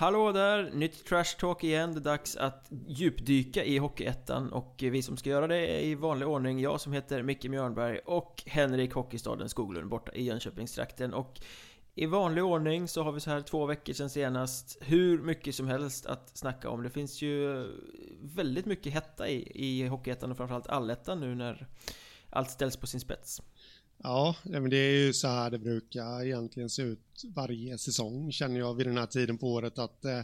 Hallå 0.00 0.32
där! 0.32 0.70
Nytt 0.70 1.04
Trash 1.06 1.36
Talk 1.38 1.64
igen. 1.64 1.92
Det 1.92 1.98
är 1.98 2.00
dags 2.00 2.36
att 2.36 2.66
djupdyka 2.88 3.64
i 3.64 3.78
Hockeyettan 3.78 4.52
och 4.52 4.74
vi 4.78 5.02
som 5.02 5.16
ska 5.16 5.30
göra 5.30 5.46
det 5.46 5.56
är 5.56 5.80
i 5.80 5.94
vanlig 5.94 6.28
ordning 6.28 6.60
jag 6.60 6.80
som 6.80 6.92
heter 6.92 7.22
Micke 7.22 7.44
Mjörnberg 7.44 7.98
och 7.98 8.42
Henrik 8.46 8.92
Hockeystaden 8.92 9.48
Skoglund 9.48 9.88
borta 9.88 10.12
i 10.12 10.24
Jönköpingstrakten 10.24 11.14
och 11.14 11.40
i 11.94 12.06
vanlig 12.06 12.44
ordning 12.44 12.88
så 12.88 13.02
har 13.02 13.12
vi 13.12 13.20
så 13.20 13.30
här 13.30 13.40
två 13.40 13.66
veckor 13.66 13.92
sedan 13.92 14.10
senast 14.10 14.78
hur 14.80 15.18
mycket 15.18 15.54
som 15.54 15.68
helst 15.68 16.06
att 16.06 16.36
snacka 16.36 16.70
om. 16.70 16.82
Det 16.82 16.90
finns 16.90 17.22
ju 17.22 17.66
väldigt 18.22 18.66
mycket 18.66 18.92
hetta 18.92 19.28
i, 19.28 19.52
i 19.54 19.86
Hockeyettan 19.86 20.30
och 20.30 20.36
framförallt 20.36 20.66
Allettan 20.66 21.20
nu 21.20 21.34
när 21.34 21.66
allt 22.30 22.50
ställs 22.50 22.76
på 22.76 22.86
sin 22.86 23.00
spets. 23.00 23.42
Ja, 24.02 24.36
men 24.42 24.70
det 24.70 24.76
är 24.76 25.06
ju 25.06 25.12
så 25.12 25.28
här 25.28 25.50
det 25.50 25.58
brukar 25.58 26.24
egentligen 26.24 26.70
se 26.70 26.82
ut 26.82 27.22
varje 27.34 27.78
säsong 27.78 28.32
känner 28.32 28.58
jag 28.58 28.74
vid 28.74 28.86
den 28.86 28.98
här 28.98 29.06
tiden 29.06 29.38
på 29.38 29.52
året 29.52 29.78
att 29.78 30.04
eh, 30.04 30.20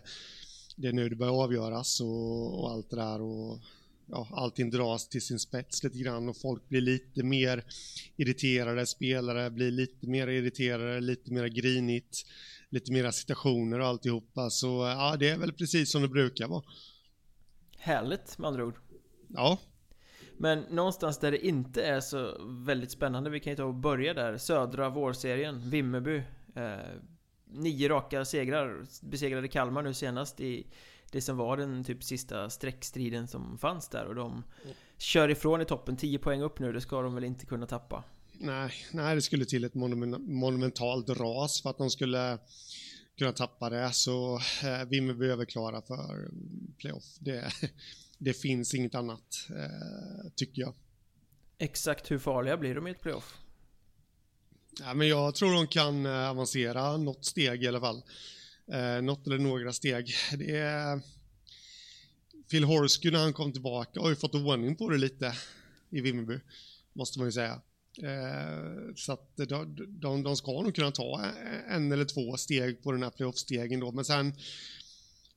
det 0.77 0.89
är 0.89 0.93
nu 0.93 1.09
det 1.09 1.17
börjar 1.17 1.43
avgöras 1.43 2.01
och, 2.01 2.61
och 2.61 2.70
allt 2.70 2.91
det 2.91 2.97
där 2.97 3.20
och 3.20 3.59
ja, 4.07 4.29
allting 4.33 4.70
dras 4.70 5.09
till 5.09 5.23
sin 5.23 5.39
spets 5.39 5.84
lite 5.84 5.98
grann 5.98 6.28
och 6.28 6.37
folk 6.37 6.69
blir 6.69 6.81
lite 6.81 7.23
mer 7.23 7.65
irriterade, 8.17 8.87
spelare 8.87 9.50
blir 9.50 9.70
lite 9.70 10.06
mer 10.06 10.28
irriterade, 10.28 11.00
lite 11.00 11.33
mer 11.33 11.47
grinigt, 11.47 12.27
lite 12.70 12.93
mera 12.93 13.12
situationer 13.12 13.81
och 13.81 13.87
alltihopa. 13.87 14.50
Så 14.50 14.67
ja, 14.67 15.17
det 15.19 15.28
är 15.28 15.39
väl 15.39 15.53
precis 15.53 15.91
som 15.91 16.03
det 16.03 16.09
brukar 16.09 16.48
vara. 16.48 16.62
Härligt 17.78 18.39
med 18.39 18.48
andra 18.48 18.65
ord. 18.65 18.78
Ja, 19.28 19.59
men 20.39 20.61
någonstans 20.61 21.19
där 21.19 21.31
det 21.31 21.47
inte 21.47 21.83
är 21.83 22.01
så 22.01 22.37
väldigt 22.48 22.91
spännande, 22.91 23.31
vi 23.31 23.41
kan 23.41 23.53
ju 23.53 23.56
ta 23.56 23.65
och 23.65 23.75
börja 23.75 24.15
där. 24.15 24.37
Södra 24.37 24.89
vårserien, 24.89 25.70
Vimmerby. 25.70 26.23
Eh, 26.55 26.77
nio 27.51 27.89
raka 27.89 28.25
segrar, 28.25 28.87
besegrade 29.03 29.48
Kalmar 29.48 29.83
nu 29.83 29.95
senast 29.95 30.41
i 30.41 30.67
det 31.11 31.20
som 31.20 31.37
var 31.37 31.56
den 31.56 31.84
typ 31.84 32.05
sista 32.05 32.51
streckstriden 32.51 33.28
som 33.28 33.59
fanns 33.59 33.89
där 33.89 34.05
och 34.05 34.15
de 34.15 34.45
kör 34.98 35.28
ifrån 35.28 35.61
i 35.61 35.65
toppen, 35.65 35.97
10 35.97 36.19
poäng 36.19 36.43
upp 36.43 36.59
nu, 36.59 36.73
det 36.73 36.81
ska 36.81 37.03
de 37.03 37.15
väl 37.15 37.25
inte 37.25 37.47
kunna 37.47 37.67
tappa? 37.67 38.05
Nej, 38.33 38.73
nej 38.93 39.15
det 39.15 39.23
skulle 39.23 39.45
till 39.45 39.65
ett 39.65 39.75
monumentalt 39.75 41.09
ras 41.09 41.62
för 41.62 41.71
att 41.71 41.78
de 41.78 41.91
skulle 41.91 42.39
kunna 43.19 43.33
tappa 43.33 43.71
det, 43.71 43.93
så 43.93 44.37
eh, 44.65 44.89
Vimmerby 44.89 45.27
överklara 45.27 45.83
för 45.83 46.31
playoff. 46.78 47.05
Det, 47.21 47.53
det 48.19 48.33
finns 48.33 48.75
inget 48.75 48.95
annat, 48.95 49.48
eh, 49.50 50.31
tycker 50.34 50.62
jag. 50.62 50.75
Exakt 51.59 52.11
hur 52.11 52.19
farliga 52.19 52.56
blir 52.56 52.75
de 52.75 52.86
i 52.86 52.91
ett 52.91 53.00
playoff? 53.00 53.36
Ja, 54.81 54.95
men 54.95 55.09
jag 55.09 55.34
tror 55.34 55.55
de 55.55 55.67
kan 55.67 56.06
eh, 56.06 56.31
avancera 56.31 56.97
något 56.97 57.25
steg 57.25 57.64
i 57.64 57.69
alla 57.69 57.81
fall. 57.81 58.03
Eh, 58.72 59.03
något 59.03 59.27
eller 59.27 59.39
några 59.39 59.72
steg. 59.72 60.14
Det 60.39 60.56
är... 60.56 61.00
Phil 62.50 62.64
Horsky 62.64 63.11
när 63.11 63.19
han 63.19 63.33
kom 63.33 63.53
tillbaka 63.53 64.00
har 64.00 64.09
ju 64.09 64.17
fått 64.17 64.34
ordning 64.34 64.77
på 64.77 64.91
det 64.91 64.98
lite 64.98 65.33
i 65.91 66.00
Vimmerby, 66.00 66.41
måste 66.92 67.19
man 67.19 67.28
ju 67.28 67.33
säga. 67.33 67.61
Eh, 68.03 68.94
så 68.97 69.12
att 69.12 69.37
de, 69.37 69.77
de, 69.88 70.22
de 70.22 70.37
ska 70.37 70.62
nog 70.62 70.75
kunna 70.75 70.91
ta 70.91 71.25
en 71.69 71.93
eller 71.93 72.04
två 72.04 72.37
steg 72.37 72.83
på 72.83 72.93
den 72.93 73.03
här 73.03 73.10
playoff-stegen 73.10 73.81
då, 73.81 73.93
men 73.93 74.04
sen 74.04 74.34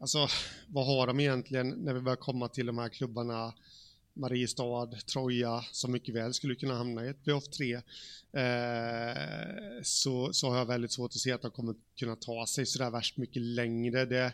Alltså, 0.02 0.28
vad 0.68 0.86
har 0.86 1.08
de 1.08 1.20
egentligen 1.20 1.70
när 1.70 1.94
vi 1.94 2.02
börjar 2.02 2.16
komma 2.16 2.48
till 2.48 2.66
de 2.66 2.78
här 2.78 2.90
klubbarna? 2.90 3.54
Mariestad, 4.14 4.92
Troja, 5.14 5.66
som 5.72 5.92
mycket 5.92 6.16
väl 6.16 6.34
skulle 6.34 6.56
kunna 6.56 6.76
hamna 6.76 7.06
i 7.06 7.10
ett 7.10 7.24
playoff 7.24 7.48
3, 7.48 7.74
eh, 7.74 7.82
så, 9.84 10.34
så 10.34 10.50
har 10.50 10.58
jag 10.58 10.66
väldigt 10.66 10.92
svårt 10.92 11.12
att 11.12 11.22
se 11.22 11.32
att 11.32 11.42
de 11.42 11.52
kommer 11.52 11.76
kunna 12.00 12.16
ta 12.16 12.48
sig 12.48 12.66
sådär 12.66 12.90
värst 12.90 13.18
mycket 13.18 13.42
längre. 13.42 14.06
Det, 14.06 14.34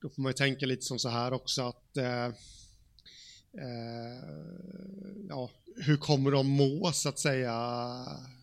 då 0.00 0.08
får 0.08 0.22
man 0.22 0.30
ju 0.30 0.34
tänka 0.34 0.66
lite 0.66 0.82
som 0.82 0.98
så 0.98 1.08
här 1.08 1.32
också 1.32 1.62
att 1.62 1.96
eh, 1.96 2.26
eh, 2.26 4.22
ja, 5.28 5.50
hur 5.76 5.96
kommer 5.96 6.30
de 6.30 6.46
må 6.46 6.92
så 6.92 7.08
att 7.08 7.18
säga? 7.18 7.54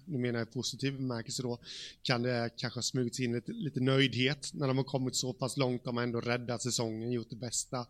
Nu 0.10 0.18
menar 0.18 0.40
jag 0.40 0.52
positiv 0.52 0.94
bemärkelse 0.94 1.44
då, 1.44 1.60
kan 2.02 2.22
det 2.22 2.50
kanske 2.58 2.78
ha 2.78 2.84
smugits 2.84 3.20
in 3.20 3.34
lite, 3.34 3.52
lite 3.52 3.80
nöjdhet 3.80 4.52
när 4.54 4.68
de 4.68 4.78
har 4.78 4.84
kommit 4.84 5.16
så 5.16 5.34
pass 5.34 5.58
långt, 5.58 5.84
de 5.84 5.98
har 5.98 6.04
ändå 6.04 6.22
räddat 6.22 6.62
säsongen, 6.62 7.12
gjort 7.12 7.30
det 7.30 7.36
bästa. 7.36 7.86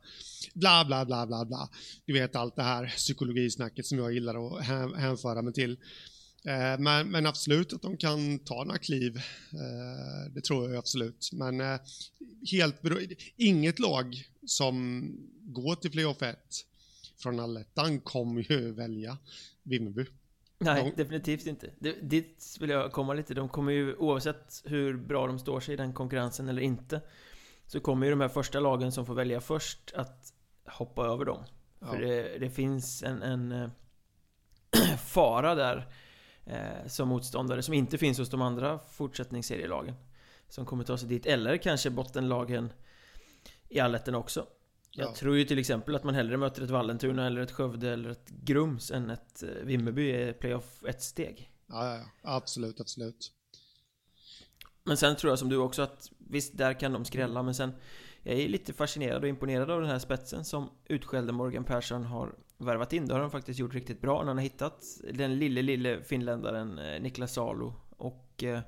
Bla, 0.54 0.86
bla, 0.86 1.06
bla, 1.06 1.28
bla, 1.28 1.46
bla. 1.46 1.70
Du 2.06 2.14
vet 2.14 2.36
allt 2.36 2.56
det 2.56 2.64
här 2.64 2.88
psykologisnacket 2.98 3.86
som 3.86 3.98
jag 3.98 4.14
gillar 4.14 4.58
att 4.58 4.66
hänföra 4.96 5.42
mig 5.42 5.54
till. 5.54 5.78
Eh, 6.46 6.80
men, 6.80 7.12
men, 7.12 7.26
absolut 7.26 7.74
att 7.74 7.82
de 7.82 7.98
kan 7.98 8.40
ta 8.40 8.64
några 8.64 8.78
kliv, 8.78 9.18
eh, 9.54 10.32
det 10.34 10.42
tror 10.42 10.70
jag 10.70 10.78
absolut. 10.78 11.30
Men 11.34 11.62
eh, 11.62 11.80
helt 12.52 12.82
inget 13.36 13.80
lag 13.80 14.24
som 14.46 15.06
går 15.42 15.76
till 15.76 15.92
playoff 15.92 16.22
1 16.22 16.38
från 17.18 17.40
allettan 17.40 18.00
kommer 18.00 18.52
ju 18.52 18.72
välja 18.72 19.18
Vimmerby. 19.64 20.06
Nej, 20.60 20.84
de... 20.84 21.04
definitivt 21.04 21.46
inte. 21.46 21.70
Dit 22.02 22.58
vill 22.60 22.70
jag 22.70 22.92
komma 22.92 23.14
lite. 23.14 23.34
De 23.34 23.50
kommer 23.50 23.72
ju, 23.72 23.96
oavsett 23.96 24.62
hur 24.66 24.98
bra 24.98 25.28
de 25.28 25.40
står 25.40 25.60
sig 25.60 25.74
i 25.74 25.78
den 25.78 25.94
konkurrensen 25.94 26.50
eller 26.50 26.62
inte, 26.62 27.02
så 27.68 27.80
kommer 27.80 28.06
ju 28.06 28.12
de 28.12 28.22
här 28.22 28.30
första 28.30 28.60
lagen 28.60 28.92
som 28.92 29.06
får 29.06 29.14
välja 29.14 29.42
först 29.42 29.94
att 29.96 30.34
hoppa 30.66 31.06
över 31.06 31.26
dem. 31.26 31.44
Ja. 31.80 31.88
För 31.88 32.00
det, 32.00 32.38
det, 32.38 32.50
finns 32.50 33.04
en, 33.04 33.22
en 33.22 33.52
äh, 33.52 33.70
fara 34.98 35.56
där 35.56 35.88
äh, 36.46 36.88
som 36.88 37.08
motståndare 37.08 37.62
som 37.62 37.74
inte 37.74 37.98
finns 37.98 38.18
hos 38.18 38.30
de 38.30 38.42
andra 38.42 38.80
fortsättningsserielagen. 38.80 39.96
Som 40.50 40.66
kommer 40.66 40.84
ta 40.84 40.98
sig 40.98 41.10
dit, 41.10 41.26
eller 41.26 41.58
kanske 41.58 41.90
bottenlagen 41.90 42.74
i 43.70 43.80
allettan 43.80 44.16
också. 44.16 44.46
Jag 44.92 45.08
ja. 45.08 45.16
tror 45.16 45.38
ju 45.38 45.46
till 45.46 45.60
exempel 45.60 45.96
att 45.96 46.04
man 46.04 46.16
hellre 46.16 46.38
möter 46.38 46.62
ett 46.62 46.70
Vallentuna 46.70 47.28
eller 47.28 47.42
ett 47.42 47.52
Skövde 47.52 47.90
eller 47.90 48.10
ett 48.10 48.30
Grums 48.30 48.92
än 48.92 49.10
ett 49.10 49.44
eh, 49.44 49.50
Vimmerby 49.50 50.10
i 50.12 50.34
playoff 50.34 50.84
ett 50.84 51.02
steg. 51.02 51.52
Ja, 51.68 51.96
ja, 51.96 52.06
ja, 52.24 52.36
absolut, 52.36 52.82
absolut. 52.82 53.32
Men 54.84 54.98
sen 54.98 55.16
tror 55.16 55.32
jag 55.32 55.40
som 55.40 55.50
du 55.50 55.58
också 55.58 55.82
att 55.82 56.12
visst, 56.18 56.58
där 56.58 56.74
kan 56.74 56.94
de 56.94 57.06
skrälla, 57.06 57.44
men 57.44 57.56
sen 57.56 57.72
jag 58.24 58.40
är 58.40 58.48
lite 58.48 58.74
fascinerad 58.74 59.24
och 59.24 59.30
imponerad 59.30 59.72
av 59.72 59.82
den 59.82 59.90
här 59.90 60.00
spetsen 60.00 60.46
som 60.46 60.70
utskällde 60.86 61.34
Morgan 61.34 61.64
Persson 61.64 62.04
har 62.04 62.36
värvat 62.58 62.94
in. 62.94 63.08
Det 63.08 63.14
har 63.14 63.22
de 63.22 63.32
faktiskt 63.32 63.60
gjort 63.60 63.74
riktigt 63.74 64.02
bra 64.02 64.20
när 64.20 64.28
han 64.28 64.38
har 64.38 64.44
hittat 64.44 64.84
den 65.14 65.40
lille, 65.40 65.62
lille 65.62 66.04
finländaren 66.04 66.80
eh, 66.80 67.02
Niklas 67.02 67.34
Salo 67.34 67.74
och 67.90 68.44
eh, 68.44 68.60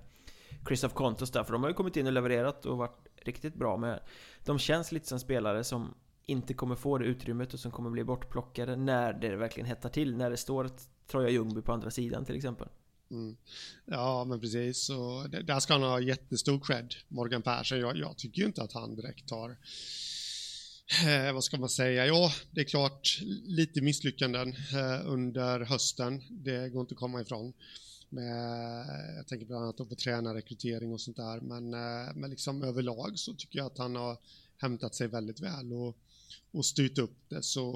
Christoph 0.68 0.96
Kontos 0.96 1.32
där, 1.32 1.44
för 1.44 1.54
de 1.54 1.64
har 1.64 1.70
ju 1.70 1.76
kommit 1.76 1.98
in 1.98 2.08
och 2.08 2.14
levererat 2.14 2.66
och 2.66 2.78
varit 2.78 3.08
riktigt 3.16 3.56
bra 3.56 3.78
med. 3.78 4.00
De 4.46 4.60
känns 4.60 4.92
lite 4.92 5.08
som 5.08 5.20
spelare 5.20 5.64
som 5.64 5.94
inte 6.32 6.54
kommer 6.54 6.76
få 6.76 6.98
det 6.98 7.06
utrymmet 7.06 7.54
och 7.54 7.60
som 7.60 7.72
kommer 7.72 7.90
bli 7.90 8.04
bortplockade 8.04 8.76
när 8.76 9.14
det 9.14 9.36
verkligen 9.36 9.68
hettar 9.68 9.90
till. 9.90 10.16
När 10.18 10.30
det 10.30 10.38
står 10.38 10.66
ett 10.66 10.90
Troja 11.08 11.30
Ljungby 11.30 11.62
på 11.62 11.74
andra 11.74 11.92
sidan 11.92 12.26
till 12.26 12.36
exempel. 12.36 12.68
Mm. 13.12 13.38
Ja, 13.86 14.26
men 14.26 14.40
precis. 14.40 14.86
Så 14.86 15.28
där 15.28 15.60
ska 15.60 15.74
han 15.74 15.84
ha 15.84 16.00
jättestor 16.00 16.60
cred, 16.60 16.94
Morgan 17.08 17.42
Persson. 17.42 17.80
Jag, 17.80 17.98
jag 17.98 18.18
tycker 18.18 18.42
ju 18.42 18.48
inte 18.48 18.64
att 18.64 18.74
han 18.74 18.96
direkt 18.96 19.32
har 19.32 19.58
eh, 21.06 21.34
vad 21.34 21.44
ska 21.44 21.58
man 21.58 21.70
säga? 21.70 22.06
Ja, 22.06 22.32
det 22.52 22.62
är 22.62 22.66
klart 22.66 23.20
lite 23.46 23.82
misslyckanden 23.82 24.50
eh, 24.50 25.02
under 25.06 25.60
hösten. 25.60 26.22
Det 26.30 26.70
går 26.70 26.82
inte 26.82 26.94
att 26.94 27.00
komma 27.00 27.22
ifrån. 27.22 27.54
Med, 28.10 28.86
jag 29.18 29.28
tänker 29.28 29.46
bland 29.46 29.64
annat 29.64 29.78
på 29.78 29.96
tränarrekrytering 29.96 30.94
och 30.94 31.02
sånt 31.02 31.18
där. 31.18 31.42
Men, 31.42 31.74
eh, 31.74 32.16
men 32.16 32.30
liksom 32.30 32.64
överlag 32.64 33.20
så 33.20 33.34
tycker 33.34 33.60
jag 33.60 33.66
att 33.66 33.78
han 33.78 33.96
har 33.96 34.18
hämtat 34.58 34.96
sig 34.96 35.08
väldigt 35.08 35.40
väl. 35.40 35.74
Och 35.74 35.98
och 36.52 36.66
styrt 36.66 36.98
upp 36.98 37.30
det 37.30 37.44
så 37.44 37.74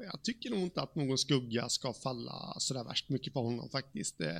eh, 0.00 0.06
jag 0.06 0.22
tycker 0.22 0.50
nog 0.50 0.58
inte 0.58 0.80
att 0.80 0.94
någon 0.94 1.18
skugga 1.18 1.68
ska 1.68 1.92
falla 1.92 2.54
sådär 2.58 2.84
värst 2.84 3.08
mycket 3.08 3.32
på 3.32 3.42
honom 3.42 3.70
faktiskt. 3.70 4.20
Eh, 4.20 4.36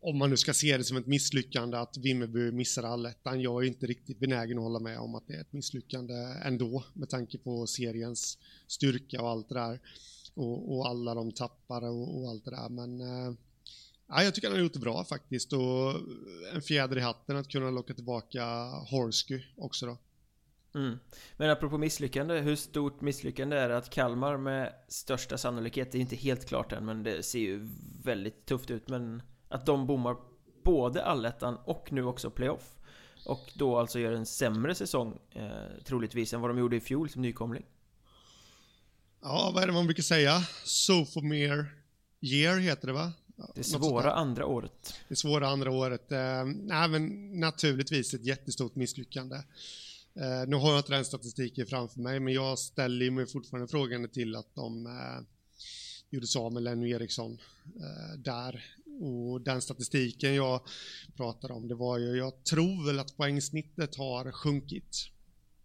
om 0.00 0.18
man 0.18 0.30
nu 0.30 0.36
ska 0.36 0.54
se 0.54 0.76
det 0.76 0.84
som 0.84 0.96
ett 0.96 1.06
misslyckande 1.06 1.76
att 1.76 1.96
Vimmerby 1.96 2.50
missar 2.52 2.82
allettan. 2.82 3.40
Jag 3.40 3.64
är 3.64 3.68
inte 3.68 3.86
riktigt 3.86 4.18
benägen 4.18 4.58
att 4.58 4.64
hålla 4.64 4.78
med 4.78 4.98
om 4.98 5.14
att 5.14 5.26
det 5.26 5.34
är 5.34 5.40
ett 5.40 5.52
misslyckande 5.52 6.14
ändå 6.44 6.84
med 6.92 7.08
tanke 7.08 7.38
på 7.38 7.66
seriens 7.66 8.38
styrka 8.66 9.22
och 9.22 9.28
allt 9.28 9.48
det 9.48 9.54
där. 9.54 9.80
Och, 10.34 10.76
och 10.76 10.88
alla 10.88 11.14
de 11.14 11.32
tappar 11.32 11.82
och, 11.82 12.18
och, 12.18 12.30
allt 12.30 12.44
det 12.44 12.50
där. 12.50 12.68
Men 12.68 13.00
äh, 13.00 14.24
jag 14.24 14.34
tycker 14.34 14.48
han 14.48 14.56
har 14.56 14.62
gjort 14.62 14.72
det 14.72 14.78
bra 14.78 15.04
faktiskt 15.04 15.52
och 15.52 15.94
en 16.54 16.62
fjäder 16.62 16.98
i 16.98 17.00
hatten 17.00 17.36
att 17.36 17.48
kunna 17.48 17.70
locka 17.70 17.94
tillbaka 17.94 18.44
Horsky 18.90 19.42
också 19.56 19.86
då. 19.86 19.98
Mm. 20.74 20.98
Men 21.36 21.50
apropå 21.50 21.78
misslyckande, 21.78 22.40
hur 22.40 22.56
stort 22.56 23.00
misslyckande 23.00 23.56
är 23.56 23.68
det 23.68 23.76
att 23.76 23.90
Kalmar 23.90 24.36
med 24.36 24.72
största 24.88 25.38
sannolikhet, 25.38 25.92
det 25.92 25.98
är 25.98 26.00
inte 26.00 26.16
helt 26.16 26.48
klart 26.48 26.72
än 26.72 26.84
men 26.84 27.02
det 27.02 27.22
ser 27.22 27.38
ju 27.38 27.68
väldigt 28.02 28.46
tufft 28.46 28.70
ut 28.70 28.88
men 28.88 29.22
att 29.48 29.66
de 29.66 29.86
bommar 29.86 30.16
både 30.64 31.04
allettan 31.04 31.56
och 31.64 31.92
nu 31.92 32.04
också 32.04 32.30
playoff 32.30 32.78
och 33.24 33.52
då 33.54 33.78
alltså 33.78 33.98
gör 33.98 34.12
en 34.12 34.26
sämre 34.26 34.74
säsong 34.74 35.18
eh, 35.30 35.82
troligtvis 35.84 36.32
än 36.32 36.40
vad 36.40 36.50
de 36.50 36.58
gjorde 36.58 36.76
i 36.76 36.80
fjol 36.80 37.10
som 37.10 37.22
nykomling. 37.22 37.64
Ja, 39.22 39.50
vad 39.54 39.62
är 39.62 39.66
det 39.66 39.72
man 39.72 39.86
brukar 39.86 40.02
säga? 40.02 40.40
Sophomore 40.64 41.66
year 42.20 42.58
heter 42.58 42.86
det 42.86 42.92
va? 42.92 43.12
Det 43.54 43.64
svåra 43.64 44.12
andra 44.12 44.46
året. 44.46 44.94
Det 45.08 45.16
svåra 45.16 45.48
andra 45.48 45.70
året. 45.70 46.12
Eh, 46.12 46.44
nej, 46.44 46.88
men 46.88 47.32
naturligtvis 47.40 48.14
ett 48.14 48.24
jättestort 48.24 48.74
misslyckande. 48.74 49.36
Eh, 50.20 50.48
nu 50.48 50.56
har 50.56 50.70
jag 50.70 50.78
inte 50.78 50.92
den 50.92 51.04
statistiken 51.04 51.66
framför 51.66 52.00
mig, 52.00 52.20
men 52.20 52.34
jag 52.34 52.58
ställer 52.58 53.10
mig 53.10 53.26
fortfarande 53.26 53.68
frågan 53.68 54.08
till 54.08 54.36
att 54.36 54.54
de 54.54 54.86
eh, 54.86 55.24
gjorde 56.10 56.26
sig 56.26 56.40
av 56.40 56.52
med 56.52 56.62
Lenny 56.62 56.90
Eriksson 56.90 57.38
eh, 57.76 58.18
där. 58.18 58.64
Och 59.00 59.40
den 59.40 59.62
statistiken 59.62 60.34
jag 60.34 60.60
pratade 61.16 61.54
om, 61.54 61.68
det 61.68 61.74
var 61.74 61.98
ju, 61.98 62.16
jag 62.16 62.44
tror 62.44 62.86
väl 62.86 62.98
att 62.98 63.16
poängsnittet 63.16 63.96
har 63.96 64.32
sjunkit. 64.32 65.10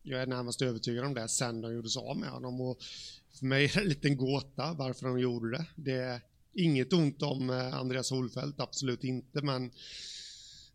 Jag 0.03 0.21
är 0.21 0.27
närmast 0.27 0.61
övertygad 0.61 1.05
om 1.05 1.13
det 1.13 1.29
sen 1.29 1.61
de 1.61 1.73
gjorde 1.73 1.89
sig 1.89 1.99
av 1.99 2.17
med 2.17 2.29
honom. 2.29 2.61
Och 2.61 2.77
för 3.39 3.45
mig 3.45 3.65
är 3.65 3.73
det 3.73 3.81
en 3.81 3.87
liten 3.87 4.17
gåta 4.17 4.73
varför 4.73 5.07
de 5.07 5.19
gjorde 5.19 5.51
det. 5.51 5.65
Det 5.75 5.97
är 5.97 6.21
inget 6.53 6.93
ont 6.93 7.21
om 7.21 7.49
eh, 7.49 7.73
Andreas 7.73 8.11
Holfeldt, 8.11 8.59
absolut 8.59 9.03
inte, 9.03 9.41
men 9.41 9.71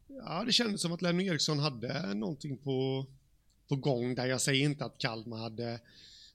ja, 0.09 0.45
det 0.45 0.53
kändes 0.53 0.81
som 0.81 0.93
att 0.93 1.03
Lenny 1.03 1.27
Eriksson 1.27 1.59
hade 1.59 2.15
någonting 2.15 2.59
på, 2.59 3.07
på 3.69 3.77
gång 3.77 4.15
där. 4.15 4.27
Jag 4.27 4.41
säger 4.41 4.65
inte 4.65 4.85
att 4.85 4.99
Kalmar 4.99 5.39
hade, 5.39 5.81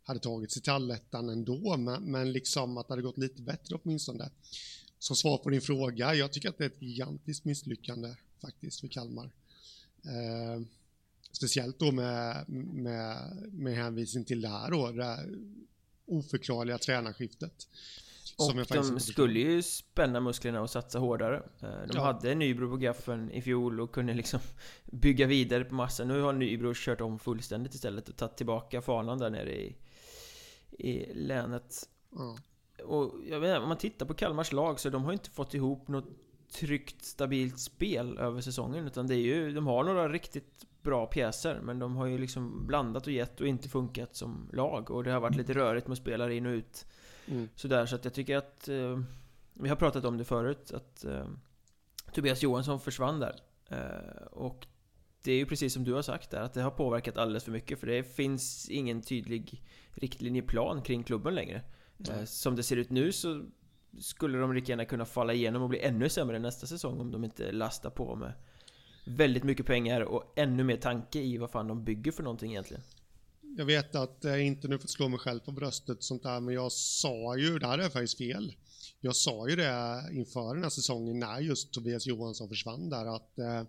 hade 0.03 0.19
tagit 0.19 0.51
sig 0.51 0.61
till 0.61 0.71
allettan 0.71 1.29
ändå, 1.29 1.77
men, 1.77 2.03
men 2.03 2.31
liksom 2.31 2.77
att 2.77 2.87
det 2.87 2.91
hade 2.91 3.01
gått 3.01 3.17
lite 3.17 3.41
bättre 3.41 3.75
åtminstone. 3.83 4.29
Som 4.99 5.15
svar 5.15 5.37
på 5.37 5.49
din 5.49 5.61
fråga, 5.61 6.15
jag 6.15 6.33
tycker 6.33 6.49
att 6.49 6.57
det 6.57 6.63
är 6.63 6.69
ett 6.69 6.81
gigantiskt 6.81 7.45
misslyckande 7.45 8.15
faktiskt 8.41 8.79
för 8.79 8.87
Kalmar. 8.87 9.31
Eh, 10.05 10.61
speciellt 11.31 11.79
då 11.79 11.91
med, 11.91 12.49
med, 12.49 13.37
med 13.51 13.75
hänvisning 13.75 14.25
till 14.25 14.41
det 14.41 14.49
här 14.49 14.71
då, 14.71 14.91
det 14.91 15.05
här 15.05 15.37
oförklarliga 16.05 16.77
tränarskiftet. 16.77 17.67
Och 18.37 18.65
de 18.69 18.99
skulle 18.99 19.39
ju 19.39 19.61
spänna 19.61 20.19
musklerna 20.19 20.61
och 20.61 20.69
satsa 20.69 20.99
hårdare. 20.99 21.35
Eh, 21.35 21.69
de 21.69 21.93
ja. 21.93 22.01
hade 22.01 22.35
Nybro 22.35 22.69
på 22.69 22.77
gaffeln 22.77 23.31
i 23.31 23.41
fjol 23.41 23.81
och 23.81 23.91
kunde 23.91 24.13
liksom 24.13 24.39
bygga 24.85 25.27
vidare 25.27 25.63
på 25.63 25.75
massan. 25.75 26.07
Nu 26.07 26.21
har 26.21 26.33
Nybro 26.33 26.73
kört 26.75 27.01
om 27.01 27.19
fullständigt 27.19 27.73
istället 27.73 28.09
och 28.09 28.17
tagit 28.17 28.37
tillbaka 28.37 28.81
fanan 28.81 29.17
där 29.17 29.29
nere 29.29 29.55
i, 29.55 29.75
i 30.69 31.13
länet. 31.13 31.89
Ja. 32.15 32.37
Och 32.83 33.13
jag 33.29 33.39
vet 33.39 33.59
om 33.59 33.67
man 33.67 33.77
tittar 33.77 34.05
på 34.05 34.13
Kalmars 34.13 34.51
lag 34.51 34.79
så 34.79 34.89
de 34.89 35.03
har 35.03 35.13
inte 35.13 35.29
fått 35.29 35.53
ihop 35.53 35.87
något 35.87 36.05
tryggt, 36.53 37.05
stabilt 37.05 37.59
spel 37.59 38.17
över 38.17 38.41
säsongen. 38.41 38.87
Utan 38.87 39.07
det 39.07 39.15
är 39.15 39.17
ju, 39.17 39.51
de 39.51 39.67
har 39.67 39.83
några 39.83 40.09
riktigt 40.09 40.65
bra 40.81 41.05
pjäser 41.05 41.59
men 41.63 41.79
de 41.79 41.95
har 41.95 42.05
ju 42.05 42.17
liksom 42.17 42.67
blandat 42.67 43.07
och 43.07 43.13
gett 43.13 43.41
och 43.41 43.47
inte 43.47 43.69
funkat 43.69 44.15
som 44.15 44.49
lag. 44.53 44.91
Och 44.91 45.03
det 45.03 45.11
har 45.11 45.19
varit 45.19 45.35
lite 45.35 45.53
rörigt 45.53 45.87
med 45.87 45.97
spelare 45.97 46.35
in 46.35 46.45
och 46.45 46.51
ut. 46.51 46.85
Mm. 47.27 47.49
Sådär, 47.55 47.85
så 47.85 47.95
att 47.95 48.05
jag 48.05 48.13
tycker 48.13 48.37
att... 48.37 48.67
Eh, 48.67 48.99
vi 49.53 49.69
har 49.69 49.75
pratat 49.75 50.05
om 50.05 50.17
det 50.17 50.23
förut, 50.23 50.71
att 50.73 51.05
eh, 51.05 51.25
Tobias 52.13 52.43
Johansson 52.43 52.79
försvann 52.79 53.19
där. 53.19 53.35
Eh, 53.69 54.25
och 54.31 54.67
det 55.23 55.31
är 55.31 55.37
ju 55.37 55.45
precis 55.45 55.73
som 55.73 55.83
du 55.83 55.93
har 55.93 56.01
sagt 56.01 56.29
där, 56.29 56.41
att 56.41 56.53
det 56.53 56.61
har 56.61 56.71
påverkat 56.71 57.17
alldeles 57.17 57.43
för 57.43 57.51
mycket. 57.51 57.79
För 57.79 57.87
det 57.87 58.03
finns 58.03 58.69
ingen 58.69 59.01
tydlig 59.01 59.63
riktlinjeplan 59.93 60.81
kring 60.81 61.03
klubben 61.03 61.35
längre. 61.35 61.61
Mm. 62.09 62.27
Som 62.27 62.55
det 62.55 62.63
ser 62.63 62.75
ut 62.75 62.89
nu 62.89 63.11
så 63.11 63.45
skulle 63.99 64.37
de 64.37 64.53
lika 64.53 64.71
gärna 64.71 64.85
kunna 64.85 65.05
falla 65.05 65.33
igenom 65.33 65.61
och 65.61 65.69
bli 65.69 65.79
ännu 65.79 66.09
sämre 66.09 66.39
nästa 66.39 66.67
säsong 66.67 66.99
om 66.99 67.11
de 67.11 67.23
inte 67.23 67.51
lastar 67.51 67.89
på 67.89 68.15
med 68.15 68.33
väldigt 69.05 69.43
mycket 69.43 69.65
pengar 69.65 70.01
och 70.01 70.33
ännu 70.35 70.63
mer 70.63 70.77
tanke 70.77 71.19
i 71.19 71.37
vad 71.37 71.51
fan 71.51 71.67
de 71.67 71.83
bygger 71.83 72.11
för 72.11 72.23
någonting 72.23 72.51
egentligen. 72.51 72.83
Jag 73.57 73.65
vet 73.65 73.95
att 73.95 74.17
jag 74.21 74.41
inte 74.41 74.67
nu 74.67 74.79
får 74.79 74.87
slå 74.87 75.07
mig 75.07 75.19
själv 75.19 75.39
på 75.39 75.51
bröstet 75.51 76.03
sånt 76.03 76.23
där, 76.23 76.39
men 76.39 76.53
jag 76.53 76.71
sa 76.71 77.37
ju, 77.37 77.59
det 77.59 77.67
här 77.67 77.77
är 77.77 77.89
faktiskt 77.89 78.17
fel. 78.17 78.55
Jag 78.99 79.15
sa 79.15 79.49
ju 79.49 79.55
det 79.55 80.03
inför 80.11 80.53
den 80.53 80.63
här 80.63 80.69
säsongen 80.69 81.19
när 81.19 81.39
just 81.39 81.71
Tobias 81.71 82.05
Johansson 82.05 82.49
försvann 82.49 82.89
där 82.89 83.15
att 83.15 83.39
eh, 83.39 83.63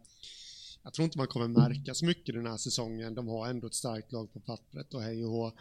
jag 0.83 0.93
tror 0.93 1.05
inte 1.05 1.19
man 1.19 1.27
kommer 1.27 1.49
märka 1.49 1.95
så 1.95 2.05
mycket 2.05 2.35
den 2.35 2.47
här 2.47 2.57
säsongen. 2.57 3.15
De 3.15 3.29
har 3.29 3.49
ändå 3.49 3.67
ett 3.67 3.75
starkt 3.75 4.13
lag 4.13 4.33
på 4.33 4.41
pappret 4.41 4.95
och 4.95 5.03
hej 5.03 5.25
och 5.25 5.31
hå. 5.31 5.53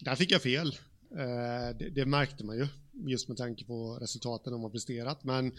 Där 0.00 0.16
fick 0.16 0.30
jag 0.30 0.42
fel. 0.42 0.68
Eh, 1.10 1.76
det, 1.78 1.90
det, 1.94 2.06
märkte 2.06 2.44
man 2.44 2.56
ju 2.56 2.66
just 2.92 3.28
med 3.28 3.36
tanke 3.36 3.64
på 3.64 3.98
resultaten 4.00 4.52
de 4.52 4.62
har 4.62 4.70
presterat. 4.70 5.24
Men 5.24 5.52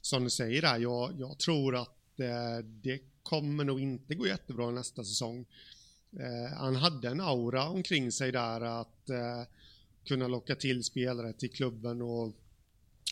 som 0.00 0.24
du 0.24 0.30
säger 0.30 0.62
där, 0.62 0.78
jag, 0.78 1.20
jag 1.20 1.38
tror 1.38 1.76
att 1.76 2.20
eh, 2.20 2.64
det 2.64 3.00
kommer 3.22 3.64
nog 3.64 3.80
inte 3.80 4.14
gå 4.14 4.26
jättebra 4.26 4.70
nästa 4.70 5.04
säsong. 5.04 5.46
Eh, 6.18 6.58
han 6.58 6.76
hade 6.76 7.08
en 7.08 7.20
aura 7.20 7.68
omkring 7.68 8.12
sig 8.12 8.32
där 8.32 8.60
att 8.60 9.10
eh, 9.10 9.42
kunna 10.04 10.28
locka 10.28 10.54
till 10.54 10.84
spelare 10.84 11.32
till 11.32 11.50
klubben 11.50 12.02
och, 12.02 12.32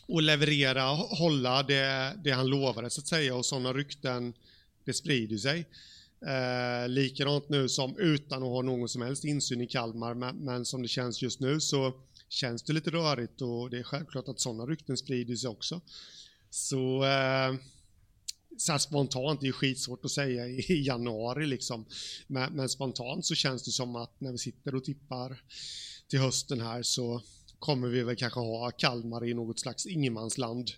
och 0.06 0.22
leverera, 0.22 0.82
hålla 0.94 1.62
det, 1.62 2.14
det 2.24 2.30
han 2.30 2.46
lovade 2.46 2.90
så 2.90 3.00
att 3.00 3.06
säga 3.06 3.34
och 3.34 3.46
sådana 3.46 3.72
rykten, 3.72 4.34
det 4.84 4.92
sprider 4.92 5.36
sig. 5.36 5.66
Eh, 6.26 6.88
likadant 6.88 7.48
nu 7.48 7.68
som 7.68 7.96
utan 7.98 8.42
att 8.42 8.48
ha 8.48 8.62
någon 8.62 8.88
som 8.88 9.02
helst 9.02 9.24
insyn 9.24 9.60
i 9.60 9.66
Kalmar, 9.66 10.14
men, 10.14 10.36
men, 10.36 10.64
som 10.64 10.82
det 10.82 10.88
känns 10.88 11.22
just 11.22 11.40
nu 11.40 11.60
så 11.60 11.92
känns 12.28 12.62
det 12.62 12.72
lite 12.72 12.90
rörigt 12.90 13.42
och 13.42 13.70
det 13.70 13.78
är 13.78 13.82
självklart 13.82 14.28
att 14.28 14.40
sådana 14.40 14.66
rykten 14.66 14.96
sprider 14.96 15.36
sig 15.36 15.50
också. 15.50 15.80
Så 16.50 17.04
eh, 17.04 17.54
så 18.58 18.72
här 18.72 18.78
spontant, 18.78 19.40
det 19.40 19.44
är 19.44 19.46
ju 19.46 19.52
skitsvårt 19.52 20.05
att 20.05 20.10
säga 20.10 20.46
i 20.46 20.82
januari 20.87 21.46
liksom. 21.46 21.87
Men, 22.26 22.52
men, 22.52 22.69
spontant 22.69 23.26
så 23.26 23.34
känns 23.34 23.64
det 23.64 23.70
som 23.70 23.96
att 23.96 24.20
när 24.20 24.32
vi 24.32 24.38
sitter 24.38 24.75
och 24.75 24.84
tippar 24.84 25.43
till 26.08 26.19
hösten 26.19 26.60
här 26.60 26.82
så 26.82 27.22
kommer 27.58 27.88
vi 27.88 28.02
väl 28.02 28.16
kanske 28.16 28.40
ha 28.40 28.70
Kalmar 28.70 29.25
i 29.25 29.34
något 29.34 29.60
slags 29.60 29.87
ingenmansland. 29.87 30.70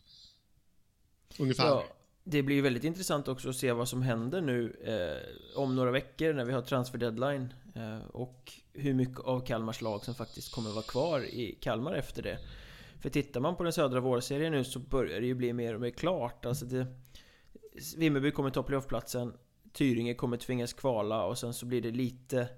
Ungefär. 1.38 1.66
Ja, 1.66 1.84
det 2.24 2.42
blir 2.42 2.56
ju 2.56 2.62
väldigt 2.62 2.84
intressant 2.84 3.28
också 3.28 3.48
att 3.48 3.56
se 3.56 3.72
vad 3.72 3.88
som 3.88 4.02
händer 4.02 4.40
nu 4.40 4.76
eh, 4.84 5.58
om 5.58 5.76
några 5.76 5.90
veckor 5.90 6.32
när 6.32 6.44
vi 6.44 6.52
har 6.52 6.62
transfer 6.62 6.98
deadline. 6.98 7.54
Eh, 7.74 8.06
och 8.06 8.52
hur 8.72 8.94
mycket 8.94 9.20
av 9.20 9.46
Kalmars 9.46 9.80
lag 9.80 10.04
som 10.04 10.14
faktiskt 10.14 10.52
kommer 10.52 10.70
vara 10.70 10.82
kvar 10.82 11.20
i 11.20 11.58
Kalmar 11.60 11.94
efter 11.94 12.22
det. 12.22 12.38
För 13.00 13.10
tittar 13.10 13.40
man 13.40 13.56
på 13.56 13.62
den 13.62 13.72
södra 13.72 14.00
vårserien 14.00 14.52
nu 14.52 14.64
så 14.64 14.78
börjar 14.78 15.20
det 15.20 15.26
ju 15.26 15.34
bli 15.34 15.52
mer 15.52 15.74
och 15.74 15.80
mer 15.80 15.90
klart. 15.90 16.46
Alltså 16.46 16.64
det, 16.64 16.86
Vimmerby 17.96 18.30
kommer 18.30 18.50
ta 18.50 18.62
playoffplatsen 18.62 19.32
Tyringe 19.72 20.14
kommer 20.14 20.36
tvingas 20.36 20.72
kvala 20.72 21.24
och 21.24 21.38
sen 21.38 21.54
så 21.54 21.66
blir 21.66 21.82
det 21.82 21.90
lite 21.90 22.48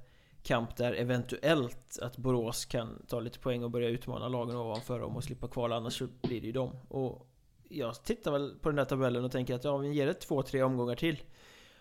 kamp 0.43 0.77
där 0.77 0.93
eventuellt 0.93 1.99
att 2.03 2.17
Borås 2.17 2.65
kan 2.65 3.07
ta 3.07 3.21
lite 3.21 3.39
poäng 3.39 3.65
och 3.65 3.71
börja 3.71 3.89
utmana 3.89 4.29
lagen 4.29 4.57
ovanför 4.57 5.01
dem 5.01 5.17
och 5.17 5.25
slippa 5.25 5.49
kvala 5.49 5.77
annars 5.77 5.99
så 5.99 6.09
blir 6.23 6.41
det 6.41 6.47
ju 6.47 6.53
dem. 6.53 6.77
Och 6.89 7.27
jag 7.69 8.05
tittar 8.05 8.33
väl 8.33 8.55
på 8.61 8.69
den 8.69 8.77
där 8.77 8.85
tabellen 8.85 9.25
och 9.25 9.33
tänker 9.33 9.55
att 9.55 9.65
ja, 9.65 9.77
vi 9.77 9.93
ger 9.93 10.07
det 10.07 10.15
två, 10.15 10.43
tre 10.43 10.63
omgångar 10.63 10.95
till 10.95 11.23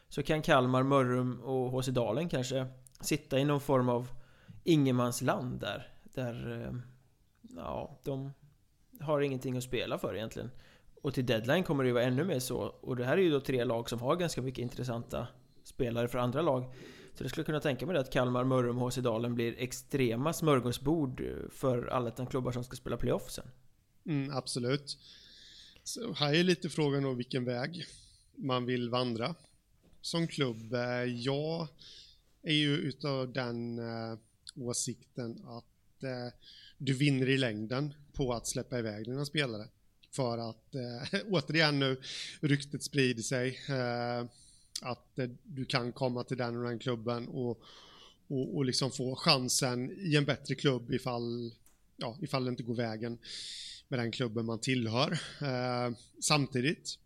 så 0.10 0.24
kan 0.24 0.42
Kalmar, 0.42 0.84
Mörrum 0.84 1.42
och 1.42 1.72
HC 1.72 1.88
Dalen 1.88 2.30
kanske 2.30 2.68
sitta 3.02 3.40
i 3.40 3.46
någon 3.46 3.62
form 3.62 3.90
av 3.90 4.08
ingenmansland 4.64 5.60
där. 5.60 5.88
Där, 6.04 6.62
eh, 6.62 6.74
ja, 7.56 8.00
de 8.04 8.34
har 9.02 9.22
ingenting 9.22 9.58
att 9.58 9.64
spela 9.64 9.98
för 9.98 10.16
egentligen. 10.16 10.52
Och 11.02 11.14
till 11.14 11.26
deadline 11.26 11.64
kommer 11.64 11.84
det 11.84 11.88
ju 11.88 11.94
vara 11.94 12.04
ännu 12.04 12.24
mer 12.24 12.40
så. 12.40 12.58
Och 12.58 12.96
det 12.96 13.06
här 13.06 13.18
är 13.18 13.22
ju 13.22 13.30
då 13.30 13.40
tre 13.40 13.64
lag 13.64 13.90
som 13.90 14.00
har 14.00 14.16
ganska 14.16 14.42
mycket 14.42 14.62
intressanta 14.62 15.28
spelare 15.64 16.08
för 16.08 16.18
andra 16.18 16.42
lag. 16.42 16.74
Så 17.14 17.24
det 17.24 17.30
skulle 17.30 17.44
kunna 17.44 17.60
tänka 17.60 17.86
mig 17.86 17.94
det 17.94 18.00
att 18.00 18.12
Kalmar, 18.14 18.44
Mörrum 18.44 18.82
och 18.82 18.92
HC 18.92 18.98
Dalen 18.98 19.36
blir 19.36 19.56
extrema 19.58 20.34
smörgåsbord 20.34 21.24
för 21.52 21.88
alla 21.88 22.12
klubbar 22.12 22.52
som 22.52 22.64
ska 22.64 22.76
spela 22.76 22.98
playoff 22.98 23.32
sen. 23.32 23.48
Mm, 24.06 24.38
absolut. 24.38 24.98
Så 25.84 26.14
här 26.14 26.34
är 26.34 26.44
lite 26.44 26.70
frågan 26.70 27.06
om 27.06 27.18
vilken 27.18 27.46
väg 27.46 27.86
man 28.36 28.66
vill 28.66 28.90
vandra 28.90 29.36
som 30.02 30.28
klubb. 30.28 30.74
Eh, 30.74 31.04
jag 31.04 31.68
är 32.42 32.54
ju 32.54 32.78
utav 32.78 33.34
den 33.34 33.80
eh, 33.80 34.18
åsikten 34.56 35.44
att 35.48 36.04
eh, 36.04 36.34
du 36.78 36.94
vinner 36.94 37.30
i 37.30 37.38
längden 37.38 37.94
på 38.14 38.34
att 38.34 38.48
släppa 38.48 38.80
iväg 38.80 39.06
dina 39.06 39.26
spelare 39.26 39.68
för 40.12 40.50
att 40.50 40.76
eh, 40.76 41.20
återigen 41.30 41.80
nu 41.80 42.02
ryktet 42.40 42.84
sprider 42.84 43.24
sig 43.24 43.60
eh, 43.70 44.26
att 44.82 45.20
eh, 45.20 45.30
du 45.44 45.66
kan 45.66 45.92
komma 45.92 46.24
till 46.24 46.38
den 46.38 46.58
och 46.58 46.64
den 46.64 46.80
klubben 46.80 47.28
och, 47.28 47.62
och, 48.28 48.56
och 48.56 48.66
liksom 48.66 48.92
få 48.92 49.16
chansen 49.16 49.92
i 49.92 50.16
en 50.16 50.26
bättre 50.26 50.56
klubb 50.56 50.92
ifall, 50.92 51.54
ja, 51.98 52.18
ifall 52.22 52.46
det 52.46 52.50
inte 52.50 52.64
går 52.64 52.76
vägen 52.76 53.18
med 53.88 54.00
den 54.00 54.12
klubben 54.12 54.46
man 54.46 54.60
tillhör. 54.60 55.12
Eh, 55.42 55.96
samtidigt 56.20 56.98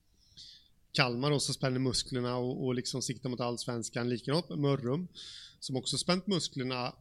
Kalmar 0.92 1.32
då 1.32 1.40
som 1.40 1.54
spänner 1.54 1.80
musklerna 1.80 2.38
och, 2.38 2.66
och 2.66 2.76
liksom 2.76 3.02
siktar 3.02 3.30
mot 3.30 3.40
allsvenskan, 3.40 4.10
likadant 4.10 4.50
med 4.50 4.60
Mörrum 4.60 5.08
som 5.60 5.76
också 5.76 5.98
spänt 5.98 6.28
musklerna 6.28 6.94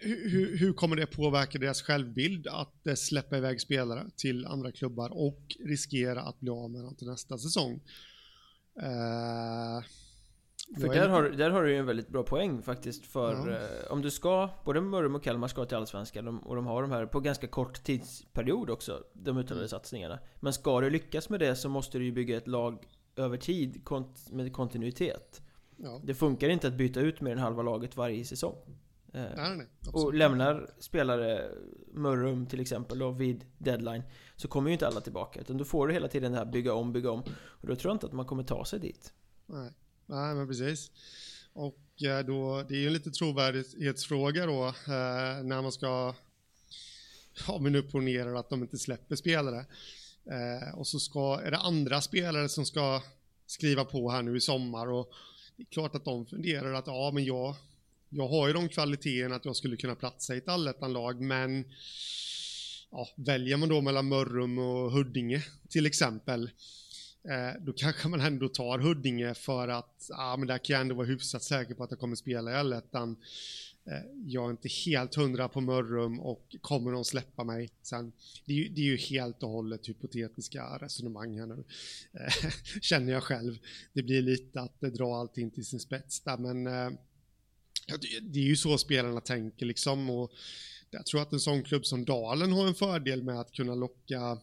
hur, 0.00 0.58
hur, 0.58 0.72
kommer 0.72 0.96
det 0.96 1.06
påverka 1.06 1.58
deras 1.58 1.82
självbild 1.82 2.46
att 2.46 2.86
eh, 2.86 2.94
släppa 2.94 3.36
iväg 3.36 3.60
spelare 3.60 4.10
till 4.16 4.46
andra 4.46 4.72
klubbar 4.72 5.10
och 5.12 5.56
riskera 5.64 6.22
att 6.22 6.40
bli 6.40 6.50
av 6.50 6.70
med 6.70 6.84
dem 6.84 6.94
till 6.94 7.06
nästa 7.06 7.38
säsong? 7.38 7.80
Uh, 8.82 9.84
för 10.80 10.88
där 10.88 11.08
har, 11.08 11.22
där 11.22 11.50
har 11.50 11.62
du 11.62 11.70
ju 11.70 11.78
en 11.78 11.86
väldigt 11.86 12.08
bra 12.08 12.22
poäng 12.22 12.62
faktiskt 12.62 13.06
för 13.06 13.48
ja. 13.50 13.58
uh, 13.58 13.92
om 13.92 14.02
du 14.02 14.10
ska, 14.10 14.50
både 14.64 14.80
Mörrum 14.80 15.14
och 15.14 15.22
Kalmar 15.22 15.48
ska 15.48 15.64
till 15.64 15.76
Allsvenskan 15.76 16.28
och 16.28 16.56
de 16.56 16.66
har 16.66 16.82
de 16.82 16.90
här 16.90 17.06
på 17.06 17.20
ganska 17.20 17.46
kort 17.46 17.84
tidsperiod 17.84 18.70
också, 18.70 19.04
de 19.12 19.38
uttalade 19.38 19.60
mm. 19.60 19.68
satsningarna. 19.68 20.18
Men 20.40 20.52
ska 20.52 20.80
du 20.80 20.90
lyckas 20.90 21.28
med 21.28 21.40
det 21.40 21.56
så 21.56 21.68
måste 21.68 21.98
du 21.98 22.04
ju 22.04 22.12
bygga 22.12 22.36
ett 22.36 22.48
lag 22.48 22.84
över 23.16 23.36
tid 23.36 23.84
kont 23.84 24.30
med 24.30 24.52
kontinuitet. 24.52 25.42
Ja. 25.76 26.00
Det 26.04 26.14
funkar 26.14 26.48
inte 26.48 26.68
att 26.68 26.74
byta 26.74 27.00
ut 27.00 27.20
mer 27.20 27.32
än 27.32 27.38
halva 27.38 27.62
laget 27.62 27.96
varje 27.96 28.24
säsong. 28.24 28.56
Eh, 29.14 29.30
nej, 29.36 29.56
nej, 29.56 29.66
och 29.92 30.14
lämnar 30.14 30.70
spelare 30.78 31.50
Mörrum 31.92 32.46
till 32.46 32.60
exempel 32.60 32.98
då 32.98 33.10
vid 33.10 33.44
deadline 33.58 34.02
Så 34.36 34.48
kommer 34.48 34.70
ju 34.70 34.72
inte 34.72 34.86
alla 34.86 35.00
tillbaka. 35.00 35.40
Utan 35.40 35.58
då 35.58 35.64
får 35.64 35.88
du 35.88 35.94
hela 35.94 36.08
tiden 36.08 36.32
det 36.32 36.38
här 36.38 36.44
bygga 36.44 36.74
om, 36.74 36.92
bygga 36.92 37.10
om. 37.10 37.22
Och 37.34 37.66
då 37.68 37.76
tror 37.76 37.90
jag 37.90 37.94
inte 37.94 38.06
att 38.06 38.12
man 38.12 38.26
kommer 38.26 38.42
ta 38.42 38.64
sig 38.64 38.80
dit. 38.80 39.12
Nej, 39.46 39.70
nej 40.06 40.34
men 40.34 40.48
precis. 40.48 40.90
Och 41.52 42.02
eh, 42.02 42.26
då, 42.26 42.62
det 42.68 42.74
är 42.74 42.78
ju 42.78 42.86
en 42.86 42.92
lite 42.92 43.10
trovärdighetsfråga 43.10 44.46
då 44.46 44.66
eh, 44.66 45.42
när 45.42 45.62
man 45.62 45.72
ska 45.72 46.14
Om 47.48 47.64
vi 47.64 47.70
nu 47.70 47.82
ponerar 47.82 48.34
att 48.34 48.50
de 48.50 48.62
inte 48.62 48.78
släpper 48.78 49.16
spelare. 49.16 49.66
Och 50.74 50.86
så 50.86 50.98
ska, 50.98 51.40
är 51.40 51.50
det 51.50 51.56
andra 51.56 52.00
spelare 52.00 52.48
som 52.48 52.66
ska 52.66 53.02
skriva 53.46 53.84
på 53.84 54.10
här 54.10 54.22
nu 54.22 54.36
i 54.36 54.40
sommar? 54.40 54.90
Och 54.90 55.12
det 55.56 55.62
är 55.62 55.66
klart 55.66 55.94
att 55.94 56.04
de 56.04 56.26
funderar 56.26 56.72
att 56.72 56.86
ja 56.86 57.10
men 57.14 57.24
jag 57.24 57.56
jag 58.14 58.28
har 58.28 58.46
ju 58.46 58.52
de 58.52 58.68
kvaliteterna 58.68 59.36
att 59.36 59.44
jag 59.44 59.56
skulle 59.56 59.76
kunna 59.76 59.94
platsa 59.94 60.34
i 60.34 60.38
ett 60.38 60.48
allettan-lag, 60.48 61.20
men 61.20 61.64
ja, 62.90 63.08
väljer 63.16 63.56
man 63.56 63.68
då 63.68 63.80
mellan 63.80 64.08
Mörrum 64.08 64.58
och 64.58 64.92
Huddinge 64.92 65.44
till 65.68 65.86
exempel, 65.86 66.50
eh, 67.28 67.60
då 67.60 67.72
kanske 67.72 68.08
man 68.08 68.20
ändå 68.20 68.48
tar 68.48 68.78
Huddinge 68.78 69.34
för 69.34 69.68
att 69.68 70.06
ja, 70.08 70.36
men 70.38 70.48
där 70.48 70.58
kan 70.58 70.74
jag 70.74 70.80
ändå 70.80 70.94
vara 70.94 71.06
hyfsat 71.06 71.42
säker 71.42 71.74
på 71.74 71.84
att 71.84 71.90
jag 71.90 72.00
kommer 72.00 72.16
spela 72.16 72.50
i 72.50 72.54
allettan. 72.54 73.16
Eh, 73.84 74.02
jag 74.26 74.46
är 74.46 74.50
inte 74.50 74.68
helt 74.68 75.14
hundra 75.14 75.48
på 75.48 75.60
Mörrum 75.60 76.20
och 76.20 76.56
kommer 76.60 76.92
de 76.92 77.04
släppa 77.04 77.44
mig 77.44 77.70
sen? 77.82 78.12
Det 78.44 78.52
är, 78.52 78.56
ju, 78.56 78.68
det 78.68 78.80
är 78.80 78.84
ju 78.84 78.96
helt 78.96 79.42
och 79.42 79.48
hållet 79.48 79.88
hypotetiska 79.88 80.78
resonemang 80.80 81.38
här 81.38 81.46
nu, 81.46 81.64
eh, 82.12 82.50
känner 82.80 83.12
jag 83.12 83.22
själv. 83.22 83.58
Det 83.92 84.02
blir 84.02 84.22
lite 84.22 84.60
att 84.60 84.82
eh, 84.82 84.90
dra 84.90 85.16
allting 85.16 85.50
till 85.50 85.64
sin 85.64 85.80
spets 85.80 86.20
där, 86.20 86.36
men 86.36 86.66
eh, 86.66 86.98
det 88.22 88.38
är 88.38 88.44
ju 88.44 88.56
så 88.56 88.78
spelarna 88.78 89.20
tänker 89.20 89.66
liksom 89.66 90.10
och 90.10 90.32
jag 90.90 91.06
tror 91.06 91.22
att 91.22 91.32
en 91.32 91.40
sån 91.40 91.62
klubb 91.62 91.86
som 91.86 92.04
Dalen 92.04 92.52
har 92.52 92.66
en 92.66 92.74
fördel 92.74 93.22
med 93.22 93.40
att 93.40 93.52
kunna 93.52 93.74
locka, 93.74 94.38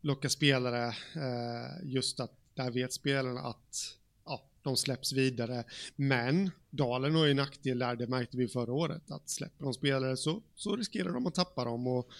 locka 0.00 0.28
spelare 0.28 0.86
eh, 1.14 1.84
just 1.84 2.20
att 2.20 2.32
där 2.54 2.70
vet 2.70 2.92
spelarna 2.92 3.40
att 3.40 3.96
ja, 4.24 4.42
de 4.62 4.76
släpps 4.76 5.12
vidare. 5.12 5.64
Men 5.96 6.50
Dalen 6.70 7.14
har 7.14 7.24
ju 7.24 7.30
en 7.30 7.36
nackdel 7.36 7.78
där, 7.78 7.96
det 7.96 8.06
märkte 8.06 8.36
vi 8.36 8.48
förra 8.48 8.72
året, 8.72 9.10
att 9.10 9.28
släpper 9.28 9.64
de 9.64 9.74
spelare 9.74 10.16
så, 10.16 10.42
så 10.54 10.76
riskerar 10.76 11.12
de 11.12 11.26
att 11.26 11.34
tappa 11.34 11.64
dem 11.64 11.86
och 11.86 12.10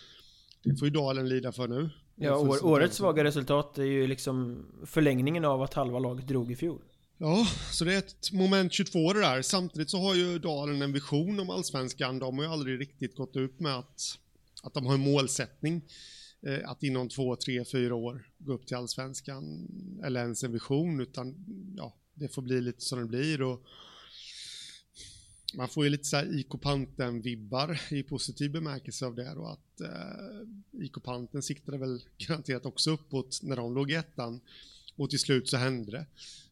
det 0.63 0.77
får 0.77 0.89
ju 0.89 0.95
Dalen 0.95 1.29
lida 1.29 1.53
för 1.53 1.69
nu. 1.69 1.91
Ja, 2.15 2.37
år, 2.37 2.67
årets 2.67 2.97
svaga 2.97 3.25
resultat 3.25 3.79
är 3.79 3.85
ju 3.85 4.07
liksom 4.07 4.67
förlängningen 4.87 5.45
av 5.45 5.63
att 5.63 5.75
halva 5.75 5.99
laget 5.99 6.29
drog 6.29 6.53
i 6.53 6.57
fjol. 6.57 6.83
Ja, 7.19 7.47
så 7.73 7.85
det 7.85 7.95
är 7.95 7.99
ett 7.99 8.33
moment 8.33 8.73
22 8.73 9.13
det 9.13 9.21
där. 9.21 9.43
Samtidigt 9.43 9.91
så 9.91 9.99
har 9.99 10.15
ju 10.15 10.39
Dalen 10.39 10.83
en 10.83 10.93
vision 10.93 11.41
om 11.41 11.51
allsvenskan. 11.51 12.19
De 12.19 12.39
har 12.39 12.45
ju 12.45 12.51
aldrig 12.51 12.81
riktigt 12.81 13.17
gått 13.17 13.37
ut 13.37 13.61
med 13.61 13.77
att, 13.77 14.19
att 14.63 14.75
de 14.75 14.87
har 14.87 14.95
en 14.95 15.01
målsättning. 15.01 15.83
Eh, 16.47 16.71
att 16.71 16.83
inom 16.83 17.09
två, 17.09 17.37
tre, 17.37 17.65
fyra 17.65 17.95
år 17.95 18.31
gå 18.39 18.53
upp 18.53 18.67
till 18.67 18.77
allsvenskan. 18.77 19.69
Eller 20.05 20.21
ens 20.21 20.45
en 20.45 20.53
vision, 20.53 21.01
utan 21.01 21.35
ja, 21.77 21.97
det 22.15 22.29
får 22.29 22.43
bli 22.43 22.61
lite 22.61 22.81
som 22.81 22.99
det 22.99 23.07
blir. 23.07 23.43
Och 23.43 23.67
man 25.55 25.69
får 25.69 25.85
ju 25.85 25.91
lite 25.91 26.05
så 26.05 26.17
här 26.17 26.39
IK 26.39 26.61
Panten-vibbar 26.63 27.81
i 27.91 28.03
positiv 28.03 28.53
bemärkelse 28.53 29.07
av 29.07 29.15
det 29.15 29.33
och 29.33 29.53
att 29.53 29.81
eh, 29.81 30.83
IK 30.85 31.03
Panten 31.05 31.43
siktade 31.43 31.79
väl 31.79 32.01
garanterat 32.19 32.67
också 32.67 32.91
uppåt 32.91 33.41
när 33.43 33.57
de 33.57 33.75
låg 33.75 33.91
i 33.91 33.95
ettan 33.95 34.41
och 34.97 35.11
till 35.11 35.19
slut 35.19 35.49
så 35.49 35.57
hände 35.57 35.91
det. 35.91 36.07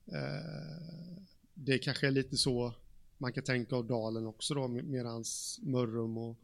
Eh, 0.06 1.24
det 1.54 1.78
kanske 1.78 2.06
är 2.06 2.10
lite 2.10 2.36
så 2.36 2.74
man 3.18 3.32
kan 3.32 3.44
tänka 3.44 3.76
av 3.76 3.86
Dalen 3.86 4.26
också 4.26 4.54
då 4.54 4.68
medans 4.68 5.60
Mörrum 5.62 6.18
och 6.18 6.36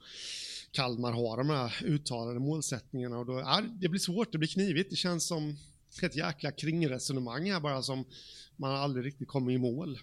Kalmar 0.72 1.12
har 1.12 1.36
de 1.36 1.50
här 1.50 1.84
uttalade 1.84 2.40
målsättningarna 2.40 3.18
och 3.18 3.26
då, 3.26 3.40
ja, 3.40 3.62
det 3.80 3.88
blir 3.88 4.00
svårt, 4.00 4.32
det 4.32 4.38
blir 4.38 4.48
knivigt, 4.48 4.90
det 4.90 4.96
känns 4.96 5.26
som 5.26 5.56
ett 6.02 6.16
jäkla 6.16 6.50
kringresonemang 6.50 7.50
här 7.50 7.60
bara 7.60 7.82
som 7.82 8.04
man 8.56 8.74
aldrig 8.74 9.06
riktigt 9.06 9.28
kommer 9.28 9.52
i 9.52 9.58
mål. 9.58 9.98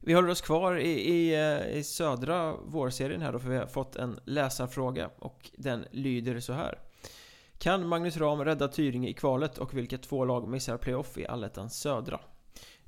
Vi 0.00 0.12
håller 0.12 0.28
oss 0.28 0.40
kvar 0.40 0.76
i, 0.76 0.90
i, 0.90 1.34
eh, 1.34 1.78
i 1.78 1.84
södra 1.84 2.56
vårserien 2.56 3.22
här 3.22 3.32
då 3.32 3.38
för 3.38 3.48
vi 3.48 3.56
har 3.56 3.66
fått 3.66 3.96
en 3.96 4.20
läsarfråga 4.24 5.10
och 5.18 5.50
den 5.56 5.84
lyder 5.90 6.40
så 6.40 6.52
här 6.52 6.78
Kan 7.58 7.88
Magnus 7.88 8.16
Ram 8.16 8.44
rädda 8.44 8.68
Tyringe 8.68 9.08
i 9.08 9.14
kvalet 9.14 9.58
och 9.58 9.76
vilka 9.76 9.98
två 9.98 10.24
lag 10.24 10.48
missar 10.48 10.78
playoff 10.78 11.18
i 11.18 11.26
Allettans 11.26 11.80
södra? 11.80 12.20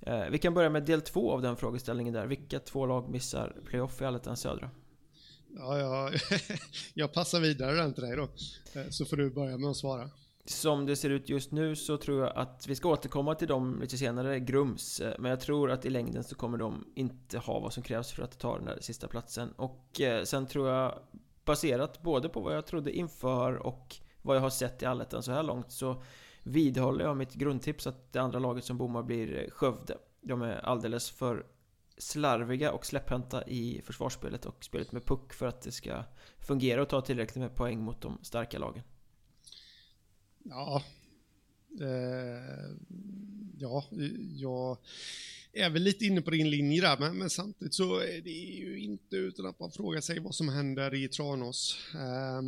Eh, 0.06 0.24
vi 0.30 0.38
kan 0.38 0.54
börja 0.54 0.70
med 0.70 0.82
del 0.82 1.00
två 1.00 1.32
av 1.32 1.42
den 1.42 1.56
frågeställningen 1.56 2.14
där. 2.14 2.26
Vilka 2.26 2.60
två 2.60 2.86
lag 2.86 3.08
missar 3.08 3.56
playoff 3.64 4.02
i 4.02 4.04
Allettans 4.04 4.40
södra? 4.40 4.70
Ja, 5.56 5.78
ja, 5.78 6.10
jag 6.94 7.12
passar 7.12 7.40
vidare 7.40 7.76
den 7.76 7.94
till 7.94 8.02
dig 8.02 8.16
då. 8.16 8.22
Eh, 8.80 8.88
så 8.90 9.04
får 9.04 9.16
du 9.16 9.30
börja 9.30 9.58
med 9.58 9.70
att 9.70 9.76
svara. 9.76 10.10
Som 10.46 10.86
det 10.86 10.96
ser 10.96 11.10
ut 11.10 11.28
just 11.28 11.52
nu 11.52 11.76
så 11.76 11.96
tror 11.96 12.20
jag 12.20 12.36
att 12.36 12.66
vi 12.68 12.74
ska 12.74 12.88
återkomma 12.88 13.34
till 13.34 13.48
dem 13.48 13.78
lite 13.80 13.98
senare, 13.98 14.40
Grums. 14.40 15.00
Eh, 15.00 15.14
men 15.18 15.30
jag 15.30 15.40
tror 15.40 15.70
att 15.70 15.84
i 15.84 15.90
längden 15.90 16.24
så 16.24 16.34
kommer 16.34 16.58
de 16.58 16.84
inte 16.94 17.38
ha 17.38 17.60
vad 17.60 17.72
som 17.72 17.82
krävs 17.82 18.12
för 18.12 18.22
att 18.22 18.38
ta 18.38 18.56
den 18.56 18.64
där 18.64 18.78
sista 18.80 19.08
platsen. 19.08 19.52
Och 19.56 20.00
sen 20.24 20.46
tror 20.46 20.68
jag, 20.68 20.98
baserat 21.44 22.02
både 22.02 22.28
på 22.28 22.40
vad 22.40 22.56
jag 22.56 22.66
trodde 22.66 22.92
inför 22.92 23.54
och 23.54 23.96
vad 24.22 24.36
jag 24.36 24.40
har 24.40 24.50
sett 24.50 24.82
i 24.82 24.86
Allettan 24.86 25.22
så 25.22 25.32
här 25.32 25.42
långt 25.42 25.72
så 25.72 26.02
vidhåller 26.44 27.04
jag 27.04 27.16
mitt 27.16 27.34
grundtips 27.34 27.86
att 27.86 28.12
det 28.12 28.18
andra 28.18 28.38
laget 28.38 28.64
som 28.64 28.78
bommar 28.78 29.02
blir 29.02 29.36
eh, 29.36 29.50
Skövde. 29.50 29.98
De 30.20 30.42
är 30.42 30.56
alldeles 30.56 31.10
för 31.10 31.46
slarviga 31.98 32.72
och 32.72 32.86
släpphänta 32.86 33.48
i 33.48 33.80
försvarsspelet 33.84 34.46
och 34.46 34.64
spelet 34.64 34.92
med 34.92 35.04
puck 35.04 35.32
för 35.32 35.46
att 35.46 35.62
det 35.62 35.72
ska 35.72 36.04
fungera 36.38 36.82
och 36.82 36.88
ta 36.88 37.00
tillräckligt 37.00 37.42
med 37.42 37.54
poäng 37.54 37.80
mot 37.80 38.00
de 38.00 38.18
starka 38.22 38.58
lagen. 38.58 38.82
Ja, 40.42 40.82
eh, 41.80 42.76
ja, 43.58 43.84
jag 44.34 44.78
är 45.52 45.70
väl 45.70 45.82
lite 45.82 46.04
inne 46.04 46.22
på 46.22 46.30
din 46.30 46.50
linje 46.50 46.80
där, 46.82 46.98
men, 46.98 47.18
men, 47.18 47.30
samtidigt 47.30 47.74
så 47.74 47.98
är 47.98 48.20
det 48.20 48.30
ju 48.30 48.78
inte 48.78 49.16
utan 49.16 49.46
att 49.46 49.60
man 49.60 49.70
frågar 49.70 50.00
sig 50.00 50.18
vad 50.18 50.34
som 50.34 50.48
händer 50.48 50.94
i 50.94 51.08
Tranås. 51.08 51.78
Eh, 51.94 52.42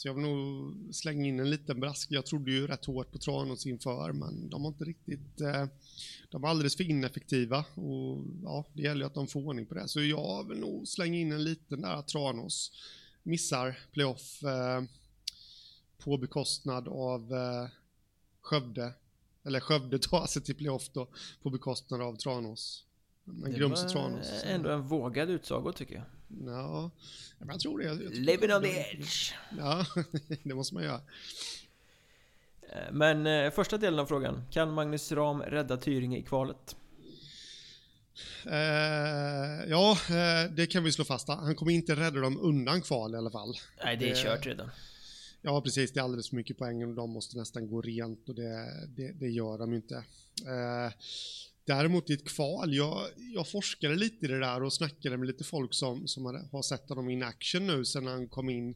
så 0.00 0.08
jag 0.08 0.14
vill 0.14 0.24
nog 0.24 0.74
slänga 0.94 1.26
in 1.26 1.40
en 1.40 1.50
liten 1.50 1.80
brask. 1.80 2.10
Jag 2.10 2.26
trodde 2.26 2.50
ju 2.50 2.66
rätt 2.66 2.84
hårt 2.84 3.12
på 3.12 3.18
Tranås 3.18 3.66
inför, 3.66 4.12
men 4.12 4.48
de 4.48 4.62
har 4.62 4.68
inte 4.68 4.84
riktigt... 4.84 5.40
Eh, 5.40 5.66
de 6.30 6.44
är 6.44 6.48
alldeles 6.48 6.76
för 6.76 6.90
ineffektiva 6.90 7.64
och 7.74 8.24
ja, 8.42 8.64
det 8.72 8.82
gäller 8.82 9.00
ju 9.00 9.06
att 9.06 9.14
de 9.14 9.26
får 9.26 9.40
ordning 9.40 9.66
på 9.66 9.74
det. 9.74 9.88
Så 9.88 10.02
jag 10.02 10.48
vill 10.48 10.58
nog 10.58 10.88
slänga 10.88 11.18
in 11.18 11.32
en 11.32 11.44
liten 11.44 11.80
där 11.80 11.94
att 11.94 12.08
Tranås 12.08 12.72
missar 13.22 13.78
playoff 13.92 14.42
eh, 14.42 14.82
på 15.98 16.16
bekostnad 16.18 16.88
av 16.88 17.32
eh, 17.32 17.68
Skövde. 18.40 18.92
Eller 19.44 19.60
Skövde 19.60 19.98
tar 19.98 20.26
sig 20.26 20.42
till 20.42 20.56
playoff 20.56 20.90
då 20.92 21.08
på 21.42 21.50
bekostnad 21.50 22.02
av 22.02 22.16
Tranås. 22.16 22.84
Men 23.24 23.52
Grums 23.52 23.84
och 23.84 23.90
Tranås. 23.90 24.42
ändå 24.44 24.70
en 24.70 24.88
vågad 24.88 25.30
utsago 25.30 25.72
tycker 25.72 25.94
jag. 25.94 26.04
Ja, 26.46 26.90
jag 27.48 27.60
tror 27.60 27.78
det. 27.78 27.84
Jag 27.84 27.98
tror 27.98 28.10
Living 28.10 28.52
on 28.52 28.62
the 28.62 28.68
edge. 28.68 29.34
Ja, 29.58 29.86
det 30.42 30.54
måste 30.54 30.74
man 30.74 30.82
göra. 30.82 31.00
Eh, 32.72 32.92
men 32.92 33.26
eh, 33.26 33.50
första 33.50 33.78
delen 33.78 34.00
av 34.00 34.06
frågan. 34.06 34.42
Kan 34.50 34.72
Magnus 34.72 35.12
Ram 35.12 35.42
rädda 35.42 35.76
Tyringe 35.76 36.18
i 36.18 36.22
kvalet? 36.22 36.76
Eh, 38.46 39.68
ja, 39.68 39.98
eh, 40.10 40.50
det 40.50 40.66
kan 40.66 40.84
vi 40.84 40.92
slå 40.92 41.04
fast. 41.04 41.28
Han 41.28 41.54
kommer 41.54 41.72
inte 41.72 41.96
rädda 41.96 42.20
dem 42.20 42.40
undan 42.40 42.82
kval 42.82 43.14
i 43.14 43.16
alla 43.16 43.30
fall. 43.30 43.54
Nej, 43.84 43.96
det 43.96 44.10
är 44.10 44.14
kört 44.14 44.46
redan. 44.46 44.70
Ja, 45.42 45.60
precis. 45.60 45.92
Det 45.92 46.00
är 46.00 46.04
alldeles 46.04 46.28
för 46.28 46.36
mycket 46.36 46.58
poäng 46.58 46.84
och 46.84 46.94
de 46.94 47.10
måste 47.10 47.38
nästan 47.38 47.68
gå 47.68 47.82
rent 47.82 48.28
och 48.28 48.34
det, 48.34 48.86
det, 48.88 49.12
det 49.12 49.28
gör 49.28 49.58
de 49.58 49.70
ju 49.70 49.76
inte. 49.76 50.04
Däremot 51.70 52.10
i 52.10 52.12
ett 52.12 52.24
kval, 52.24 52.74
jag, 52.74 53.08
jag 53.34 53.48
forskade 53.48 53.96
lite 53.96 54.24
i 54.26 54.28
det 54.28 54.38
där 54.38 54.62
och 54.62 54.72
snackade 54.72 55.16
med 55.16 55.26
lite 55.26 55.44
folk 55.44 55.74
som, 55.74 56.08
som 56.08 56.24
har 56.52 56.62
sett 56.62 56.88
honom 56.88 57.10
in 57.10 57.22
action 57.22 57.66
nu 57.66 57.84
sen 57.84 58.06
han 58.06 58.28
kom 58.28 58.50
in 58.50 58.74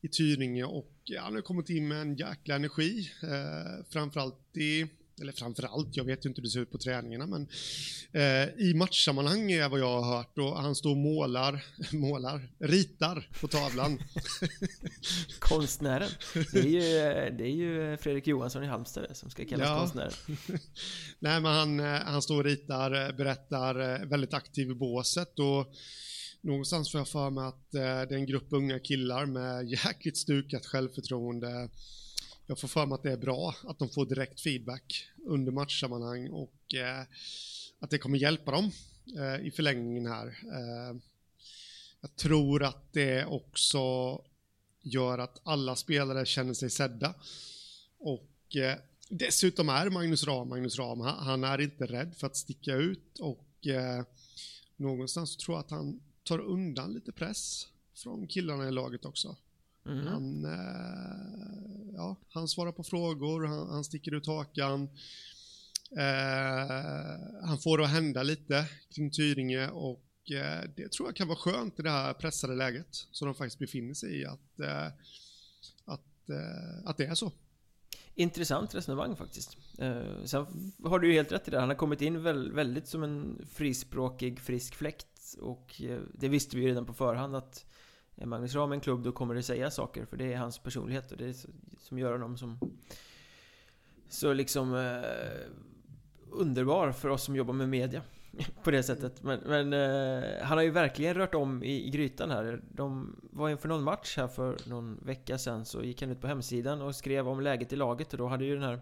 i 0.00 0.08
Tyringe 0.08 0.64
och 0.64 0.92
han 1.20 1.34
har 1.34 1.42
kommit 1.42 1.70
in 1.70 1.88
med 1.88 2.00
en 2.00 2.16
jäkla 2.16 2.54
energi. 2.54 3.10
Eh, 3.22 3.84
framförallt 3.90 4.56
i 4.56 4.86
eller 5.20 5.32
framförallt, 5.32 5.96
jag 5.96 6.04
vet 6.04 6.24
ju 6.24 6.28
inte 6.28 6.40
hur 6.40 6.46
det 6.46 6.50
ser 6.50 6.60
ut 6.60 6.70
på 6.70 6.78
träningarna, 6.78 7.26
men 7.26 7.48
eh, 8.12 8.48
i 8.66 8.74
matchsammanhang 8.74 9.52
är 9.52 9.68
vad 9.68 9.80
jag 9.80 10.00
har 10.00 10.16
hört 10.16 10.38
och 10.38 10.62
han 10.62 10.74
står 10.74 10.90
och 10.90 10.96
målar, 10.96 11.64
målar, 11.92 12.48
ritar 12.58 13.30
på 13.40 13.48
tavlan. 13.48 14.02
Konstnären. 15.38 16.08
Det 16.52 16.58
är, 16.58 16.62
ju, 16.62 17.36
det 17.36 17.44
är 17.44 17.54
ju 17.54 17.96
Fredrik 17.96 18.26
Johansson 18.26 18.64
i 18.64 18.66
Halmstad 18.66 19.16
som 19.16 19.30
ska 19.30 19.44
kallas 19.44 19.68
ja. 19.68 19.78
konstnär. 19.78 20.14
Nej, 21.18 21.40
men 21.40 21.52
han, 21.52 21.80
eh, 21.80 21.86
han 21.86 22.22
står 22.22 22.38
och 22.38 22.44
ritar, 22.44 23.12
berättar, 23.12 23.94
eh, 23.94 24.08
väldigt 24.08 24.34
aktiv 24.34 24.70
i 24.70 24.74
båset 24.74 25.38
och 25.38 25.72
någonstans 26.40 26.92
får 26.92 27.00
jag 27.00 27.08
för 27.08 27.30
mig 27.30 27.44
att 27.44 27.74
eh, 27.74 27.80
det 27.80 28.14
är 28.14 28.18
en 28.18 28.26
grupp 28.26 28.48
unga 28.50 28.78
killar 28.78 29.26
med 29.26 29.68
jäkligt 29.68 30.16
stukat 30.16 30.66
självförtroende 30.66 31.68
jag 32.46 32.58
får 32.58 32.68
för 32.68 32.86
mig 32.86 32.94
att 32.94 33.02
det 33.02 33.12
är 33.12 33.16
bra 33.16 33.54
att 33.64 33.78
de 33.78 33.88
får 33.88 34.06
direkt 34.06 34.40
feedback 34.40 35.08
under 35.26 35.52
matchsammanhang 35.52 36.30
och 36.30 36.74
eh, 36.74 37.04
att 37.78 37.90
det 37.90 37.98
kommer 37.98 38.18
hjälpa 38.18 38.50
dem 38.50 38.70
eh, 39.18 39.46
i 39.46 39.50
förlängningen 39.50 40.06
här. 40.06 40.26
Eh, 40.26 40.96
jag 42.00 42.16
tror 42.16 42.62
att 42.62 42.92
det 42.92 43.24
också 43.24 43.78
gör 44.82 45.18
att 45.18 45.40
alla 45.42 45.76
spelare 45.76 46.26
känner 46.26 46.54
sig 46.54 46.70
sedda. 46.70 47.14
Och 47.98 48.56
eh, 48.56 48.78
dessutom 49.08 49.68
är 49.68 49.90
Magnus 49.90 50.24
Ram 50.24 50.48
Magnus 50.48 50.78
Ram. 50.78 51.00
Han, 51.00 51.26
han, 51.26 51.44
är 51.44 51.60
inte 51.60 51.86
rädd 51.86 52.14
för 52.16 52.26
att 52.26 52.36
sticka 52.36 52.74
ut 52.74 53.18
och 53.18 53.66
eh, 53.66 54.04
någonstans 54.76 55.36
tror 55.36 55.56
jag 55.56 55.64
att 55.64 55.70
han 55.70 56.00
tar 56.22 56.38
undan 56.38 56.92
lite 56.92 57.12
press 57.12 57.66
från 57.94 58.26
killarna 58.26 58.68
i 58.68 58.72
laget 58.72 59.04
också. 59.04 59.36
Mm. 59.86 60.06
Han, 60.06 60.44
eh, 60.44 61.94
ja, 61.94 62.16
han 62.28 62.48
svarar 62.48 62.72
på 62.72 62.82
frågor, 62.82 63.46
han, 63.46 63.70
han 63.70 63.84
sticker 63.84 64.14
ut 64.14 64.26
hakan. 64.26 64.88
Eh, 65.90 67.46
han 67.46 67.58
får 67.58 67.78
det 67.78 67.84
att 67.84 67.90
hända 67.90 68.22
lite 68.22 68.68
kring 68.94 69.10
Tyringe 69.10 69.68
och 69.68 70.30
eh, 70.30 70.70
det 70.76 70.92
tror 70.92 71.08
jag 71.08 71.16
kan 71.16 71.28
vara 71.28 71.38
skönt 71.38 71.78
i 71.80 71.82
det 71.82 71.90
här 71.90 72.12
pressade 72.12 72.54
läget 72.54 73.06
som 73.10 73.26
de 73.26 73.34
faktiskt 73.34 73.58
befinner 73.58 73.94
sig 73.94 74.20
i, 74.20 74.24
att, 74.24 74.60
eh, 74.60 74.86
att, 75.84 76.30
eh, 76.30 76.88
att 76.88 76.96
det 76.96 77.04
är 77.04 77.14
så. 77.14 77.32
Intressant 78.14 78.74
resonemang 78.74 79.16
faktiskt. 79.16 79.56
Eh, 79.78 80.24
sen 80.24 80.72
har 80.84 80.98
du 80.98 81.08
ju 81.08 81.12
helt 81.12 81.32
rätt 81.32 81.48
i 81.48 81.50
det, 81.50 81.60
han 81.60 81.68
har 81.68 81.76
kommit 81.76 82.02
in 82.02 82.22
väl, 82.22 82.52
väldigt 82.52 82.88
som 82.88 83.02
en 83.02 83.46
frispråkig, 83.52 84.40
frisk 84.40 84.74
fläkt 84.74 85.34
och 85.40 85.82
eh, 85.82 86.00
det 86.14 86.28
visste 86.28 86.56
vi 86.56 86.62
ju 86.62 86.68
redan 86.68 86.86
på 86.86 86.94
förhand 86.94 87.36
att 87.36 87.64
är 88.16 88.26
Magnus 88.26 88.54
Ram 88.54 88.72
en 88.72 88.80
klubb 88.80 89.02
då 89.02 89.12
kommer 89.12 89.34
det 89.34 89.42
säga 89.42 89.70
saker 89.70 90.04
för 90.04 90.16
det 90.16 90.32
är 90.32 90.36
hans 90.36 90.58
personlighet 90.58 91.12
och 91.12 91.18
det 91.18 91.28
är 91.28 91.34
som 91.78 91.98
gör 91.98 92.12
honom 92.12 92.36
som 92.36 92.58
så 94.08 94.32
liksom 94.32 94.74
eh, 94.74 95.50
underbar 96.30 96.92
för 96.92 97.08
oss 97.08 97.24
som 97.24 97.36
jobbar 97.36 97.54
med 97.54 97.68
media 97.68 98.02
på 98.62 98.70
det 98.70 98.82
sättet. 98.82 99.22
Men, 99.22 99.40
men 99.40 99.72
eh, 99.72 100.24
han 100.42 100.58
har 100.58 100.62
ju 100.62 100.70
verkligen 100.70 101.14
rört 101.14 101.34
om 101.34 101.62
i, 101.62 101.86
i 101.86 101.90
grytan 101.90 102.30
här. 102.30 102.62
De 102.70 103.16
var 103.30 103.50
inför 103.50 103.68
någon 103.68 103.82
match 103.82 104.16
här 104.16 104.28
för 104.28 104.56
någon 104.66 105.00
vecka 105.02 105.38
sedan 105.38 105.64
så 105.64 105.82
gick 105.82 106.02
han 106.02 106.10
ut 106.10 106.20
på 106.20 106.26
hemsidan 106.26 106.82
och 106.82 106.94
skrev 106.94 107.28
om 107.28 107.40
läget 107.40 107.72
i 107.72 107.76
laget 107.76 108.12
och 108.12 108.18
då 108.18 108.26
hade 108.26 108.44
ju 108.44 108.54
den 108.54 108.64
här 108.64 108.80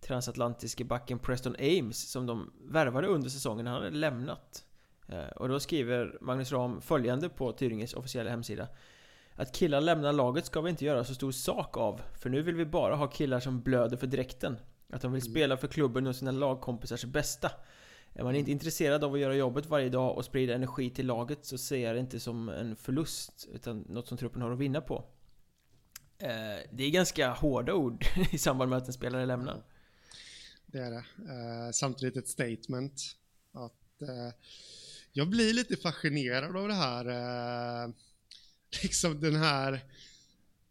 transatlantiske 0.00 0.84
backen 0.84 1.18
Preston 1.18 1.56
Ames 1.58 2.10
som 2.10 2.26
de 2.26 2.52
värvade 2.68 3.06
under 3.06 3.30
säsongen, 3.30 3.66
han 3.66 3.74
hade 3.74 3.90
lämnat. 3.90 4.64
Eh, 5.08 5.26
och 5.26 5.48
då 5.48 5.60
skriver 5.60 6.18
Magnus 6.20 6.52
Ram 6.52 6.80
följande 6.80 7.28
på 7.28 7.52
Tyringes 7.52 7.94
officiella 7.94 8.30
hemsida. 8.30 8.68
Att 9.34 9.52
killar 9.52 9.80
lämnar 9.80 10.12
laget 10.12 10.46
ska 10.46 10.60
vi 10.60 10.70
inte 10.70 10.84
göra 10.84 11.04
så 11.04 11.14
stor 11.14 11.32
sak 11.32 11.76
av, 11.76 12.00
för 12.18 12.30
nu 12.30 12.42
vill 12.42 12.54
vi 12.54 12.66
bara 12.66 12.96
ha 12.96 13.06
killar 13.06 13.40
som 13.40 13.62
blöder 13.62 13.96
för 13.96 14.06
dräkten. 14.06 14.56
Att 14.90 15.02
de 15.02 15.12
vill 15.12 15.22
mm. 15.22 15.32
spela 15.32 15.56
för 15.56 15.68
klubben 15.68 16.06
och 16.06 16.16
sina 16.16 16.30
lagkompisars 16.30 17.04
bästa. 17.04 17.50
Är 18.12 18.24
man 18.24 18.34
inte 18.34 18.50
intresserad 18.50 19.04
av 19.04 19.14
att 19.14 19.20
göra 19.20 19.34
jobbet 19.34 19.66
varje 19.66 19.88
dag 19.88 20.16
och 20.16 20.24
sprida 20.24 20.54
energi 20.54 20.90
till 20.90 21.06
laget 21.06 21.44
så 21.44 21.58
ser 21.58 21.76
jag 21.76 21.96
det 21.96 22.00
inte 22.00 22.20
som 22.20 22.48
en 22.48 22.76
förlust, 22.76 23.48
utan 23.52 23.78
något 23.88 24.08
som 24.08 24.18
truppen 24.18 24.42
har 24.42 24.50
att 24.50 24.58
vinna 24.58 24.80
på. 24.80 25.04
Eh, 26.18 26.68
det 26.72 26.84
är 26.84 26.90
ganska 26.90 27.30
hårda 27.30 27.74
ord 27.74 28.04
i 28.32 28.38
samband 28.38 28.70
med 28.70 28.78
att 28.78 28.86
en 28.86 28.92
spelare 28.92 29.26
lämnar. 29.26 29.62
Det 30.66 30.78
är 30.78 30.90
det. 30.90 30.96
Eh, 30.96 31.70
samtidigt 31.72 32.16
ett 32.16 32.28
statement. 32.28 33.02
Att 33.52 34.02
jag 35.16 35.28
blir 35.28 35.52
lite 35.52 35.76
fascinerad 35.76 36.56
av 36.56 36.68
det 36.68 36.74
här, 36.74 37.06
eh, 37.84 37.90
liksom 38.82 39.20
den 39.20 39.36
här, 39.36 39.72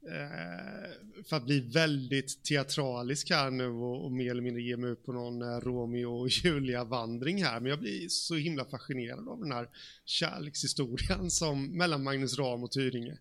eh, 0.08 1.24
för 1.24 1.36
att 1.38 1.46
bli 1.46 1.60
väldigt 1.60 2.44
teatralisk 2.44 3.30
här 3.30 3.52
nu 3.52 3.68
och, 3.68 4.06
och 4.06 4.12
mer 4.12 4.32
eller 4.32 4.42
mindre 4.42 4.62
ge 4.62 4.78
mig 4.78 4.90
ut 4.90 5.06
på 5.06 5.14
någon 5.14 5.42
eh, 5.42 5.60
Romeo 5.60 6.20
och 6.22 6.30
Julia-vandring 6.30 7.44
här, 7.44 7.60
men 7.60 7.70
jag 7.70 7.80
blir 7.80 8.10
så 8.10 8.36
himla 8.36 8.66
fascinerad 8.66 9.30
av 9.30 9.40
den 9.40 9.52
här 9.52 9.70
kärlekshistorien 10.06 11.32
som 11.32 11.78
mellan 11.78 12.04
Magnus 12.04 12.38
Ram 12.40 12.64
och 12.64 12.72
Tyringe. 12.72 13.18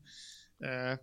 Eh, 0.64 0.98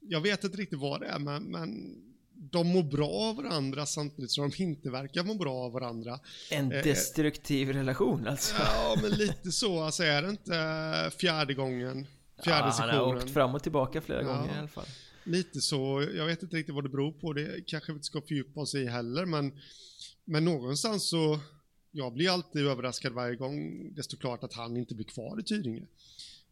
jag 0.00 0.20
vet 0.20 0.44
inte 0.44 0.56
riktigt 0.56 0.78
vad 0.78 1.00
det 1.00 1.06
är, 1.06 1.18
men, 1.18 1.42
men 1.42 2.02
de 2.40 2.68
mår 2.68 2.82
bra 2.82 3.08
av 3.08 3.36
varandra 3.36 3.86
samtidigt 3.86 4.30
som 4.30 4.50
de 4.50 4.62
inte 4.62 4.90
verkar 4.90 5.24
må 5.24 5.34
bra 5.34 5.54
av 5.54 5.72
varandra. 5.72 6.20
En 6.50 6.72
eh, 6.72 6.82
destruktiv 6.82 7.70
eh, 7.70 7.74
relation 7.74 8.28
alltså? 8.28 8.54
Ja, 8.58 8.96
men 9.02 9.10
lite 9.10 9.52
så. 9.52 9.80
Alltså 9.80 10.02
är 10.02 10.22
det 10.22 10.30
inte 10.30 10.56
eh, 10.56 11.18
fjärde 11.18 11.54
gången? 11.54 12.06
Fjärde 12.44 12.66
ja, 12.66 12.72
sektionen? 12.72 12.94
Han 12.94 13.08
har 13.08 13.16
åkt 13.16 13.30
fram 13.30 13.54
och 13.54 13.62
tillbaka 13.62 14.00
flera 14.00 14.22
ja, 14.22 14.26
gånger 14.26 14.54
i 14.54 14.58
alla 14.58 14.68
fall. 14.68 14.86
Lite 15.24 15.60
så. 15.60 16.08
Jag 16.14 16.26
vet 16.26 16.42
inte 16.42 16.56
riktigt 16.56 16.74
vad 16.74 16.84
det 16.84 16.88
beror 16.88 17.12
på. 17.12 17.32
Det 17.32 17.66
kanske 17.66 17.92
vi 17.92 17.96
inte 17.96 18.06
ska 18.06 18.20
fördjupa 18.20 18.60
oss 18.60 18.74
i 18.74 18.86
heller, 18.86 19.24
men, 19.26 19.52
men 20.24 20.44
någonstans 20.44 21.08
så 21.08 21.38
jag 21.90 22.12
blir 22.12 22.30
alltid 22.30 22.66
överraskad 22.66 23.12
varje 23.12 23.36
gång 23.36 23.88
det 23.94 24.02
står 24.02 24.18
klart 24.18 24.44
att 24.44 24.52
han 24.52 24.76
inte 24.76 24.94
blir 24.94 25.06
kvar 25.06 25.40
i 25.40 25.42
Tyringe. 25.42 25.86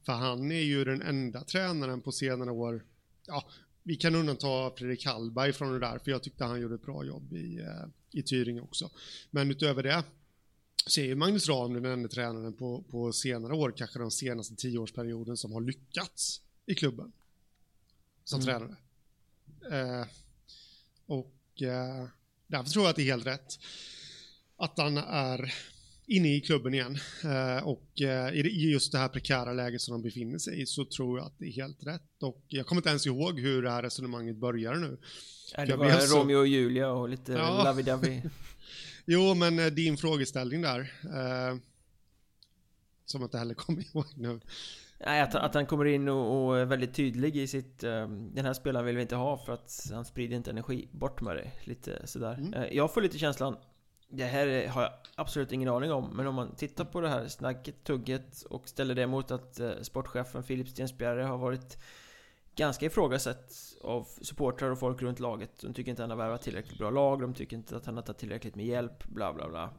För 0.07 0.12
han 0.12 0.53
är 0.53 0.61
ju 0.61 0.85
den 0.85 1.03
enda 1.03 1.44
tränaren 1.44 2.01
på 2.01 2.12
senare 2.12 2.51
år, 2.51 2.85
ja, 3.27 3.44
vi 3.87 3.96
kan 3.96 4.14
undanta 4.14 4.70
Fredrik 4.77 5.07
Hallberg 5.07 5.53
från 5.53 5.72
det 5.72 5.79
där, 5.79 5.99
för 5.99 6.11
jag 6.11 6.22
tyckte 6.22 6.44
han 6.44 6.61
gjorde 6.61 6.75
ett 6.75 6.83
bra 6.83 7.05
jobb 7.05 7.33
i, 7.33 7.59
eh, 7.59 7.87
i 8.11 8.22
Tyringe 8.22 8.61
också. 8.61 8.90
Men 9.31 9.51
utöver 9.51 9.83
det 9.83 10.05
så 10.87 11.01
är 11.01 11.14
Magnus 11.14 11.49
Ram 11.49 11.75
den 11.75 11.85
enda 11.85 12.09
tränaren 12.09 12.53
på, 12.53 12.83
på 12.90 13.12
senare 13.12 13.55
år, 13.55 13.75
kanske 13.77 13.99
den 13.99 14.11
senaste 14.11 14.55
tioårsperioden, 14.55 15.37
som 15.37 15.53
har 15.53 15.61
lyckats 15.61 16.40
i 16.66 16.75
klubben 16.75 17.12
som 18.25 18.40
mm. 18.40 18.46
tränare. 18.46 18.77
Eh, 19.70 20.07
och 21.07 21.62
eh, 21.62 22.07
därför 22.46 22.70
tror 22.70 22.85
jag 22.85 22.90
att 22.90 22.96
det 22.96 23.03
är 23.03 23.12
helt 23.12 23.27
rätt 23.27 23.59
att 24.57 24.79
han 24.79 24.96
är 24.99 25.55
inne 26.06 26.28
i 26.28 26.40
klubben 26.40 26.74
igen. 26.74 26.98
Eh, 27.24 27.66
och 27.66 28.00
eh, 28.00 28.34
i 28.34 28.70
just 28.70 28.92
det 28.92 28.98
här 28.98 29.08
prekära 29.08 29.52
läget 29.52 29.80
som 29.80 29.92
de 29.92 30.02
befinner 30.02 30.38
sig 30.38 30.62
i 30.62 30.66
så 30.66 30.84
tror 30.84 31.18
jag 31.18 31.26
att 31.26 31.38
det 31.38 31.46
är 31.46 31.52
helt 31.52 31.86
rätt. 31.86 32.22
Och 32.22 32.44
jag 32.48 32.66
kommer 32.66 32.78
inte 32.80 32.88
ens 32.88 33.06
ihåg 33.06 33.40
hur 33.40 33.62
det 33.62 33.70
här 33.70 33.82
resonemanget 33.82 34.36
börjar 34.36 34.74
nu. 34.74 34.98
Ja, 35.56 35.66
det 35.66 35.76
var 35.76 36.00
så... 36.00 36.18
Romeo 36.18 36.38
och 36.38 36.46
Julia 36.46 36.90
och 36.90 37.08
lite 37.08 37.32
ja. 37.32 37.62
lovey-dovey. 37.64 38.30
jo, 39.04 39.34
men 39.34 39.58
eh, 39.58 39.66
din 39.66 39.96
frågeställning 39.96 40.62
där. 40.62 40.92
som 43.04 43.20
jag 43.20 43.26
inte 43.26 43.38
heller 43.38 43.54
kommer 43.54 43.80
ihåg 43.94 44.06
nu. 44.16 44.40
Nej, 45.06 45.20
att, 45.20 45.34
att 45.34 45.54
han 45.54 45.66
kommer 45.66 45.84
in 45.84 46.08
och, 46.08 46.46
och, 46.46 46.58
är 46.58 46.64
väldigt 46.64 46.94
tydlig 46.94 47.36
i 47.36 47.46
sitt... 47.46 47.78
den 47.78 48.44
här 48.44 48.54
spelaren 48.54 48.86
vill 48.86 48.96
vi 48.96 49.02
inte 49.02 49.16
ha 49.16 49.38
för 49.38 49.52
att 49.52 49.90
han 49.92 50.04
sprider 50.04 50.36
inte 50.36 50.50
energi. 50.50 50.88
Bort 50.92 51.20
med 51.20 51.36
det. 51.36 51.50
Lite 51.64 52.06
sådär. 52.06 52.34
Mm. 52.34 52.76
jag 52.76 52.94
får 52.94 53.02
lite 53.02 53.18
känslan 53.18 53.56
det 54.08 54.24
här 54.24 54.68
har 54.68 54.82
jag 54.82 54.92
absolut 55.14 55.52
ingen 55.52 55.68
aning 55.68 55.92
om, 55.92 56.16
men 56.16 56.26
om 56.26 56.34
man 56.34 56.54
tittar 56.56 56.84
på 56.84 57.00
det 57.00 57.08
här 57.08 57.28
snacket, 57.28 57.84
tugget 57.84 58.42
och 58.42 58.68
ställer 58.68 58.94
det 58.94 59.06
mot 59.06 59.30
att 59.30 59.60
eh, 59.60 59.70
sportchefen 59.82 60.42
Filip 60.42 60.68
Stensbjerre 60.68 61.22
har 61.22 61.38
varit 61.38 61.78
ganska 62.54 62.86
ifrågasatt 62.86 63.52
av 63.82 64.08
supportrar 64.20 64.70
och 64.70 64.78
folk 64.78 65.02
runt 65.02 65.20
laget. 65.20 65.60
De 65.60 65.74
tycker 65.74 65.90
inte 65.90 66.02
att 66.04 66.10
han 66.10 66.18
har 66.18 66.26
värvat 66.26 66.42
tillräckligt 66.42 66.78
bra 66.78 66.90
lag, 66.90 67.20
de 67.20 67.34
tycker 67.34 67.56
inte 67.56 67.76
att 67.76 67.86
han 67.86 67.96
har 67.96 68.02
tagit 68.02 68.18
tillräckligt 68.18 68.54
med 68.54 68.66
hjälp, 68.66 69.04
bla 69.04 69.32
bla 69.32 69.48
bla. 69.48 69.70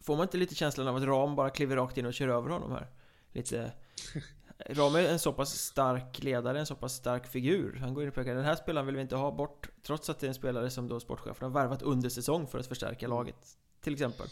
Får 0.00 0.16
man 0.16 0.22
inte 0.22 0.36
lite 0.36 0.54
känslan 0.54 0.88
av 0.88 0.96
att 0.96 1.02
Ram 1.02 1.36
bara 1.36 1.50
kliver 1.50 1.76
rakt 1.76 1.98
in 1.98 2.06
och 2.06 2.14
kör 2.14 2.28
över 2.28 2.50
honom 2.50 2.72
här? 2.72 2.90
Lite 3.32 3.72
Rame 4.58 5.00
är 5.00 5.12
en 5.12 5.18
så 5.18 5.32
pass 5.32 5.58
stark 5.58 6.22
ledare, 6.22 6.60
en 6.60 6.66
så 6.66 6.74
pass 6.74 6.94
stark 6.94 7.26
figur. 7.26 7.76
Han 7.80 7.94
går 7.94 8.02
in 8.02 8.08
och 8.08 8.14
pekar, 8.14 8.34
den 8.34 8.44
här 8.44 8.56
spelaren 8.56 8.86
vill 8.86 8.96
vi 8.96 9.02
inte 9.02 9.16
ha 9.16 9.30
bort. 9.32 9.68
Trots 9.82 10.10
att 10.10 10.18
det 10.18 10.26
är 10.26 10.28
en 10.28 10.34
spelare 10.34 10.70
som 10.70 10.88
då 10.88 11.00
sportchefen 11.00 11.52
har 11.52 11.60
värvat 11.60 11.82
under 11.82 12.08
säsong 12.08 12.46
för 12.46 12.58
att 12.58 12.66
förstärka 12.66 13.08
laget. 13.08 13.58
Till 13.80 13.92
exempel. 13.92 14.26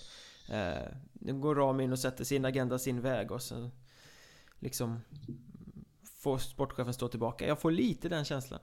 Eh, 0.51 0.93
nu 1.13 1.35
går 1.35 1.55
Rami 1.55 1.85
in 1.85 1.93
och 1.93 1.99
sätter 1.99 2.25
sin 2.25 2.45
agenda 2.45 2.79
sin 2.79 3.01
väg 3.01 3.31
och 3.31 3.43
sen 3.43 3.71
liksom 4.59 5.01
får 6.19 6.39
sportchefen 6.39 6.95
stå 6.95 7.09
tillbaka. 7.09 7.47
Jag 7.47 7.61
får 7.61 7.71
lite 7.71 8.09
den 8.09 8.25
känslan. 8.25 8.61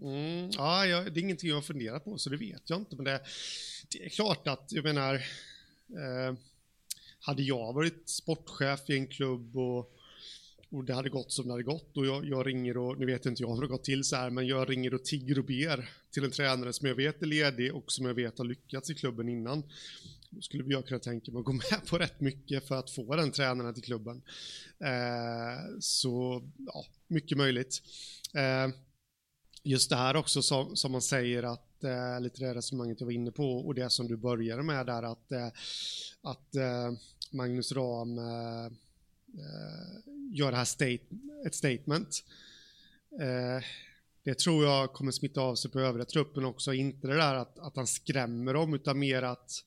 Mm, 0.00 0.50
ja, 0.50 0.86
jag, 0.86 1.14
det 1.14 1.20
är 1.20 1.22
ingenting 1.22 1.48
jag 1.48 1.56
har 1.56 1.62
funderat 1.62 2.04
på, 2.04 2.18
så 2.18 2.30
det 2.30 2.36
vet 2.36 2.70
jag 2.70 2.78
inte. 2.78 2.96
Men 2.96 3.04
det, 3.04 3.20
det 3.92 4.04
är 4.04 4.08
klart 4.08 4.48
att, 4.48 4.72
jag 4.72 4.84
menar, 4.84 5.14
eh, 5.14 6.34
hade 7.20 7.42
jag 7.42 7.72
varit 7.72 8.08
sportchef 8.08 8.90
i 8.90 8.98
en 8.98 9.06
klubb 9.06 9.56
och 9.56 9.94
och 10.70 10.84
det 10.84 10.94
hade 10.94 11.08
gått 11.08 11.32
som 11.32 11.46
det 11.46 11.52
hade 11.52 11.62
gått 11.62 11.96
och 11.96 12.06
jag, 12.06 12.24
jag 12.24 12.46
ringer 12.46 12.76
och, 12.76 12.98
nu 12.98 13.06
vet 13.06 13.26
inte 13.26 13.42
jag 13.42 13.48
hur 13.48 13.60
det 13.60 13.66
har 13.66 13.72
gått 13.72 13.84
till 13.84 14.04
så 14.04 14.16
här, 14.16 14.30
men 14.30 14.46
jag 14.46 14.70
ringer 14.70 14.94
och 14.94 15.04
tigger 15.04 15.38
och 15.38 15.44
ber 15.44 15.90
till 16.10 16.24
en 16.24 16.30
tränare 16.30 16.72
som 16.72 16.88
jag 16.88 16.94
vet 16.94 17.22
är 17.22 17.26
ledig 17.26 17.74
och 17.74 17.92
som 17.92 18.06
jag 18.06 18.14
vet 18.14 18.38
har 18.38 18.44
lyckats 18.44 18.90
i 18.90 18.94
klubben 18.94 19.28
innan. 19.28 19.62
Då 20.30 20.40
skulle 20.40 20.64
jag 20.66 20.86
kunna 20.86 21.00
tänka 21.00 21.32
mig 21.32 21.38
att 21.38 21.44
gå 21.44 21.52
med 21.52 21.86
på 21.90 21.98
rätt 21.98 22.20
mycket 22.20 22.68
för 22.68 22.74
att 22.74 22.90
få 22.90 23.16
den 23.16 23.30
tränaren 23.30 23.74
till 23.74 23.82
klubben. 23.82 24.22
Eh, 24.80 25.78
så, 25.80 26.42
ja, 26.66 26.84
mycket 27.06 27.38
möjligt. 27.38 27.82
Eh, 28.34 28.74
just 29.62 29.90
det 29.90 29.96
här 29.96 30.16
också 30.16 30.42
som, 30.42 30.76
som 30.76 30.92
man 30.92 31.02
säger 31.02 31.42
att 31.42 31.84
eh, 31.84 32.20
lite 32.20 32.44
det 32.44 32.54
resonemanget 32.54 33.00
jag 33.00 33.06
var 33.06 33.12
inne 33.12 33.30
på 33.30 33.52
och 33.52 33.74
det 33.74 33.90
som 33.90 34.08
du 34.08 34.16
började 34.16 34.62
med 34.62 34.86
där 34.86 35.02
att, 35.02 35.32
eh, 35.32 35.48
att 36.22 36.54
eh, 36.54 36.92
Magnus 37.32 37.72
Ram 37.72 38.18
eh, 38.18 38.72
Eh, 39.34 40.12
gör 40.32 40.50
det 40.50 40.56
här 40.56 40.64
state, 40.64 41.04
ett 41.46 41.54
statement. 41.54 42.24
Eh, 43.20 43.64
det 44.22 44.38
tror 44.38 44.64
jag 44.64 44.92
kommer 44.92 45.12
smitta 45.12 45.40
av 45.40 45.54
sig 45.54 45.70
på 45.70 45.80
övriga 45.80 46.04
truppen 46.04 46.44
också. 46.44 46.74
Inte 46.74 47.06
det 47.06 47.16
där 47.16 47.34
att, 47.34 47.58
att 47.58 47.76
han 47.76 47.86
skrämmer 47.86 48.54
dem, 48.54 48.74
utan 48.74 48.98
mer 48.98 49.22
att, 49.22 49.64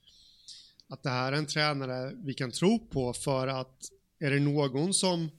att 0.87 1.03
det 1.03 1.09
här 1.09 1.31
är 1.31 1.37
en 1.37 1.45
tränare 1.45 2.11
vi 2.23 2.33
kan 2.33 2.51
tro 2.51 2.79
på 2.79 3.13
för 3.13 3.47
att 3.47 3.91
är 4.19 4.31
det 4.31 4.39
någon 4.39 4.93
som 4.93 5.29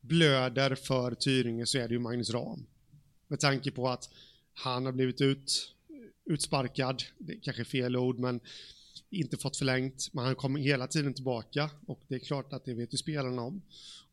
blöder 0.00 0.74
för 0.74 1.14
Tyringe 1.14 1.66
så 1.66 1.78
är 1.78 1.88
det 1.88 1.94
ju 1.94 2.00
Magnus 2.00 2.30
Ram. 2.30 2.66
Med 3.28 3.40
tanke 3.40 3.70
på 3.70 3.88
att 3.88 4.10
han 4.54 4.84
har 4.84 4.92
blivit 4.92 5.20
ut, 5.20 5.74
utsparkad, 6.24 7.02
det 7.18 7.32
är 7.32 7.40
kanske 7.40 7.62
är 7.62 7.64
fel 7.64 7.96
ord, 7.96 8.18
men 8.18 8.40
inte 9.16 9.36
fått 9.36 9.56
förlängt, 9.56 10.08
men 10.12 10.24
han 10.24 10.34
kommer 10.34 10.60
hela 10.60 10.86
tiden 10.86 11.14
tillbaka 11.14 11.70
och 11.86 12.00
det 12.08 12.14
är 12.14 12.18
klart 12.18 12.52
att 12.52 12.64
det 12.64 12.74
vet 12.74 12.94
ju 12.94 12.98
spelarna 12.98 13.42
om. 13.42 13.62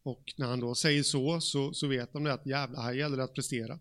Och 0.04 0.34
när 0.38 0.48
han 0.48 0.60
då 0.60 0.76
säger 0.76 1.04
så, 1.04 1.42
så, 1.42 1.74
så 1.74 1.88
vet 1.88 2.14
de 2.14 2.24
det 2.24 2.34
att 2.34 2.46
jävlar, 2.46 2.82
här 2.82 2.94
gäller 2.94 3.18
det 3.18 3.24
att 3.24 3.34
prestera. 3.34 3.74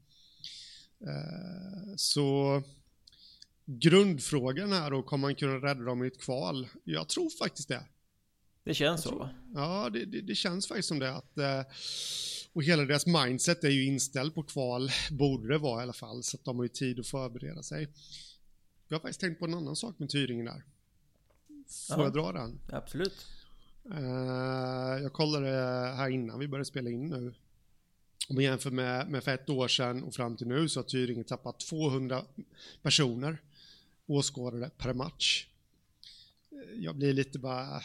Eh, 1.00 1.94
så 1.96 2.62
grundfrågan 3.64 4.72
är 4.72 4.90
då, 4.90 5.02
kommer 5.02 5.22
man 5.22 5.34
kunna 5.34 5.54
rädda 5.54 5.82
dem 5.82 6.04
i 6.04 6.06
ett 6.06 6.20
kval? 6.20 6.68
Jag 6.84 7.08
tror 7.08 7.30
faktiskt 7.30 7.68
det. 7.68 7.84
Det 8.64 8.74
känns 8.74 9.02
så 9.02 9.18
va? 9.18 9.30
Ja, 9.54 9.90
det, 9.92 10.04
det, 10.04 10.20
det, 10.20 10.34
känns 10.34 10.68
faktiskt 10.68 10.88
som 10.88 10.98
det. 10.98 11.12
Att, 11.12 11.38
eh, 11.38 11.62
och 12.52 12.62
hela 12.62 12.84
deras 12.84 13.06
mindset 13.06 13.64
är 13.64 13.70
ju 13.70 13.84
inställt 13.84 14.34
på 14.34 14.42
kval, 14.42 14.90
borde 15.10 15.48
det 15.48 15.58
vara 15.58 15.80
i 15.80 15.82
alla 15.82 15.92
fall, 15.92 16.22
så 16.22 16.36
att 16.36 16.44
de 16.44 16.56
har 16.56 16.64
ju 16.64 16.68
tid 16.68 17.00
att 17.00 17.06
förbereda 17.06 17.62
sig. 17.62 17.88
Jag 18.88 18.96
har 18.96 19.00
faktiskt 19.00 19.20
tänkt 19.20 19.38
på 19.38 19.44
en 19.44 19.54
annan 19.54 19.76
sak 19.76 19.98
med 19.98 20.08
Tyringen 20.08 20.46
där. 20.46 20.64
Får 21.88 21.98
ja. 21.98 22.02
jag 22.02 22.12
dra 22.12 22.32
den? 22.32 22.60
Absolut. 22.72 23.26
Uh, 23.90 25.02
jag 25.02 25.12
kollade 25.12 25.48
här 25.96 26.08
innan 26.08 26.38
vi 26.38 26.48
började 26.48 26.64
spela 26.64 26.90
in 26.90 27.08
nu. 27.08 27.34
Om 28.28 28.34
man 28.34 28.44
jämför 28.44 28.70
med, 28.70 29.08
med 29.08 29.24
för 29.24 29.34
ett 29.34 29.50
år 29.50 29.68
sedan 29.68 30.02
och 30.02 30.14
fram 30.14 30.36
till 30.36 30.46
nu 30.46 30.68
så 30.68 30.80
har 30.80 30.84
Tyringen 30.84 31.24
tappat 31.24 31.60
200 31.60 32.24
personer 32.82 33.38
åskådare 34.06 34.70
per 34.78 34.94
match. 34.94 35.46
Jag 36.74 36.96
blir 36.96 37.12
lite 37.12 37.38
bara... 37.38 37.82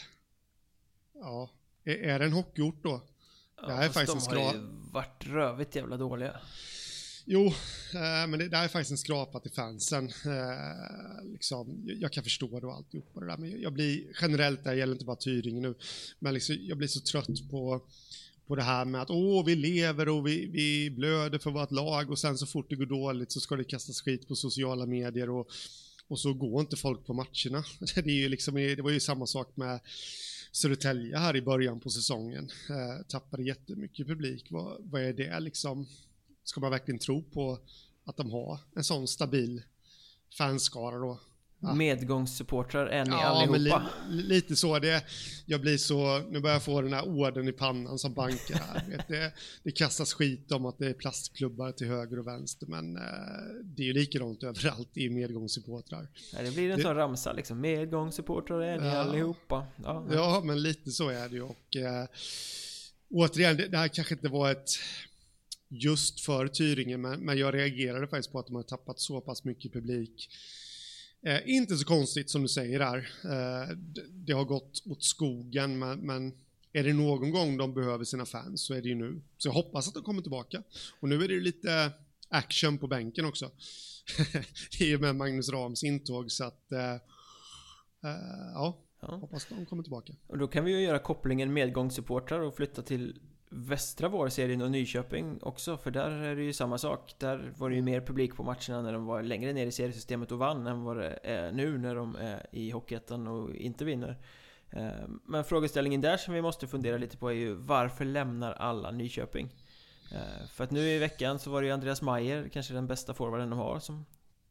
Ja, 1.13 1.49
är, 1.83 1.95
är 1.95 2.19
det 2.19 2.25
en 2.25 2.33
hockeyort 2.33 2.83
då? 2.83 3.01
Ja, 3.55 3.67
det 3.67 3.73
här 3.73 3.85
är 3.85 3.89
faktiskt 3.89 4.29
de 4.29 4.37
har 4.37 4.53
ju 4.53 4.59
varit 4.91 5.25
rövigt 5.25 5.75
jävla 5.75 5.97
dåliga. 5.97 6.39
Jo, 7.29 7.45
eh, 7.93 8.27
men 8.27 8.39
det, 8.39 8.47
det 8.47 8.57
är 8.57 8.67
faktiskt 8.67 8.91
en 8.91 8.97
skrapa 8.97 9.39
till 9.39 9.51
fansen. 9.51 10.05
Eh, 10.05 11.31
liksom, 11.31 11.83
jag 11.99 12.11
kan 12.11 12.23
förstå 12.23 12.59
det 12.59 12.67
och 12.67 12.73
alltihopa 12.73 13.19
det 13.19 13.25
där, 13.25 13.37
men 13.37 13.61
jag 13.61 13.73
blir 13.73 14.03
generellt, 14.21 14.63
det 14.63 14.75
gäller 14.75 14.93
inte 14.93 15.05
bara 15.05 15.15
Tyringe 15.15 15.61
nu, 15.61 15.75
men 16.19 16.33
liksom, 16.33 16.57
jag 16.61 16.77
blir 16.77 16.87
så 16.87 16.99
trött 16.99 17.49
på 17.51 17.81
på 18.47 18.55
det 18.55 18.63
här 18.63 18.85
med 18.85 19.01
att 19.01 19.09
åh, 19.09 19.45
vi 19.45 19.55
lever 19.55 20.09
och 20.09 20.27
vi, 20.27 20.45
vi 20.45 20.89
blöder 20.89 21.39
för 21.39 21.51
vårt 21.51 21.71
lag 21.71 22.11
och 22.11 22.19
sen 22.19 22.37
så 22.37 22.45
fort 22.45 22.69
det 22.69 22.75
går 22.75 22.85
dåligt 22.85 23.31
så 23.31 23.39
ska 23.39 23.55
det 23.55 23.63
kastas 23.63 24.01
skit 24.01 24.27
på 24.27 24.35
sociala 24.35 24.85
medier 24.85 25.29
och, 25.29 25.47
och 26.07 26.19
så 26.19 26.33
går 26.33 26.61
inte 26.61 26.75
folk 26.75 27.05
på 27.05 27.13
matcherna. 27.13 27.63
Det, 27.95 27.97
är 27.97 28.09
ju 28.09 28.29
liksom, 28.29 28.55
det 28.55 28.81
var 28.81 28.91
ju 28.91 28.99
samma 28.99 29.27
sak 29.27 29.57
med 29.57 29.79
Södertälje 30.51 31.17
här 31.17 31.35
i 31.35 31.41
början 31.41 31.79
på 31.79 31.89
säsongen. 31.89 32.49
Eh, 32.69 33.05
tappade 33.07 33.43
jättemycket 33.43 34.07
publik. 34.07 34.47
Vad, 34.49 34.77
vad 34.79 35.01
är 35.01 35.13
det 35.13 35.39
liksom? 35.39 35.87
Ska 36.47 36.59
man 36.59 36.71
verkligen 36.71 36.99
tro 36.99 37.23
på 37.23 37.59
att 38.05 38.17
de 38.17 38.31
har 38.31 38.59
en 38.75 38.83
sån 38.83 39.07
stabil 39.07 39.63
fanskara 40.37 40.97
då? 40.97 41.19
Ja. 41.59 41.73
Medgångssupportrar 41.73 42.85
är 42.87 43.05
ni 43.05 43.11
ja, 43.11 43.23
allihopa. 43.23 43.83
Li, 44.09 44.23
lite 44.23 44.55
så. 44.55 44.79
Det, 44.79 45.03
jag 45.45 45.61
blir 45.61 45.77
så, 45.77 46.19
nu 46.19 46.39
börjar 46.39 46.55
jag 46.55 46.63
få 46.63 46.81
den 46.81 46.93
här 46.93 47.07
orden 47.07 47.47
i 47.47 47.51
pannan 47.51 47.99
som 47.99 48.13
bankar 48.13 48.55
här. 48.55 49.05
det, 49.07 49.33
det 49.63 49.71
kastas 49.71 50.13
skit 50.13 50.51
om 50.51 50.65
att 50.65 50.77
det 50.77 50.87
är 50.87 50.93
plastklubbar 50.93 51.71
till 51.71 51.87
höger 51.87 52.19
och 52.19 52.27
vänster, 52.27 52.67
men 52.67 52.95
eh, 52.95 53.03
det 53.63 53.81
är 53.81 53.85
ju 53.85 53.93
likadant 53.93 54.43
överallt 54.43 54.97
i 54.97 55.09
medgångssupportrar. 55.09 56.07
Ja, 56.33 56.41
det 56.41 56.51
blir 56.51 56.69
en 56.69 56.77
det, 56.77 56.83
sån 56.83 56.95
ramsa 56.95 57.33
liksom. 57.33 57.61
Medgångssupportrar 57.61 58.61
är 58.61 58.79
ni 58.79 58.87
ja, 58.87 58.97
allihopa. 58.97 59.67
Ja, 59.83 60.05
ja, 60.11 60.41
men 60.45 60.61
lite 60.61 60.91
så 60.91 61.09
är 61.09 61.29
det 61.29 61.35
ju. 61.35 61.41
Och 61.41 61.75
eh, 61.75 62.05
återigen, 63.09 63.57
det, 63.57 63.67
det 63.67 63.77
här 63.77 63.87
kanske 63.87 64.13
inte 64.13 64.27
var 64.27 64.51
ett 64.51 64.69
just 65.69 66.19
för 66.19 66.47
Tyringen, 66.47 67.01
men, 67.01 67.37
jag 67.37 67.53
reagerade 67.53 68.07
faktiskt 68.07 68.31
på 68.31 68.39
att 68.39 68.47
de 68.47 68.55
har 68.55 68.63
tappat 68.63 68.99
så 68.99 69.21
pass 69.21 69.43
mycket 69.43 69.73
publik 69.73 70.29
Eh, 71.27 71.41
inte 71.45 71.77
så 71.77 71.85
konstigt 71.85 72.29
som 72.29 72.41
du 72.41 72.47
säger 72.47 72.79
där. 72.79 72.97
Eh, 73.23 73.75
det 74.09 74.33
har 74.33 74.45
gått 74.45 74.83
åt 74.85 75.03
skogen, 75.03 75.79
men, 75.79 75.99
men, 75.99 76.33
är 76.73 76.83
det 76.83 76.93
någon 76.93 77.31
gång 77.31 77.57
de 77.57 77.73
behöver 77.73 78.03
sina 78.03 78.25
fans 78.25 78.61
så 78.61 78.73
är 78.73 78.81
det 78.81 78.87
ju 78.87 78.95
nu. 78.95 79.21
Så 79.37 79.47
jag 79.47 79.53
hoppas 79.53 79.87
att 79.87 79.93
de 79.93 80.03
kommer 80.03 80.21
tillbaka. 80.21 80.63
Och 80.99 81.09
nu 81.09 81.23
är 81.23 81.27
det 81.27 81.39
lite 81.39 81.91
action 82.29 82.77
på 82.77 82.87
bänken 82.87 83.25
också. 83.25 83.51
I 84.79 84.95
och 84.95 85.01
med 85.01 85.15
Magnus 85.15 85.49
Rams 85.49 85.83
intåg, 85.83 86.31
så 86.31 86.43
att... 86.43 86.71
Eh, 86.71 86.91
eh 86.91 86.99
ja, 88.53 88.77
ja, 89.01 89.15
hoppas 89.15 89.47
de 89.49 89.65
kommer 89.65 89.83
tillbaka. 89.83 90.13
Och 90.27 90.37
då 90.37 90.47
kan 90.47 90.65
vi 90.65 90.71
ju 90.71 90.81
göra 90.81 90.99
kopplingen 90.99 91.53
medgångssupportrar 91.53 92.39
och 92.39 92.55
flytta 92.55 92.81
till 92.81 93.19
västra 93.49 94.07
vårserien 94.07 94.61
och 94.61 94.71
Nyköping 94.71 95.39
också, 95.41 95.77
för 95.77 95.91
där 95.91 96.11
är 96.11 96.35
det 96.35 96.43
ju 96.43 96.53
samma 96.53 96.77
sak. 96.77 97.15
Där 97.17 97.53
var 97.57 97.69
det 97.69 97.75
ju 97.75 97.81
mer 97.81 98.01
publik 98.01 98.35
på 98.35 98.43
matcherna 98.43 98.81
när 98.81 98.93
de 98.93 99.05
var 99.05 99.23
längre 99.23 99.53
ner 99.53 99.65
i 99.65 99.71
seriesystemet 99.71 100.31
och 100.31 100.37
vann 100.37 100.67
än 100.67 100.83
vad 100.83 100.97
det 100.97 101.19
är 101.23 101.51
nu 101.51 101.77
när 101.77 101.95
de 101.95 102.15
är 102.15 102.45
i 102.51 102.71
Hockeyettan 102.71 103.27
och 103.27 103.55
inte 103.55 103.85
vinner. 103.85 104.17
Ehm, 104.71 105.19
men 105.25 105.43
frågeställningen 105.43 106.01
där 106.01 106.17
som 106.17 106.33
vi 106.33 106.41
måste 106.41 106.67
fundera 106.67 106.97
lite 106.97 107.17
på 107.17 107.29
är 107.29 107.35
ju 107.35 107.53
varför 107.53 108.05
lämnar 108.05 108.53
alla 108.53 108.91
Nyköping? 108.91 109.49
Ehm, 110.11 110.47
för 110.47 110.63
att 110.63 110.71
nu 110.71 110.79
i 110.79 110.99
veckan 110.99 111.39
så 111.39 111.49
var 111.49 111.61
det 111.61 111.67
ju 111.67 111.73
Andreas 111.73 112.01
Mayer, 112.01 112.49
kanske 112.49 112.73
den 112.73 112.87
bästa 112.87 113.13
forwarden 113.13 113.49
de 113.49 113.59
har, 113.59 113.79
som 113.79 114.05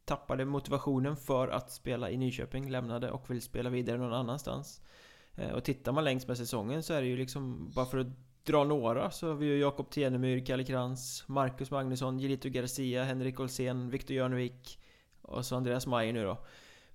tappade 0.05 0.45
motivationen 0.45 1.17
för 1.17 1.49
att 1.49 1.71
spela 1.71 2.11
i 2.11 2.17
Nyköping, 2.17 2.71
lämnade 2.71 3.11
och 3.11 3.31
vill 3.31 3.43
spela 3.43 3.71
vidare 3.71 3.99
någon 3.99 4.13
annanstans. 4.13 4.81
Ehm, 5.35 5.55
och 5.55 5.65
tittar 5.65 5.93
man 5.93 6.05
längs 6.05 6.27
med 6.27 6.37
säsongen 6.37 6.83
så 6.83 6.95
är 6.95 7.01
det 7.01 7.09
ju 7.09 7.17
liksom, 7.17 7.73
bara 7.75 7.87
för 7.87 7.99
att 7.99 8.07
dra 8.47 8.65
några 8.65 9.11
så 9.11 9.29
har 9.29 9.35
vi 9.35 9.47
ju 9.47 9.59
Jakob 9.59 9.91
Tenemyr, 9.91 10.47
Kalle 10.47 10.65
Krantz, 10.65 11.25
Marcus 11.27 11.71
Magnusson, 11.71 12.19
Gelito 12.19 12.49
Garcia, 12.49 13.05
Henrik 13.05 13.41
Olsén, 13.41 13.91
Viktor 13.91 14.17
Jörnevik 14.17 14.79
och 15.23 15.47
så 15.47 15.57
Andreas 15.57 15.87
Mayer 15.87 16.13
nu 16.13 16.25
då. 16.25 16.47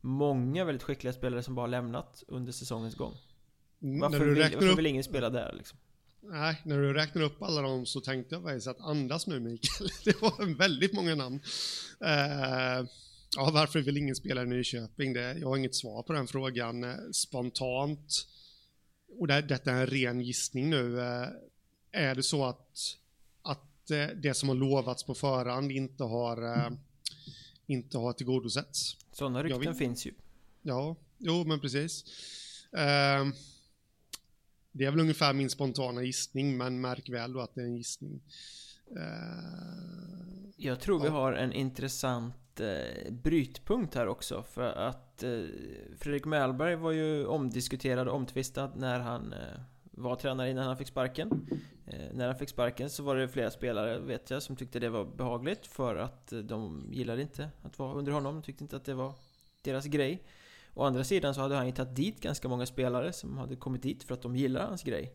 Många 0.02 0.66
väldigt 0.66 0.84
skickliga 0.84 1.14
spelare 1.14 1.44
som 1.44 1.56
bara 1.56 1.68
lämnat 1.68 2.24
under 2.28 2.52
säsongens 2.52 2.96
gång. 2.96 3.14
Mm, 3.82 4.00
varför, 4.00 4.26
vill, 4.26 4.44
varför 4.44 4.68
upp... 4.68 4.78
vill 4.78 4.86
ingen 4.86 5.04
spela 5.04 5.30
där 5.30 5.54
liksom? 5.58 5.80
Nej, 6.24 6.62
när 6.66 6.78
du 6.78 6.94
räknar 6.94 7.22
upp 7.22 7.42
alla 7.42 7.62
dem 7.62 7.86
så 7.86 8.02
tänkte 8.02 8.36
jag 8.36 8.44
faktiskt 8.44 8.68
att 8.68 8.82
andas 8.82 9.28
nu 9.28 9.40
Mikael. 9.40 9.90
Det 10.06 10.22
var 10.22 10.58
väldigt 10.58 10.94
många 10.94 11.16
namn. 11.16 11.36
Uh, 12.02 12.88
ja, 13.36 13.52
varför 13.54 13.82
vill 13.82 13.98
ingen 13.98 14.16
spela 14.16 14.44
i 14.44 14.46
Nyköping? 14.46 15.14
Det, 15.14 15.38
jag 15.38 15.48
har 15.48 15.58
inget 15.58 15.76
svar 15.76 16.04
på 16.04 16.14
den 16.14 16.28
frågan. 16.28 16.84
Eh, 16.84 16.96
spontant 17.14 18.28
och 19.20 19.28
det, 19.28 19.42
detta 19.42 19.72
är 19.72 19.82
en 19.82 19.88
ren 19.88 20.22
gissning 20.22 20.70
nu, 20.70 21.00
eh, 21.00 21.28
är 21.92 22.16
det 22.16 22.24
så 22.24 22.46
att, 22.46 22.98
att 23.42 23.92
eh, 23.92 24.08
det 24.08 24.34
som 24.34 24.50
har 24.50 24.56
lovats 24.56 25.04
på 25.04 25.16
förhand 25.16 25.72
inte 25.72 26.04
har, 26.04 26.44
eh, 26.44 26.70
inte 27.66 27.98
har 27.98 28.14
tillgodosetts? 28.14 28.98
Sådana 29.12 29.44
rykten 29.44 29.76
finns 29.76 30.06
ju. 30.06 30.14
Ja, 30.62 30.96
jo 31.18 31.44
men 31.44 31.60
precis. 31.60 32.06
Det 34.72 34.86
är 34.86 34.92
väl 34.92 35.00
ungefär 35.00 35.34
min 35.34 35.50
spontana 35.50 36.04
gissning, 36.04 36.58
men 36.58 36.82
märk 36.82 37.10
väl 37.10 37.34
då 37.34 37.40
att 37.40 37.56
det 37.56 37.62
är 37.62 37.66
en 37.66 37.78
gissning. 37.78 38.22
Jag 40.56 40.80
tror 40.80 41.00
vi 41.00 41.08
har 41.08 41.34
en 41.34 41.54
intressant 41.54 42.51
eh, 42.62 43.12
brytpunkt 43.12 43.96
här 43.96 44.08
också 44.08 44.44
för 44.44 44.72
att 44.72 45.24
eh, 45.24 45.44
Fredrik 45.98 46.26
Mellberg 46.26 46.76
var 46.76 46.92
ju 46.92 47.26
omdiskuterad 47.26 48.08
och 48.08 48.16
omtvistad 48.16 48.72
när 48.76 49.00
han 49.00 49.34
eh, 49.34 49.62
var 49.92 50.16
tränare 50.16 50.50
innan 50.50 50.68
han 50.68 50.78
fick 50.78 50.88
sparken. 50.88 51.48
Eh, 51.88 52.14
när 52.14 52.28
han 52.28 52.36
fick 52.36 52.50
sparken 52.50 52.90
så 52.90 53.04
var 53.04 53.16
det 53.16 53.28
flera 53.28 53.52
spelare, 53.52 54.00
vet 54.00 54.30
jag, 54.30 54.44
som 54.44 54.56
tyckte 54.56 54.80
det 54.80 54.90
var 54.90 55.06
behagligt 55.06 55.68
för 55.68 55.96
att 55.96 56.34
eh, 56.34 56.40
de 56.40 56.90
gillade 56.92 57.22
inte 57.22 57.50
att 57.62 57.80
vara 57.80 57.94
under 57.94 58.12
honom, 58.12 58.36
de 58.36 58.42
tyckte 58.42 58.64
inte 58.64 58.76
att 58.76 58.86
det 58.86 58.94
var 58.94 59.14
deras 59.62 59.86
grej. 59.86 60.24
Å 60.74 60.84
andra 60.84 61.04
sidan 61.04 61.34
så 61.34 61.42
hade 61.42 61.56
han 61.56 61.66
ju 61.66 61.72
tagit 61.72 61.96
dit 61.96 62.22
ganska 62.22 62.48
många 62.48 62.66
spelare 62.66 63.14
som 63.14 63.38
hade 63.38 63.56
kommit 63.56 63.82
dit 63.82 64.04
för 64.04 64.14
att 64.14 64.22
de 64.22 64.36
gillar 64.36 64.68
hans 64.68 64.84
grej. 64.84 65.14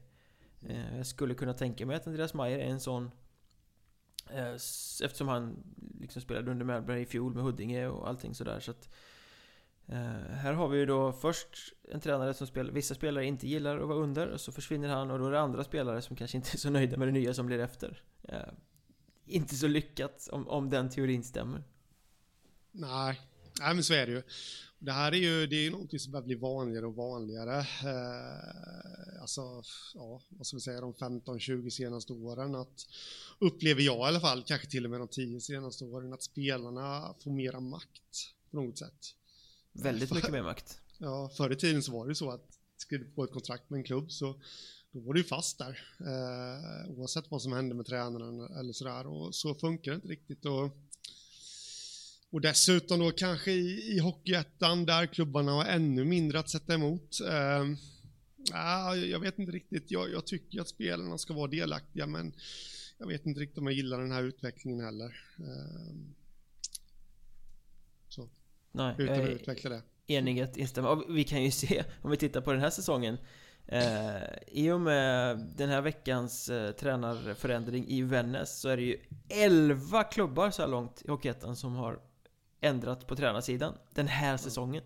Eh, 0.69 0.97
jag 0.97 1.07
skulle 1.07 1.35
kunna 1.35 1.53
tänka 1.53 1.87
mig 1.87 1.97
att 1.97 2.07
Andreas 2.07 2.35
Mayer 2.35 2.59
är 2.59 2.71
en 2.71 2.81
sån 2.81 3.11
Eh, 4.31 4.55
eftersom 5.05 5.29
han 5.29 5.57
liksom 6.01 6.23
spelade 6.23 6.51
under 6.51 6.65
Mellberg 6.65 7.03
i 7.03 7.07
fjol 7.07 7.35
med 7.35 7.45
Huddinge 7.45 7.87
och 7.87 8.09
allting 8.09 8.35
sådär 8.35 8.61
så 8.61 8.71
att 8.71 8.89
eh, 9.87 9.97
Här 10.31 10.53
har 10.53 10.69
vi 10.69 10.79
ju 10.79 10.87
då 10.87 11.13
först 11.13 11.49
en 11.89 12.01
tränare 12.01 12.35
som 12.35 12.47
spel, 12.47 12.71
vissa 12.71 12.95
spelare 12.95 13.25
inte 13.25 13.47
gillar 13.49 13.79
att 13.79 13.89
vara 13.89 13.99
under 13.99 14.29
och 14.29 14.41
så 14.41 14.53
försvinner 14.53 14.89
han 14.89 15.11
och 15.11 15.19
då 15.19 15.27
är 15.27 15.31
det 15.31 15.41
andra 15.41 15.65
spelare 15.65 16.03
som 16.03 16.17
kanske 16.17 16.37
inte 16.37 16.51
är 16.57 16.59
så 16.59 16.71
nöjda 16.71 16.97
med 16.97 17.09
det 17.09 17.13
nya 17.13 17.35
som 17.35 17.47
blir 17.47 17.59
efter. 17.59 18.03
Eh, 18.23 18.39
Inte 19.27 19.55
så 19.55 19.67
lyckat 19.69 20.29
om, 20.33 20.49
om 20.49 20.71
den 20.71 20.91
teorin 20.91 21.25
stämmer. 21.25 21.65
Nej, 22.73 23.21
Nej 23.61 23.75
men 23.75 23.85
så 23.85 23.95
är 23.95 24.07
det 24.07 24.13
ju. 24.13 24.23
Det 24.87 24.93
här 24.93 25.13
är 25.13 25.17
ju 25.17 25.47
det 25.47 25.67
är 25.67 25.71
något 25.71 26.01
som 26.01 26.13
börjar 26.13 26.25
bli 26.25 26.35
vanligare 26.35 26.87
och 26.87 26.95
vanligare. 26.95 27.59
Eh, 27.59 29.21
alltså, 29.21 29.63
ja, 29.95 30.23
vad 30.29 30.47
ska 30.47 30.57
vi 30.57 30.61
säga, 30.61 30.81
de 30.81 30.95
15-20 30.95 31.71
senaste 31.71 32.13
åren. 32.13 32.55
Att, 32.55 32.87
upplever 33.39 33.83
jag 33.83 33.99
i 33.99 34.03
alla 34.03 34.21
fall, 34.21 34.43
kanske 34.47 34.67
till 34.67 34.85
och 34.85 34.91
med 34.91 35.01
de 35.01 35.09
10 35.09 35.41
senaste 35.41 35.85
åren, 35.85 36.13
att 36.13 36.23
spelarna 36.23 37.15
får 37.25 37.31
mera 37.31 37.61
makt 37.61 38.35
på 38.51 38.57
något 38.57 38.79
sätt. 38.79 39.15
Väldigt 39.73 40.15
mycket 40.15 40.33
mer 40.33 40.43
makt. 40.43 40.81
Ja, 40.99 41.31
förr 41.37 41.53
i 41.53 41.57
tiden 41.57 41.83
så 41.83 41.93
var 41.93 42.09
det 42.09 42.15
så 42.15 42.31
att 42.31 42.59
skrev 42.77 43.01
du 43.01 43.11
på 43.11 43.25
ett 43.25 43.33
kontrakt 43.33 43.71
med 43.71 43.79
en 43.79 43.85
klubb 43.85 44.13
så 44.13 44.41
då 44.93 45.01
var 45.01 45.15
du 45.15 45.21
ju 45.21 45.25
fast 45.25 45.59
där. 45.59 45.85
Eh, 46.01 46.91
oavsett 46.91 47.31
vad 47.31 47.43
som 47.43 47.53
hände 47.53 47.75
med 47.75 47.87
tränaren 47.87 48.57
eller 48.57 48.73
sådär. 48.73 49.07
Och 49.07 49.35
så 49.35 49.55
funkar 49.55 49.91
det 49.91 49.95
inte 49.95 50.09
riktigt. 50.09 50.45
Och, 50.45 50.71
och 52.31 52.41
dessutom 52.41 52.99
då 52.99 53.11
kanske 53.11 53.53
i, 53.53 53.95
i 53.95 53.99
Hockeyettan 53.99 54.87
där 54.87 55.07
klubbarna 55.07 55.53
har 55.53 55.65
ännu 55.65 56.05
mindre 56.05 56.39
att 56.39 56.51
sätta 56.51 56.75
emot. 56.75 57.21
Eh, 57.29 57.65
ah, 58.53 58.95
jag 58.95 59.21
vet 59.21 59.39
inte 59.39 59.53
riktigt. 59.53 59.91
Jag, 59.91 60.11
jag 60.13 60.27
tycker 60.27 60.61
att 60.61 60.69
spelarna 60.69 61.19
ska 61.19 61.35
vara 61.35 61.51
delaktiga 61.51 62.07
men 62.07 62.33
jag 62.99 63.07
vet 63.07 63.27
inte 63.27 63.41
riktigt 63.41 63.59
om 63.59 63.67
jag 63.67 63.75
gillar 63.75 64.01
den 64.01 64.13
här 64.13 64.23
utvecklingen 64.23 64.85
heller. 64.85 65.25
Eh, 65.39 65.95
så. 68.09 68.29
Nej, 68.73 68.95
Utan 68.99 69.21
att 69.21 69.29
utveckla 69.29 69.71
det. 69.71 69.83
Enighet, 70.07 70.57
instämma. 70.57 70.91
Och 70.91 71.17
vi 71.17 71.25
kan 71.25 71.43
ju 71.43 71.51
se, 71.67 71.85
om 72.03 72.11
vi 72.11 72.17
tittar 72.17 72.41
på 72.41 72.53
den 72.53 72.61
här 72.61 72.71
säsongen 72.71 73.19
eh, 73.67 74.23
I 74.47 74.71
och 74.71 74.81
med 74.81 75.39
den 75.57 75.69
här 75.69 75.81
veckans 75.81 76.49
eh, 76.49 76.73
tränarförändring 76.73 77.89
i 77.89 78.03
Vännäs 78.03 78.61
så 78.61 78.69
är 78.69 78.77
det 78.77 78.83
ju 78.83 79.01
11 79.29 80.05
klubbar 80.05 80.51
så 80.51 80.63
här 80.63 80.69
långt 80.69 81.03
i 81.05 81.11
Hockeyettan 81.11 81.57
som 81.57 81.75
har 81.75 82.01
ändrat 82.61 83.07
på 83.07 83.17
tränarsidan 83.17 83.75
den 83.95 84.09
här 84.09 84.37
säsongen. 84.37 84.83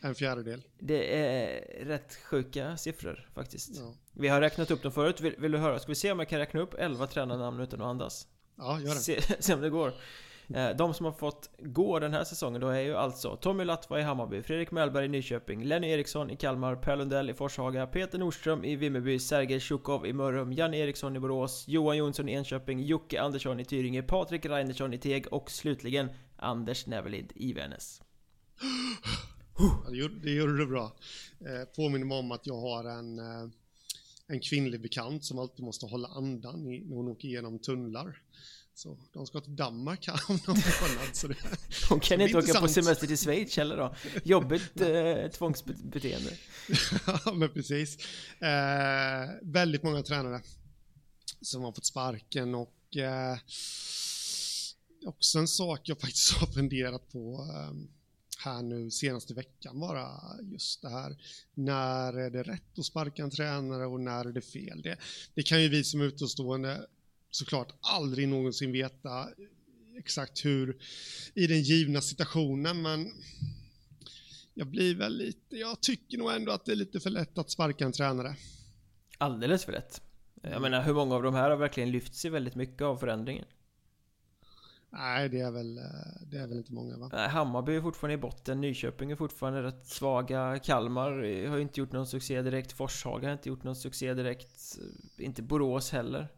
En 0.00 0.14
fjärdedel. 0.14 0.62
Det 0.78 1.18
är 1.20 1.84
rätt 1.84 2.14
sjuka 2.24 2.76
siffror 2.76 3.28
faktiskt. 3.34 3.76
Ja, 3.76 3.94
Vi 4.12 4.28
har 4.28 4.40
räknat 4.40 4.70
upp 4.70 4.82
dem 4.82 4.92
förut, 4.92 5.20
vill, 5.20 5.34
vill 5.38 5.52
du 5.52 5.58
höra? 5.58 5.78
Ska 5.78 5.88
vi 5.88 5.94
se 5.94 6.12
om 6.12 6.18
jag 6.18 6.28
kan 6.28 6.38
räkna 6.38 6.60
upp 6.60 6.74
11 6.78 7.06
tränarnamn 7.06 7.60
utan 7.60 7.80
att 7.80 7.86
andas? 7.86 8.26
ja 8.58 8.80
gör 8.80 8.94
det. 8.94 9.00
Se, 9.00 9.20
se 9.42 9.54
om 9.54 9.60
det 9.60 9.70
går. 9.70 9.92
Eh, 10.54 10.70
De 10.76 10.94
som 10.94 11.06
har 11.06 11.12
fått 11.12 11.50
gå 11.58 11.98
den 11.98 12.14
här 12.14 12.24
säsongen 12.24 12.60
då 12.60 12.68
är 12.68 12.80
ju 12.80 12.96
alltså 12.96 13.36
Tommy 13.36 13.64
Latva 13.64 13.98
i 14.00 14.02
Hammarby, 14.02 14.42
Fredrik 14.42 14.70
Mellberg 14.70 15.04
i 15.04 15.08
Nyköping, 15.08 15.64
Lenny 15.64 15.90
Eriksson 15.90 16.30
i 16.30 16.36
Kalmar, 16.36 16.76
Per 16.76 16.96
Lundell 16.96 17.30
i 17.30 17.34
Forshaga, 17.34 17.86
Peter 17.86 18.18
Nordström 18.18 18.64
i 18.64 18.76
Vimmerby, 18.76 19.18
Sergej 19.18 19.60
Tjukov 19.60 20.06
i 20.06 20.12
Mörrum, 20.12 20.52
Jan 20.52 20.74
Eriksson 20.74 21.16
i 21.16 21.20
Borås, 21.20 21.64
Johan 21.68 21.96
Jonsson 21.96 22.28
i 22.28 22.32
Enköping, 22.32 22.80
Jocke 22.80 23.20
Andersson 23.20 23.60
i 23.60 23.64
Tyringe, 23.64 24.02
Patrik 24.02 24.46
Reinersson 24.46 24.94
i 24.94 24.98
Teg 24.98 25.32
och 25.32 25.50
slutligen 25.50 26.08
Anders 26.40 26.86
Nävelid 26.86 27.32
i 27.34 27.52
Vännäs. 27.52 28.02
Det, 30.22 30.30
gjorde, 30.30 30.58
du 30.58 30.66
bra. 30.66 30.96
Eh, 31.40 31.64
påminner 31.76 32.06
mig 32.06 32.18
om 32.18 32.32
att 32.32 32.46
jag 32.46 32.60
har 32.60 32.84
en, 32.84 33.18
eh, 33.18 33.50
en 34.26 34.40
kvinnlig 34.40 34.80
bekant 34.80 35.24
som 35.24 35.38
alltid 35.38 35.64
måste 35.64 35.86
hålla 35.86 36.08
andan 36.08 36.64
när 36.64 36.96
hon 36.96 37.08
åker 37.08 37.28
igenom 37.28 37.58
tunnlar. 37.58 38.22
Så 38.74 38.98
de 39.12 39.26
ska 39.26 39.40
till 39.40 39.56
Danmark 39.56 40.06
här 40.06 40.20
om 40.28 40.38
någon 40.46 40.56
månad. 40.56 41.16
Så 41.16 41.28
det, 41.28 41.36
Hon 41.88 42.00
kan 42.00 42.18
det 42.18 42.24
inte 42.24 42.38
åka 42.38 42.60
på 42.60 42.68
semester 42.68 43.06
till 43.06 43.18
Schweiz 43.18 43.56
heller 43.56 43.76
då. 43.76 43.94
Jobbigt 44.24 44.80
eh, 44.80 45.30
tvångsbeteende. 45.38 46.30
ja, 47.06 47.32
men 47.32 47.48
precis. 47.48 47.98
Eh, 48.40 49.30
väldigt 49.42 49.82
många 49.82 50.02
tränare 50.02 50.42
som 51.40 51.62
har 51.62 51.72
fått 51.72 51.86
sparken 51.86 52.54
och 52.54 52.96
eh, 52.96 53.38
också 55.04 55.38
en 55.38 55.48
sak 55.48 55.88
jag 55.88 56.00
faktiskt 56.00 56.32
har 56.32 56.46
funderat 56.46 57.12
på 57.12 57.48
eh, 57.54 57.74
här 58.44 58.62
nu 58.62 58.90
senaste 58.90 59.34
veckan 59.34 59.80
bara 59.80 60.10
just 60.42 60.82
det 60.82 60.88
här. 60.88 61.16
När 61.54 62.12
är 62.12 62.30
det 62.30 62.42
rätt 62.42 62.78
att 62.78 62.84
sparka 62.84 63.22
en 63.22 63.30
tränare 63.30 63.86
och 63.86 64.00
när 64.00 64.24
är 64.24 64.32
det 64.32 64.40
fel? 64.40 64.82
Det, 64.82 64.98
det 65.34 65.42
kan 65.42 65.62
ju 65.62 65.68
vi 65.68 65.84
som 65.84 66.00
utomstående 66.00 66.86
såklart 67.30 67.72
aldrig 67.80 68.28
någonsin 68.28 68.72
veta 68.72 69.28
exakt 69.98 70.44
hur 70.44 70.78
i 71.34 71.46
den 71.46 71.62
givna 71.62 72.00
situationen 72.00 72.82
men 72.82 73.12
jag 74.54 74.66
blir 74.66 74.94
väl 74.94 75.16
lite, 75.16 75.56
jag 75.56 75.80
tycker 75.80 76.18
nog 76.18 76.32
ändå 76.32 76.52
att 76.52 76.64
det 76.64 76.72
är 76.72 76.76
lite 76.76 77.00
för 77.00 77.10
lätt 77.10 77.38
att 77.38 77.50
sparka 77.50 77.84
en 77.84 77.92
tränare. 77.92 78.36
Alldeles 79.18 79.64
för 79.64 79.72
lätt. 79.72 80.02
Jag 80.42 80.62
menar, 80.62 80.82
hur 80.82 80.94
många 80.94 81.14
av 81.14 81.22
de 81.22 81.34
här 81.34 81.50
har 81.50 81.56
verkligen 81.56 81.90
lyft 81.90 82.14
sig 82.14 82.30
väldigt 82.30 82.54
mycket 82.54 82.82
av 82.82 82.96
förändringen? 82.96 83.44
Nej, 84.92 85.28
det 85.28 85.40
är 85.40 85.50
väl, 85.50 85.78
eh, 85.78 85.84
det 86.30 86.36
är 86.38 86.46
väl 86.46 86.56
inte 86.58 86.72
många 86.72 86.96
va? 86.96 87.10
Nej, 87.12 87.28
Hammarby 87.28 87.76
är 87.76 87.80
fortfarande 87.80 88.14
i 88.14 88.18
botten, 88.18 88.60
Nyköping 88.60 89.10
är 89.10 89.16
fortfarande 89.16 89.62
rätt 89.62 89.86
svaga, 89.86 90.58
Kalmar 90.58 91.10
har 91.48 91.56
ju 91.56 91.62
inte 91.62 91.80
gjort 91.80 91.92
någon 91.92 92.06
succé 92.06 92.42
direkt, 92.42 92.72
Forshaga 92.72 93.28
har 93.28 93.32
inte 93.32 93.48
gjort 93.48 93.62
någon 93.64 93.76
succé 93.76 94.14
direkt, 94.14 94.78
eh, 95.18 95.24
inte 95.24 95.42
Borås 95.42 95.90
heller. 95.92 96.28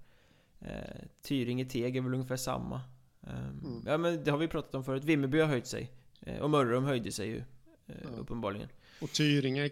Eh, 0.60 1.00
Tyringe 1.22 1.64
Teg 1.64 1.96
är 1.96 2.00
väl 2.00 2.14
ungefär 2.14 2.36
samma. 2.36 2.80
Ehm, 3.22 3.60
Mm. 3.64 3.82
Ja 3.86 3.98
men 3.98 4.24
det 4.24 4.30
har 4.30 4.38
vi 4.38 4.48
pratat 4.48 4.74
om 4.74 4.84
förut, 4.84 5.04
Vimmerby 5.04 5.40
har 5.40 5.46
höjt 5.48 5.66
sig. 5.66 5.90
Eh, 6.20 6.38
och 6.38 6.50
Mörrum 6.50 6.84
höjde 6.84 7.12
sig 7.12 7.28
ju, 7.28 7.44
Ja. 7.86 7.94
uppenbarligen. 8.18 8.68
Och 9.00 9.12
Tyringe 9.12 9.70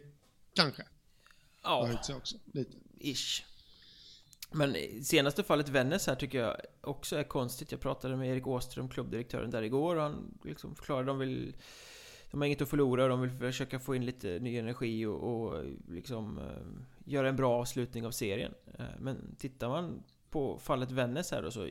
kanske 0.54 0.82
har 1.62 1.80
Ja, 1.80 1.86
höjt 1.86 2.04
sig 2.04 2.14
också 2.14 2.36
lite. 2.52 2.76
ish. 2.98 3.44
Men 4.52 4.76
senaste 5.04 5.42
fallet 5.42 5.68
Vännäs 5.68 6.06
här 6.06 6.14
tycker 6.14 6.38
jag 6.38 6.56
också 6.80 7.16
är 7.16 7.22
konstigt. 7.22 7.72
Jag 7.72 7.80
pratade 7.80 8.16
med 8.16 8.28
Erik 8.28 8.46
Åström, 8.46 8.88
klubbdirektören 8.88 9.50
där 9.50 9.62
igår 9.62 9.96
och 9.96 10.02
han 10.02 10.38
liksom 10.44 10.74
förklarade 10.74 11.06
de 11.06 11.18
vill 11.18 11.56
De 12.30 12.40
har 12.40 12.46
inget 12.46 12.62
att 12.62 12.68
förlora 12.68 13.02
och 13.02 13.08
de 13.08 13.20
vill 13.20 13.30
försöka 13.30 13.80
få 13.80 13.94
in 13.94 14.06
lite 14.06 14.38
ny 14.38 14.58
energi 14.58 15.06
och, 15.06 15.22
och 15.22 15.64
liksom 15.88 16.38
eh, 16.38 17.12
göra 17.12 17.28
en 17.28 17.36
bra 17.36 17.60
avslutning 17.60 18.06
av 18.06 18.10
serien. 18.10 18.54
Eh, 18.78 18.84
men 18.98 19.36
tittar 19.38 19.68
man 19.68 20.02
på 20.30 20.58
fallet 20.58 20.90
Vännäs 20.90 21.30
här 21.30 21.42
då 21.42 21.50
så 21.50 21.68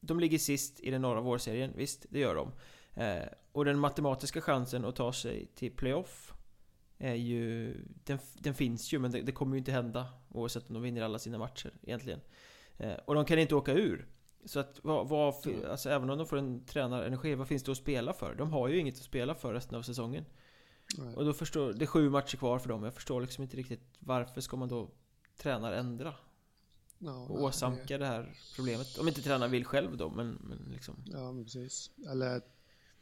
De 0.00 0.20
ligger 0.20 0.38
sist 0.38 0.80
i 0.80 0.90
den 0.90 1.02
norra 1.02 1.20
vårserien, 1.20 1.72
visst 1.76 2.06
det 2.10 2.18
gör 2.18 2.34
de. 2.34 2.52
Eh, 3.02 3.28
och 3.52 3.64
den 3.64 3.78
matematiska 3.78 4.40
chansen 4.40 4.84
att 4.84 4.96
ta 4.96 5.12
sig 5.12 5.46
till 5.54 5.72
playoff 5.72 6.32
är 7.02 7.14
ju, 7.14 7.74
den, 8.04 8.18
den 8.34 8.54
finns 8.54 8.92
ju 8.92 8.98
men 8.98 9.10
det, 9.10 9.22
det 9.22 9.32
kommer 9.32 9.52
ju 9.54 9.58
inte 9.58 9.72
hända 9.72 10.08
oavsett 10.28 10.68
om 10.68 10.74
de 10.74 10.82
vinner 10.82 11.02
alla 11.02 11.18
sina 11.18 11.38
matcher 11.38 11.72
egentligen. 11.82 12.20
Eh, 12.78 12.94
och 13.04 13.14
de 13.14 13.24
kan 13.24 13.38
inte 13.38 13.54
åka 13.54 13.72
ur. 13.72 14.06
Så 14.44 14.60
att 14.60 14.80
vad, 14.82 15.08
vad, 15.08 15.42
fi- 15.42 15.64
alltså 15.64 15.90
även 15.90 16.10
om 16.10 16.18
de 16.18 16.26
får 16.26 16.36
en 16.38 16.64
tränarenergi, 16.64 17.34
vad 17.34 17.48
finns 17.48 17.62
det 17.62 17.72
att 17.72 17.78
spela 17.78 18.12
för? 18.12 18.34
De 18.34 18.52
har 18.52 18.68
ju 18.68 18.78
inget 18.78 18.94
att 18.94 19.02
spela 19.02 19.34
för 19.34 19.52
resten 19.54 19.78
av 19.78 19.82
säsongen. 19.82 20.24
Nej. 20.98 21.14
Och 21.16 21.24
då 21.24 21.32
förstår, 21.32 21.72
det 21.72 21.84
är 21.84 21.86
sju 21.86 22.10
matcher 22.10 22.36
kvar 22.36 22.58
för 22.58 22.68
dem. 22.68 22.82
Jag 22.82 22.94
förstår 22.94 23.20
liksom 23.20 23.42
inte 23.44 23.56
riktigt 23.56 23.82
varför 23.98 24.40
ska 24.40 24.56
man 24.56 24.68
då 24.68 24.90
tränarändra? 25.36 26.14
Ja, 26.98 27.16
Och 27.28 27.34
nej, 27.36 27.44
åsamka 27.44 27.98
det 27.98 28.06
här 28.06 28.34
problemet. 28.56 28.98
Om 28.98 29.08
inte 29.08 29.22
tränaren 29.22 29.50
vill 29.50 29.64
själv 29.64 29.96
då, 29.96 30.10
men, 30.10 30.30
men 30.30 30.58
liksom. 30.72 31.04
Ja, 31.06 31.32
men 31.32 31.44
precis. 31.44 31.90
Eller 32.10 32.42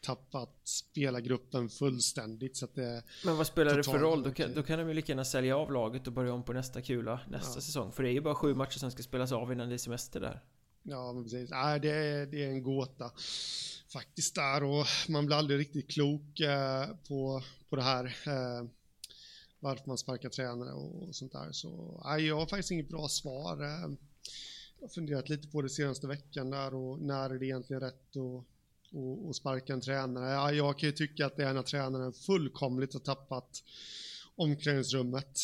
tappat 0.00 0.60
spelargruppen 0.64 1.68
fullständigt 1.68 2.56
så 2.56 2.64
att 2.64 2.74
det... 2.74 3.02
Men 3.24 3.36
vad 3.36 3.46
spelar 3.46 3.76
det 3.76 3.84
för 3.84 3.98
roll? 3.98 4.22
Då 4.22 4.32
kan, 4.32 4.54
då 4.54 4.62
kan 4.62 4.78
de 4.78 4.88
ju 4.88 4.94
lika 4.94 5.12
gärna 5.12 5.24
sälja 5.24 5.56
av 5.56 5.72
laget 5.72 6.06
och 6.06 6.12
börja 6.12 6.32
om 6.32 6.42
på 6.42 6.52
nästa 6.52 6.82
kula 6.82 7.20
nästa 7.30 7.58
Ja. 7.58 7.60
säsong. 7.60 7.92
För 7.92 8.02
det 8.02 8.08
är 8.08 8.12
ju 8.12 8.20
bara 8.20 8.34
sju 8.34 8.54
matcher 8.54 8.78
som 8.78 8.90
ska 8.90 9.02
spelas 9.02 9.32
av 9.32 9.52
innan 9.52 9.68
det 9.68 9.74
är 9.74 9.78
semester 9.78 10.20
där. 10.20 10.44
Ja, 10.82 11.12
men 11.12 11.22
precis. 11.24 11.50
Nej, 11.50 11.80
det, 11.80 11.90
är, 11.90 12.26
det 12.26 12.44
är 12.44 12.48
en 12.48 12.62
gåta 12.62 13.10
faktiskt 13.92 14.34
där 14.34 14.62
och 14.62 14.86
man 15.08 15.26
blir 15.26 15.36
aldrig 15.36 15.60
riktigt 15.60 15.90
klok 15.90 16.40
eh, 16.40 16.86
på, 17.08 17.42
på 17.68 17.76
det 17.76 17.82
här. 17.82 18.04
Eh, 18.04 18.68
varför 19.60 19.86
man 19.86 19.98
sparkar 19.98 20.28
tränare 20.28 20.72
och, 20.72 21.08
och 21.08 21.14
sånt 21.14 21.32
där. 21.32 21.52
Så 21.52 22.00
nej, 22.04 22.26
jag 22.26 22.36
har 22.36 22.46
faktiskt 22.46 22.70
inget 22.70 22.88
bra 22.88 23.08
svar. 23.08 23.62
Eh, 23.62 23.90
jag 24.78 24.86
har 24.86 24.88
funderat 24.88 25.28
lite 25.28 25.48
på 25.48 25.62
det 25.62 25.68
senaste 25.68 26.06
veckan 26.06 26.50
där 26.50 26.74
och 26.74 27.00
när 27.00 27.30
är 27.30 27.38
det 27.38 27.46
egentligen 27.46 27.80
rätt 27.82 28.16
att 28.16 28.44
och, 28.92 29.28
och 29.28 29.36
sparka 29.36 29.72
en 29.72 29.80
tränare. 29.80 30.30
Ja, 30.30 30.52
jag 30.52 30.78
kan 30.78 30.88
ju 30.88 30.92
tycka 30.92 31.26
att 31.26 31.36
det 31.36 31.44
är 31.44 31.54
när 31.54 31.62
tränaren 31.62 32.12
fullkomligt 32.12 32.92
har 32.92 33.00
tappat 33.00 33.62
omklädningsrummet 34.36 35.38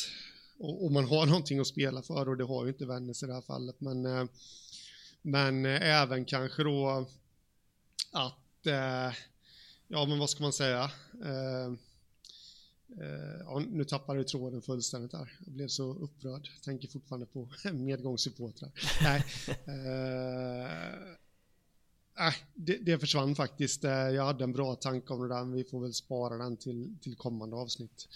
och, 0.58 0.84
och 0.84 0.92
man 0.92 1.04
har 1.04 1.26
någonting 1.26 1.58
att 1.58 1.66
spela 1.66 2.02
för 2.02 2.28
och 2.28 2.36
det 2.36 2.44
har 2.44 2.64
ju 2.64 2.68
inte 2.68 2.86
Vännäs 2.86 3.22
i 3.22 3.26
det 3.26 3.34
här 3.34 3.40
fallet. 3.40 3.80
Men, 3.80 4.06
eh, 4.06 4.24
men 5.22 5.66
eh, 5.66 6.00
även 6.02 6.24
kanske 6.24 6.62
då 6.62 7.06
att, 8.12 8.66
eh, 8.66 9.12
ja 9.88 10.06
men 10.06 10.18
vad 10.18 10.30
ska 10.30 10.42
man 10.42 10.52
säga? 10.52 10.90
Ja, 13.44 13.62
nu 13.68 13.84
tappade 13.84 14.18
jag 14.18 14.28
tråden 14.28 14.62
fullständigt 14.62 15.10
där. 15.10 15.36
Jag 15.44 15.52
blev 15.52 15.68
så 15.68 15.94
upprörd. 15.94 16.48
Jag 16.54 16.62
tänker 16.62 16.88
fortfarande 16.88 17.26
på 17.26 17.48
medgångssupportrar. 17.72 18.70
Nej, 19.02 19.24
Nej, 22.18 22.34
det, 22.54 22.76
det 22.76 22.98
försvann 22.98 23.34
faktiskt. 23.34 23.84
Eh, 23.84 23.90
Jag 23.90 24.24
hade 24.24 24.44
en 24.44 24.52
bra 24.52 24.74
tanke 24.74 25.12
om 25.12 25.22
det 25.22 25.28
där, 25.34 25.44
men 25.44 25.52
vi 25.52 25.64
får 25.64 25.80
väl 25.80 25.94
spara 25.94 26.36
den 26.36 26.56
till, 26.56 26.94
till 27.02 27.16
kommande 27.16 27.56
avsnitt. 27.56 28.08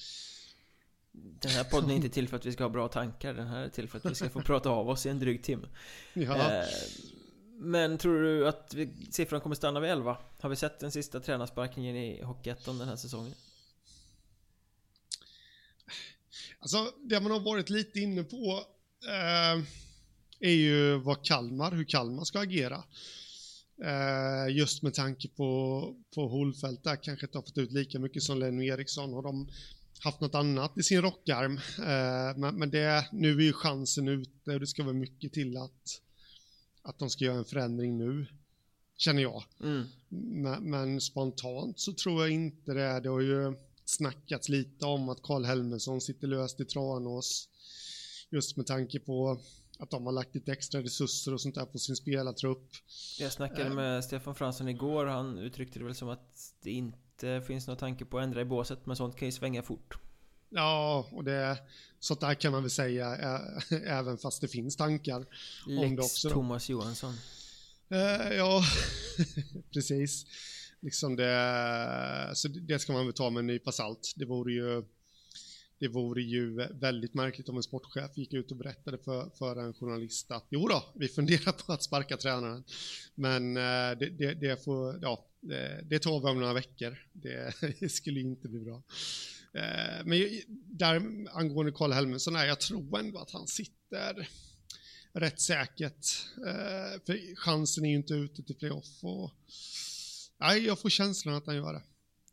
Den 1.12 1.50
här 1.50 1.64
podden 1.64 1.90
är 1.90 1.94
inte 1.94 2.08
till 2.08 2.28
för 2.28 2.36
att 2.36 2.46
vi 2.46 2.52
ska 2.52 2.64
ha 2.64 2.68
bra 2.68 2.88
tankar. 2.88 3.34
Den 3.34 3.46
här 3.46 3.62
är 3.64 3.68
till 3.68 3.88
för 3.88 3.98
att 3.98 4.04
vi 4.10 4.14
ska 4.14 4.30
få 4.30 4.40
prata 4.40 4.70
av 4.70 4.88
oss 4.88 5.06
i 5.06 5.08
en 5.08 5.18
dryg 5.18 5.42
timme. 5.42 5.68
Ja, 6.14 6.52
Eh, 6.52 6.64
Men 7.56 7.98
tror 7.98 8.22
du 8.22 8.48
att 8.48 8.74
vi, 8.74 9.06
siffran 9.10 9.40
kommer 9.40 9.54
stanna 9.56 9.80
vid 9.80 9.90
11? 9.90 10.18
Har 10.40 10.48
vi 10.50 10.56
sett 10.56 10.80
den 10.80 10.90
sista 10.92 11.20
tränarsparkningen 11.20 11.96
i 11.96 12.22
Hockeyettan 12.22 12.78
den 12.78 12.88
här 12.88 12.96
säsongen? 12.96 13.34
Alltså, 16.58 16.92
det 17.04 17.20
man 17.20 17.30
har 17.32 17.40
varit 17.40 17.70
lite 17.70 18.00
inne 18.00 18.22
på 18.24 18.64
eh, 19.08 19.62
är 20.40 20.52
ju 20.54 20.98
vad 20.98 21.24
Kalmar, 21.24 21.72
hur 21.72 21.84
Kalmar 21.84 22.24
ska 22.24 22.40
agera. 22.40 22.84
Eh, 23.84 24.56
just 24.56 24.82
med 24.82 24.94
tanke 24.94 25.28
på, 25.28 25.94
på 26.14 26.28
Holfeldt 26.28 26.84
där 26.84 26.96
kanske 26.96 27.26
inte 27.26 27.38
har 27.38 27.42
fått 27.42 27.58
ut 27.58 27.72
lika 27.72 27.98
mycket 27.98 28.22
som 28.22 28.38
Lenny 28.38 28.66
Eriksson. 28.66 29.12
Har 29.12 29.22
de 29.22 29.48
haft 30.04 30.20
något 30.20 30.34
annat 30.34 30.78
i 30.78 30.82
sin 30.82 31.02
rockarm? 31.02 31.56
Eh, 31.78 32.38
men, 32.38 32.58
men 32.58 32.70
det, 32.70 33.08
nu 33.12 33.38
är 33.38 33.42
ju 33.42 33.52
chansen 33.52 34.08
ute 34.08 34.54
och 34.54 34.60
det 34.60 34.66
ska 34.66 34.82
vara 34.82 34.92
mycket 34.92 35.32
till 35.32 35.56
att, 35.56 36.00
att 36.82 36.98
de 36.98 37.10
ska 37.10 37.24
göra 37.24 37.38
en 37.38 37.44
förändring 37.44 37.98
nu. 37.98 38.26
Känner 38.96 39.22
jag. 39.22 39.44
Mm. 39.60 39.86
Men, 40.08 40.70
men 40.70 41.00
spontant 41.00 41.80
så 41.80 41.92
tror 41.92 42.22
jag 42.22 42.30
inte 42.30 42.74
det. 42.74 43.00
Det 43.00 43.08
har 43.08 43.20
ju 43.20 43.56
snackats 43.84 44.48
lite 44.48 44.86
om 44.86 45.08
att 45.08 45.22
Karl 45.22 45.44
Helmersson 45.44 46.00
sitter 46.00 46.26
löst 46.26 46.60
i 46.60 46.64
Tranås. 46.64 47.48
Just 48.30 48.56
med 48.56 48.66
tanke 48.66 48.98
på 48.98 49.40
att 49.80 49.90
de 49.90 50.06
har 50.06 50.12
lagt 50.12 50.34
lite 50.34 50.52
extra 50.52 50.82
resurser 50.82 51.34
och 51.34 51.40
sånt 51.40 51.54
där 51.54 51.66
på 51.66 51.78
sin 51.78 51.96
spelartrupp. 51.96 52.68
Jag 53.18 53.32
snackade 53.32 53.70
med 53.70 54.04
Stefan 54.04 54.34
Fransson 54.34 54.68
igår, 54.68 55.06
han 55.06 55.38
uttryckte 55.38 55.78
det 55.78 55.84
väl 55.84 55.94
som 55.94 56.08
att 56.08 56.54
det 56.62 56.70
inte 56.70 57.42
finns 57.46 57.66
någon 57.66 57.76
tanke 57.76 58.04
på 58.04 58.18
att 58.18 58.24
ändra 58.24 58.40
i 58.40 58.44
båset, 58.44 58.86
men 58.86 58.96
sånt 58.96 59.16
kan 59.16 59.28
ju 59.28 59.32
svänga 59.32 59.62
fort. 59.62 59.98
Ja, 60.48 61.06
och 61.12 61.24
det, 61.24 61.58
sånt 62.00 62.20
där 62.20 62.34
kan 62.34 62.52
man 62.52 62.62
väl 62.62 62.70
säga 62.70 63.16
ä, 63.16 63.40
även 63.86 64.18
fast 64.18 64.40
det 64.40 64.48
finns 64.48 64.76
tankar 64.76 65.26
Lex 65.66 65.88
om 65.88 65.96
det 65.96 66.02
också. 66.02 66.30
Thomas 66.30 66.68
Johansson. 66.68 67.14
Eh, 67.88 68.32
ja, 68.36 68.62
precis. 69.72 70.26
Liksom 70.80 71.16
det, 71.16 72.30
så 72.34 72.48
det 72.48 72.78
ska 72.78 72.92
man 72.92 73.06
väl 73.06 73.14
ta 73.14 73.30
med 73.30 73.40
en 73.40 73.46
nypa 73.46 73.72
salt. 73.72 74.12
Det 74.16 74.24
vore 74.24 74.52
ju 74.52 74.84
det 75.80 75.88
vore 75.88 76.22
ju 76.22 76.54
väldigt 76.80 77.14
märkligt 77.14 77.48
om 77.48 77.56
en 77.56 77.62
sportchef 77.62 78.16
gick 78.16 78.32
ut 78.32 78.50
och 78.50 78.56
berättade 78.56 78.98
för, 78.98 79.30
för 79.38 79.56
en 79.56 79.74
journalist 79.74 80.30
att 80.30 80.46
jo 80.50 80.68
då, 80.68 80.84
vi 80.94 81.08
funderar 81.08 81.52
på 81.52 81.72
att 81.72 81.82
sparka 81.82 82.16
tränaren. 82.16 82.64
Men 83.14 83.56
eh, 83.56 83.98
det, 83.98 84.10
det, 84.18 84.34
det 84.34 84.64
får, 84.64 84.98
ja, 85.02 85.26
det, 85.40 85.84
det 85.84 85.98
tar 85.98 86.20
vi 86.20 86.26
om 86.26 86.40
några 86.40 86.52
veckor. 86.52 86.98
Det, 87.12 87.54
det 87.80 87.88
skulle 87.88 88.20
inte 88.20 88.48
bli 88.48 88.60
bra. 88.60 88.82
Eh, 89.54 90.04
men 90.04 90.40
där 90.66 91.02
angående 91.32 91.72
Karl 91.72 91.92
Helmersson, 91.92 92.36
är 92.36 92.44
jag 92.44 92.60
tror 92.60 92.98
ändå 92.98 93.18
att 93.18 93.30
han 93.30 93.46
sitter 93.46 94.28
rätt 95.12 95.40
säkert. 95.40 96.06
Eh, 96.46 97.00
för 97.06 97.36
chansen 97.36 97.84
är 97.84 97.88
ju 97.88 97.96
inte 97.96 98.14
ute 98.14 98.42
till 98.42 98.56
playoff 98.56 99.04
och 99.04 99.32
nej, 100.40 100.66
jag 100.66 100.78
får 100.78 100.90
känslan 100.90 101.34
att 101.34 101.46
han 101.46 101.56
gör 101.56 101.72
det. 101.72 101.82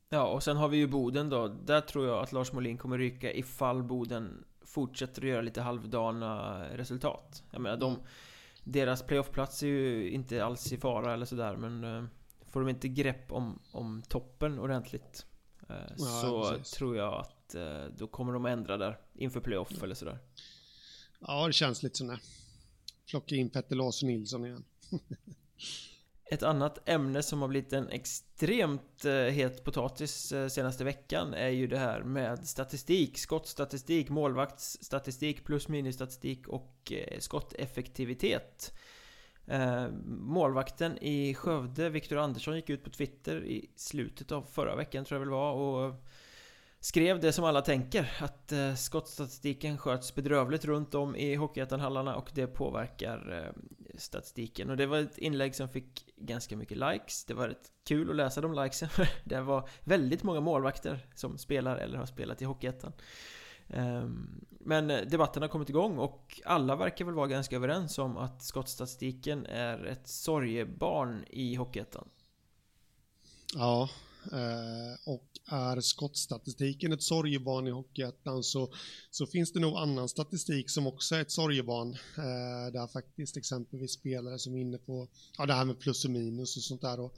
Ja, 0.09 0.27
och 0.27 0.43
sen 0.43 0.57
har 0.57 0.67
vi 0.67 0.77
ju 0.77 0.87
Boden 0.87 1.29
då. 1.29 1.47
Där 1.47 1.81
tror 1.81 2.07
jag 2.07 2.23
att 2.23 2.31
Lars 2.31 2.51
Molin 2.51 2.77
kommer 2.77 2.97
ryka 2.97 3.33
ifall 3.33 3.83
Boden 3.83 4.43
fortsätter 4.65 5.21
att 5.21 5.27
göra 5.27 5.41
lite 5.41 5.61
halvdana 5.61 6.63
resultat. 6.77 7.43
Jag 7.51 7.61
menar, 7.61 7.77
de, 7.77 7.99
deras 8.63 9.03
playoffplats 9.03 9.63
är 9.63 9.67
ju 9.67 10.09
inte 10.09 10.45
alls 10.45 10.73
i 10.73 10.77
fara 10.77 11.13
eller 11.13 11.25
sådär, 11.25 11.55
men 11.55 11.83
eh, 11.83 12.03
får 12.47 12.59
de 12.59 12.69
inte 12.69 12.87
grepp 12.87 13.31
om, 13.31 13.59
om 13.71 14.03
toppen 14.09 14.59
ordentligt 14.59 15.25
eh, 15.69 15.75
Ja, 15.97 16.21
så 16.21 16.49
precis. 16.51 16.71
tror 16.71 16.97
jag 16.97 17.13
att 17.13 17.55
eh, 17.55 17.83
då 17.97 18.07
kommer 18.07 18.33
de 18.33 18.45
ändra 18.45 18.77
där 18.77 18.99
inför 19.13 19.39
playoff 19.39 19.83
eller 19.83 19.95
sådär. 19.95 20.19
Ja, 21.19 21.47
det 21.47 21.53
känns 21.53 21.83
lite 21.83 22.03
det. 22.03 22.19
Plocka 23.09 23.35
in 23.35 23.49
Petter 23.49 23.75
Larsson 23.75 24.09
Nilsson 24.09 24.45
igen. 24.45 24.63
Ett 26.29 26.43
annat 26.43 26.89
ämne 26.89 27.23
som 27.23 27.41
har 27.41 27.47
blivit 27.47 27.73
en 27.73 27.89
extremt 27.89 29.05
eh, 29.05 29.13
het 29.13 29.63
potatis 29.63 30.31
eh, 30.31 30.47
senaste 30.47 30.83
veckan 30.83 31.33
är 31.33 31.49
ju 31.49 31.67
det 31.67 31.77
här 31.77 32.03
med 32.03 32.47
statistik, 32.47 33.17
skottstatistik, 33.17 34.09
målvaktsstatistik, 34.09 35.45
plus 35.45 35.67
minusstatistik 35.67 36.47
och 36.47 36.91
eh, 36.91 37.19
skotteffektivitet. 37.19 38.73
Målvakten 40.05 40.97
i 40.97 41.33
Skövde, 41.33 41.89
Viktor 41.89 42.17
Andersson, 42.17 42.55
gick 42.55 42.69
ut 42.69 42.83
på 42.83 42.89
Twitter 42.89 43.45
i 43.45 43.69
slutet 43.75 44.31
av 44.31 44.41
förra 44.41 44.75
veckan 44.75 45.05
tror 45.05 45.15
jag 45.15 45.19
väl 45.19 45.29
var 45.29 45.53
och 45.53 46.03
skrev 46.79 47.19
det 47.19 47.33
som 47.33 47.45
alla 47.45 47.61
tänker 47.61 48.11
att 48.19 48.51
eh, 48.51 48.73
skottstatistiken 48.73 49.77
sköts 49.77 50.15
bedrövligt 50.15 50.65
runt 50.65 50.95
om 50.95 51.15
i 51.15 51.35
Hockeyettan-hallarna 51.35 52.15
och 52.15 52.31
det 52.33 52.47
påverkar 52.47 53.43
eh, 53.45 53.61
statistiken. 53.97 54.69
Och 54.69 54.77
det 54.77 54.85
var 54.85 54.97
ett 54.97 55.17
inlägg 55.17 55.55
som 55.55 55.69
fick 55.69 56.05
ganska 56.17 56.57
mycket 56.57 56.77
likes. 56.77 57.25
Det 57.25 57.33
var 57.33 57.47
rätt 57.47 57.71
kul 57.87 58.09
att 58.09 58.15
läsa 58.15 58.41
de 58.41 58.53
likesen 58.53 58.89
för 58.89 59.09
det 59.23 59.41
var 59.41 59.69
väldigt 59.83 60.23
många 60.23 60.39
målvakter 60.39 61.07
som 61.15 61.37
spelar 61.37 61.77
eller 61.77 61.97
har 61.97 62.05
spelat 62.05 62.41
i 62.41 62.45
Hockeyettan. 62.45 62.93
Ehm, 63.69 64.45
men 64.49 64.91
eh, 64.91 65.01
debatten 65.01 65.41
har 65.41 65.49
kommit 65.49 65.69
igång 65.69 65.97
och 65.97 66.41
alla 66.45 66.75
verkar 66.75 67.05
väl 67.05 67.13
vara 67.13 67.27
ganska 67.27 67.55
överens 67.55 67.99
om 67.99 68.17
att 68.17 68.43
skottstatistiken 68.43 69.45
är 69.45 69.85
ett 69.85 70.07
sorgebarn 70.07 71.25
i 71.29 71.55
Hockeyettan. 71.55 72.09
Ja, 73.55 73.89
Eh, 74.31 75.09
och 75.11 75.27
är 75.51 75.81
skottstatistiken 75.81 76.91
ett 76.91 77.03
sorgebarn 77.03 77.67
i 77.67 77.71
Hockeyettan 77.71 78.43
så, 78.43 78.73
så 79.11 79.25
finns 79.25 79.53
det 79.53 79.59
nog 79.59 79.77
annan 79.77 80.09
statistik 80.09 80.69
som 80.69 80.87
också 80.87 81.15
är 81.15 81.21
ett 81.21 81.31
sorgebarn. 81.31 81.93
Eh, 82.17 82.73
där 82.73 82.87
faktiskt 82.87 83.37
exempelvis 83.37 83.91
spelare 83.91 84.39
som 84.39 84.55
är 84.55 84.61
inne 84.61 84.77
på 84.77 85.07
ja, 85.37 85.45
det 85.45 85.53
här 85.53 85.65
med 85.65 85.79
plus 85.79 86.05
och 86.05 86.11
minus 86.11 86.57
och 86.57 86.63
sånt 86.63 86.81
där. 86.81 86.99
Och, 86.99 87.13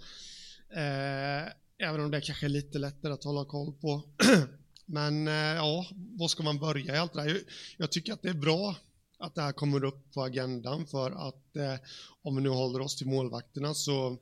eh, 0.78 1.52
även 1.78 2.02
om 2.02 2.12
det 2.12 2.22
kanske 2.22 2.46
är 2.46 2.50
lite 2.50 2.80
lättare 2.80 3.14
att 3.14 3.24
hålla 3.24 3.46
koll 3.46 3.74
på. 3.74 4.04
Men 4.86 5.28
ja, 5.28 5.86
var 5.92 6.28
ska 6.28 6.44
man 6.44 6.60
börja 6.60 6.96
i 6.96 6.98
allt 6.98 7.14
det 7.14 7.24
där? 7.24 7.30
Jag, 7.30 7.38
jag 7.78 7.92
tycker 7.92 8.14
att 8.14 8.22
det 8.22 8.30
är 8.30 8.34
bra 8.34 8.76
att 9.20 9.36
det 9.36 9.42
här 9.42 9.52
kommer 9.52 9.84
upp 9.84 10.14
på 10.14 10.24
agendan 10.24 10.88
för 10.88 11.12
att 11.28 11.56
eh, 11.56 11.76
om 12.22 12.36
vi 12.36 12.42
nu 12.42 12.50
håller 12.50 12.82
oss 12.82 12.96
till 12.96 13.08
målvakterna 13.08 13.74
så, 13.74 14.18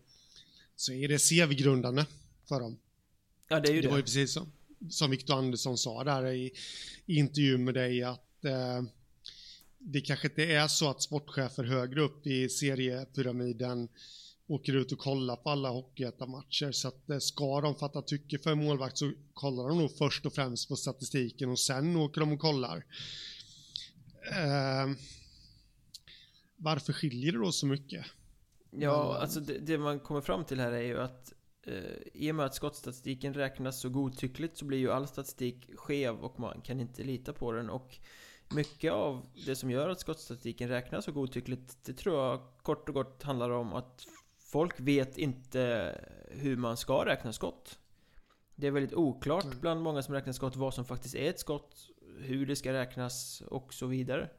så 0.75 0.93
är 0.93 1.07
det 1.07 1.29
CV-grundande 1.29 2.05
för 2.47 2.59
dem. 2.59 2.79
Ja 3.49 3.59
det 3.59 3.69
är 3.69 3.73
ju 3.73 3.81
Det 3.81 3.87
det, 3.87 3.91
var 3.91 3.97
ju 3.97 4.03
precis 4.03 4.33
som, 4.33 4.51
som 4.89 5.11
Victor 5.11 5.37
Andersson 5.37 5.77
sa 5.77 6.03
där 6.03 6.27
i, 6.27 6.51
i 7.05 7.15
intervjun 7.17 7.63
med 7.63 7.73
dig 7.73 8.03
att 8.03 8.45
eh, 8.45 8.81
det 9.77 10.01
kanske 10.01 10.27
inte 10.27 10.43
är 10.43 10.67
så 10.67 10.89
att 10.89 11.01
sportchefer 11.01 11.63
högre 11.63 12.01
upp 12.01 12.27
i 12.27 12.49
seriepyramiden 12.49 13.89
åker 14.47 14.73
ut 14.73 14.91
och 14.91 14.99
kollar 14.99 15.35
på 15.35 15.49
alla 15.49 15.69
hockeyettan-matcher. 15.69 16.71
Så 16.71 16.87
att 16.87 17.09
eh, 17.09 17.17
ska 17.17 17.61
de 17.61 17.75
fatta 17.75 18.01
tycke 18.01 18.37
för 18.37 18.51
en 18.51 18.65
målvakt 18.65 18.97
så 18.97 19.11
kollar 19.33 19.69
de 19.69 19.77
nog 19.77 19.97
först 19.97 20.25
och 20.25 20.33
främst 20.33 20.69
på 20.69 20.75
statistiken 20.75 21.49
och 21.49 21.59
sen 21.59 21.95
åker 21.95 22.21
de 22.21 22.31
och 22.31 22.39
kollar. 22.39 22.85
Eh, 24.31 24.95
varför 26.55 26.93
skiljer 26.93 27.31
det 27.31 27.37
då 27.37 27.51
så 27.51 27.65
mycket? 27.65 28.05
Ja, 28.71 29.17
alltså 29.21 29.39
det, 29.39 29.57
det 29.59 29.77
man 29.77 29.99
kommer 29.99 30.21
fram 30.21 30.45
till 30.45 30.59
här 30.59 30.71
är 30.71 30.81
ju 30.81 30.99
att 30.99 31.33
i 32.13 32.31
och 32.31 32.35
med 32.35 32.45
att 32.45 32.55
skottstatistiken 32.55 33.33
räknas 33.33 33.79
så 33.81 33.89
godtyckligt 33.89 34.57
så 34.57 34.65
blir 34.65 34.77
ju 34.77 34.91
all 34.91 35.07
statistik 35.07 35.69
skev 35.75 36.15
och 36.15 36.39
man 36.39 36.61
kan 36.61 36.79
inte 36.79 37.03
lita 37.03 37.33
på 37.33 37.51
den 37.51 37.69
och 37.69 37.99
mycket 38.49 38.91
av 38.91 39.25
det 39.45 39.55
som 39.55 39.71
gör 39.71 39.89
att 39.89 39.99
skottstatistiken 39.99 40.69
räknas 40.69 41.05
så 41.05 41.11
godtyckligt 41.11 41.85
det 41.85 41.93
tror 41.93 42.15
jag 42.15 42.41
kort 42.61 42.89
och 42.89 42.95
gott 42.95 43.23
handlar 43.23 43.49
om 43.49 43.73
att 43.73 44.07
folk 44.39 44.79
vet 44.79 45.17
inte 45.17 45.95
hur 46.29 46.57
man 46.57 46.77
ska 46.77 47.05
räkna 47.05 47.33
skott. 47.33 47.79
Det 48.55 48.67
är 48.67 48.71
väldigt 48.71 48.93
oklart 48.93 49.45
Mm. 49.45 49.59
bland 49.59 49.81
många 49.81 50.01
som 50.01 50.13
räknar 50.13 50.33
skott 50.33 50.55
vad 50.55 50.73
som 50.73 50.85
faktiskt 50.85 51.15
är 51.15 51.29
ett 51.29 51.39
skott, 51.39 51.89
hur 52.19 52.45
det 52.45 52.55
ska 52.55 52.73
räknas 52.73 53.41
och 53.41 53.73
så 53.73 53.85
vidare. 53.85 54.29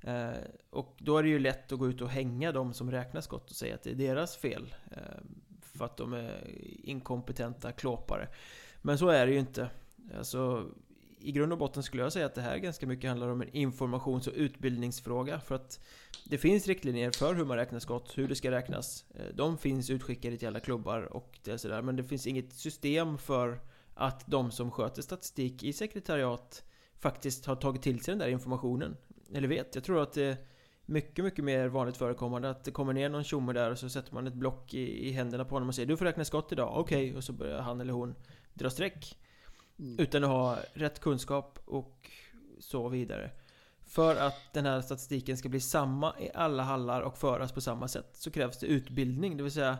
Eh, 0.00 0.32
och 0.70 0.96
då 0.98 1.18
är 1.18 1.22
det 1.22 1.28
ju 1.28 1.38
lätt 1.38 1.72
att 1.72 1.78
gå 1.78 1.88
ut 1.88 2.00
och 2.00 2.08
hänga 2.08 2.52
de 2.52 2.74
som 2.74 2.90
räknar 2.90 3.20
skott 3.20 3.50
och 3.50 3.56
säga 3.56 3.74
att 3.74 3.82
det 3.82 3.90
är 3.90 3.94
deras 3.94 4.36
fel. 4.36 4.74
Eh, 4.90 5.20
för 5.74 5.84
att 5.84 5.96
de 5.96 6.12
är 6.12 6.50
inkompetenta 6.82 7.72
klåpare. 7.72 8.28
Men 8.82 8.98
så 8.98 9.08
är 9.08 9.26
det 9.26 9.32
ju 9.32 9.38
inte. 9.38 9.70
Alltså, 10.16 10.70
I 11.18 11.32
grund 11.32 11.52
och 11.52 11.58
botten 11.58 11.82
skulle 11.82 12.02
jag 12.02 12.12
säga 12.12 12.26
att 12.26 12.34
det 12.34 12.42
här 12.42 12.58
ganska 12.58 12.86
mycket 12.86 13.10
handlar 13.10 13.28
om 13.28 13.42
en 13.42 13.48
informations 13.48 14.26
och 14.26 14.32
utbildningsfråga. 14.36 15.40
För 15.40 15.54
att 15.54 15.80
det 16.24 16.38
finns 16.38 16.66
riktlinjer 16.66 17.10
för 17.10 17.34
hur 17.34 17.44
man 17.44 17.56
räknar 17.56 17.78
skott, 17.78 18.18
hur 18.18 18.28
det 18.28 18.34
ska 18.34 18.50
räknas. 18.50 19.04
Eh, 19.14 19.26
de 19.34 19.58
finns 19.58 19.90
utskickade 19.90 20.36
till 20.36 20.48
alla 20.48 20.60
klubbar 20.60 21.02
och 21.02 21.38
det 21.44 21.58
sådär. 21.58 21.82
Men 21.82 21.96
det 21.96 22.04
finns 22.04 22.26
inget 22.26 22.52
system 22.52 23.18
för 23.18 23.60
att 23.94 24.26
de 24.26 24.50
som 24.50 24.70
sköter 24.70 25.02
statistik 25.02 25.62
i 25.62 25.72
sekretariat 25.72 26.64
faktiskt 26.98 27.46
har 27.46 27.56
tagit 27.56 27.82
till 27.82 28.00
sig 28.00 28.12
den 28.12 28.18
där 28.18 28.28
informationen. 28.28 28.96
Eller 29.34 29.48
vet, 29.48 29.74
jag 29.74 29.84
tror 29.84 30.02
att 30.02 30.12
det 30.12 30.24
är 30.24 30.36
mycket, 30.86 31.24
mycket 31.24 31.44
mer 31.44 31.68
vanligt 31.68 31.96
förekommande 31.96 32.50
att 32.50 32.64
det 32.64 32.70
kommer 32.70 32.92
ner 32.92 33.08
någon 33.08 33.24
tjomme 33.24 33.52
där 33.52 33.70
och 33.70 33.78
så 33.78 33.88
sätter 33.88 34.14
man 34.14 34.26
ett 34.26 34.34
block 34.34 34.74
i, 34.74 35.08
i 35.08 35.12
händerna 35.12 35.44
på 35.44 35.54
honom 35.54 35.68
och 35.68 35.74
säger 35.74 35.86
Du 35.86 35.96
får 35.96 36.04
räkna 36.04 36.24
skott 36.24 36.52
idag, 36.52 36.72
okej, 36.76 37.16
och 37.16 37.24
så 37.24 37.32
börjar 37.32 37.60
han 37.60 37.80
eller 37.80 37.92
hon 37.92 38.14
dra 38.54 38.70
streck. 38.70 39.18
Mm. 39.78 39.98
Utan 39.98 40.24
att 40.24 40.30
ha 40.30 40.58
rätt 40.72 41.00
kunskap 41.00 41.58
och 41.64 42.10
så 42.58 42.88
vidare. 42.88 43.30
För 43.86 44.16
att 44.16 44.52
den 44.52 44.66
här 44.66 44.80
statistiken 44.80 45.36
ska 45.36 45.48
bli 45.48 45.60
samma 45.60 46.14
i 46.20 46.30
alla 46.34 46.62
hallar 46.62 47.00
och 47.00 47.18
föras 47.18 47.52
på 47.52 47.60
samma 47.60 47.88
sätt 47.88 48.10
så 48.12 48.30
krävs 48.30 48.58
det 48.58 48.66
utbildning, 48.66 49.36
det 49.36 49.42
vill 49.42 49.52
säga 49.52 49.78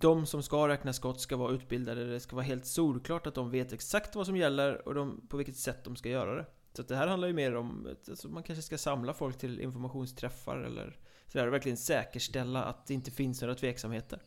de 0.00 0.26
som 0.26 0.42
ska 0.42 0.68
räkna 0.68 0.92
skott 0.92 1.20
ska 1.20 1.36
vara 1.36 1.52
utbildade, 1.52 2.06
det 2.06 2.20
ska 2.20 2.36
vara 2.36 2.46
helt 2.46 2.66
solklart 2.66 3.26
att 3.26 3.34
de 3.34 3.50
vet 3.50 3.72
exakt 3.72 4.14
vad 4.14 4.26
som 4.26 4.36
gäller 4.36 4.88
och 4.88 4.94
de, 4.94 5.26
på 5.28 5.36
vilket 5.36 5.56
sätt 5.56 5.84
de 5.84 5.96
ska 5.96 6.08
göra 6.08 6.34
det. 6.34 6.46
Så 6.76 6.82
det 6.82 6.96
här 6.96 7.06
handlar 7.06 7.28
ju 7.28 7.34
mer 7.34 7.54
om 7.54 7.86
att 7.86 8.08
alltså 8.08 8.28
man 8.28 8.42
kanske 8.42 8.62
ska 8.62 8.78
samla 8.78 9.14
folk 9.14 9.38
till 9.38 9.60
informationsträffar 9.60 10.58
eller 10.58 10.98
sådär 11.32 11.46
och 11.46 11.52
verkligen 11.52 11.76
säkerställa 11.76 12.64
att 12.64 12.86
det 12.86 12.94
inte 12.94 13.10
finns 13.10 13.40
några 13.40 13.54
tveksamheter. 13.54 14.22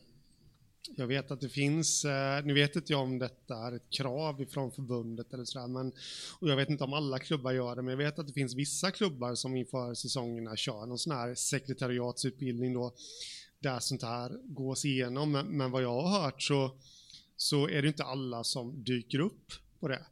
Jag 0.96 1.06
vet 1.06 1.30
att 1.30 1.40
det 1.40 1.48
finns, 1.48 2.04
eh, 2.04 2.44
nu 2.44 2.54
vet 2.54 2.76
inte 2.76 2.92
jag 2.92 3.02
om 3.02 3.18
detta 3.18 3.56
är 3.56 3.72
ett 3.72 3.90
krav 3.90 4.42
ifrån 4.42 4.72
förbundet 4.72 5.34
eller 5.34 5.44
sådär, 5.44 5.66
men 5.66 5.92
och 6.40 6.48
jag 6.48 6.56
vet 6.56 6.70
inte 6.70 6.84
om 6.84 6.92
alla 6.92 7.18
klubbar 7.18 7.52
gör 7.52 7.76
det, 7.76 7.82
men 7.82 7.90
jag 7.90 7.98
vet 7.98 8.18
att 8.18 8.26
det 8.26 8.32
finns 8.32 8.54
vissa 8.54 8.90
klubbar 8.90 9.34
som 9.34 9.56
inför 9.56 9.94
säsongerna 9.94 10.56
kör 10.56 10.86
någon 10.86 10.98
sån 10.98 11.16
här 11.16 11.34
sekretariatsutbildning 11.34 12.74
då, 12.74 12.94
där 13.58 13.78
sånt 13.78 14.02
här 14.02 14.38
gås 14.44 14.84
igenom, 14.84 15.32
men, 15.32 15.46
men 15.46 15.70
vad 15.70 15.82
jag 15.82 16.02
har 16.02 16.22
hört 16.22 16.42
så, 16.42 16.76
så 17.36 17.68
är 17.68 17.82
det 17.82 17.88
inte 17.88 18.04
alla 18.04 18.44
som 18.44 18.84
dyker 18.84 19.18
upp 19.18 19.52
på 19.80 19.88
det, 19.88 20.06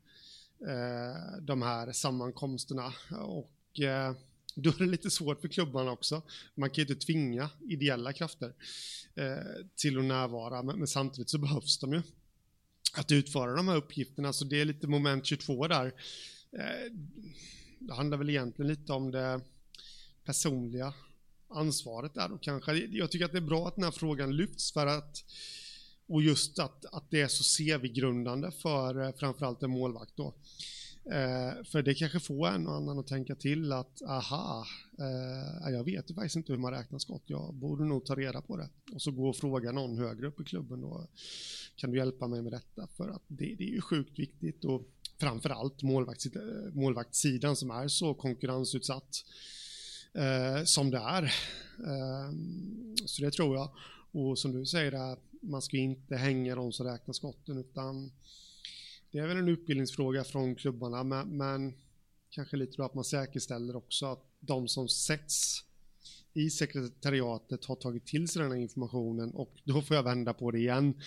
eh, 0.67 1.41
de 1.41 1.63
här 1.63 1.93
sammankomsterna 1.93 2.93
och 3.11 3.81
eh, 3.81 4.15
då 4.55 4.71
är 4.71 4.79
det 4.79 4.87
lite 4.87 5.11
svårt 5.11 5.41
för 5.41 5.49
klubbarna 5.49 5.91
också. 5.91 6.23
Man 6.55 6.71
kan 6.71 6.85
ju 6.85 6.95
inte 6.95 7.07
tvinga 7.07 7.51
ideella 7.69 8.13
krafter 8.13 8.55
eh, 9.15 9.65
till 9.77 9.99
att 9.99 10.05
närvara, 10.05 10.63
men, 10.63 10.79
men, 10.79 10.87
samtidigt 10.89 11.31
så 11.31 11.39
behövs 11.39 11.79
de 11.79 11.93
ju 11.93 12.03
att 12.95 13.13
utföra 13.13 13.57
de 13.57 13.69
här 13.69 13.77
uppgifterna, 13.77 14.33
så 14.33 14.45
det 14.45 14.61
är 14.61 14.65
lite 14.65 14.87
moment 14.87 15.27
22 15.27 15.67
där. 15.67 15.87
Eh, 16.53 16.93
det 17.79 17.95
handlar 17.95 18.19
väl 18.19 18.31
egentligen 18.31 18.69
lite 18.69 18.93
om 18.93 19.11
det 19.11 19.41
personliga 20.25 20.95
ansvaret 21.49 22.15
där 22.15 22.33
och 22.33 22.43
kanske. 22.43 22.73
Jag 22.73 23.11
tycker 23.11 23.25
att 23.25 23.33
det 23.33 23.39
är 23.39 23.43
bra 23.43 23.69
att 23.69 23.75
den 23.75 23.85
här 23.85 23.91
frågan 23.91 24.37
lyfts 24.37 24.73
för 24.73 24.87
att 24.87 25.25
och 26.09 26.23
just 26.23 26.59
att, 26.59 26.85
att 26.85 27.11
det 27.11 27.21
är 27.21 27.29
så 27.29 27.45
CV-grundande 27.45 28.51
för 28.51 29.03
eh, 29.03 29.13
framförallt 29.13 29.63
en 29.63 29.71
målvakt 29.71 30.17
då. 30.17 30.35
Eh, 31.11 31.65
för 31.65 31.83
det 31.83 31.95
kanske 31.95 32.21
får 32.21 32.49
en 32.49 32.67
och 32.67 32.75
annan 32.75 32.99
att 32.99 33.07
tänka 33.07 33.35
till 33.35 33.73
att 33.73 34.03
aha, 34.03 34.67
eh, 34.99 35.73
jag 35.73 35.85
vet 35.85 36.11
ju 36.11 36.15
faktiskt 36.15 36.37
inte 36.37 36.53
hur 36.53 36.59
man 36.59 36.73
räknar 36.73 36.99
skott. 36.99 37.23
Jag 37.27 37.55
borde 37.55 37.85
nog 37.85 38.05
ta 38.05 38.15
reda 38.15 38.41
på 38.41 38.57
det. 38.57 38.69
Och 38.95 39.03
så 39.03 39.11
gå 39.11 39.29
och 39.29 39.37
fråga 39.37 39.73
någon 39.73 39.99
högre 39.99 40.27
upp 40.27 40.41
i 40.41 40.45
klubben 40.45 40.81
då. 40.81 41.07
Kan 41.77 41.91
du 41.91 41.99
hjälpa 41.99 42.27
mig 42.27 42.43
med 42.43 42.53
detta? 42.53 42.89
För 42.97 43.09
att 43.09 43.23
det, 43.27 43.55
det 43.59 43.65
är 43.65 43.73
ju 43.75 43.81
sjukt 43.81 44.19
viktigt 44.19 44.65
och 44.65 44.83
framförallt 45.21 45.83
målvakt, 45.83 46.27
målvaktssidan 46.73 47.57
som 47.57 47.71
är 47.71 47.89
så 47.89 48.15
konkurrensutsatt 48.15 49.25
eh, 50.15 50.65
som 50.65 50.91
det 50.91 50.99
är. 50.99 51.23
Eh, 51.87 52.33
så 53.07 53.23
det 53.23 53.31
tror 53.31 53.57
jag. 53.57 53.71
Och 54.13 54.39
som 54.39 54.53
du 54.53 54.67
säger, 54.67 55.17
man 55.43 55.63
ska 55.63 55.77
inte 55.77 56.17
hänga 56.17 56.55
dem 56.55 56.73
som 56.73 56.87
räknar 56.87 57.13
skotten 57.13 57.59
utan 57.59 58.13
det 59.11 59.19
är 59.19 59.27
väl 59.27 59.37
en 59.37 59.49
utbildningsfråga 59.49 60.25
från 60.25 60.55
klubbarna, 60.55 61.05
men, 61.05 61.37
men 61.37 61.75
kanske 62.31 62.57
lite 62.57 62.77
då 62.77 62.83
att 62.83 62.95
man 62.95 63.05
säkerställer 63.05 63.77
också 63.77 64.07
att 64.07 64.25
de 64.41 64.69
som 64.69 64.89
sätts 64.89 65.65
i 66.33 66.51
sekretariatet 66.51 67.65
har 67.65 67.77
tagit 67.77 68.07
till 68.07 68.29
sig 68.29 68.43
den 68.43 68.51
här 68.51 68.59
informationen 68.59 69.31
och 69.31 69.55
då 69.65 69.83
får 69.83 69.97
jag 69.97 70.03
vända 70.03 70.35
på 70.35 70.51
det 70.51 70.59
igen. 70.59 71.01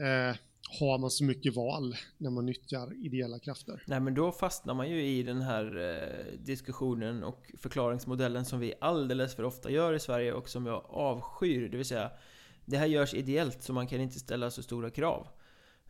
Eh, 0.00 0.36
har 0.70 0.98
man 0.98 1.10
så 1.10 1.24
mycket 1.24 1.56
val 1.56 1.96
när 2.18 2.30
man 2.30 2.46
nyttjar 2.46 3.04
ideella 3.04 3.38
krafter? 3.38 3.82
Nej 3.86 4.00
men 4.00 4.14
då 4.14 4.32
fastnar 4.32 4.74
man 4.74 4.90
ju 4.90 5.06
i 5.06 5.22
den 5.22 5.42
här 5.42 5.76
eh, 5.76 6.38
diskussionen 6.38 7.24
och 7.24 7.50
förklaringsmodellen 7.58 8.44
som 8.44 8.60
vi 8.60 8.74
alldeles 8.80 9.34
för 9.34 9.42
ofta 9.42 9.70
gör 9.70 9.92
i 9.92 10.00
Sverige 10.00 10.32
och 10.32 10.48
som 10.48 10.66
jag 10.66 10.84
avskyr, 10.88 11.68
det 11.68 11.76
vill 11.76 11.86
säga 11.86 12.10
det 12.64 12.76
här 12.76 12.86
görs 12.86 13.14
ideellt 13.14 13.62
så 13.62 13.72
man 13.72 13.86
kan 13.86 14.00
inte 14.00 14.18
ställa 14.18 14.50
så 14.50 14.62
stora 14.62 14.90
krav. 14.90 15.28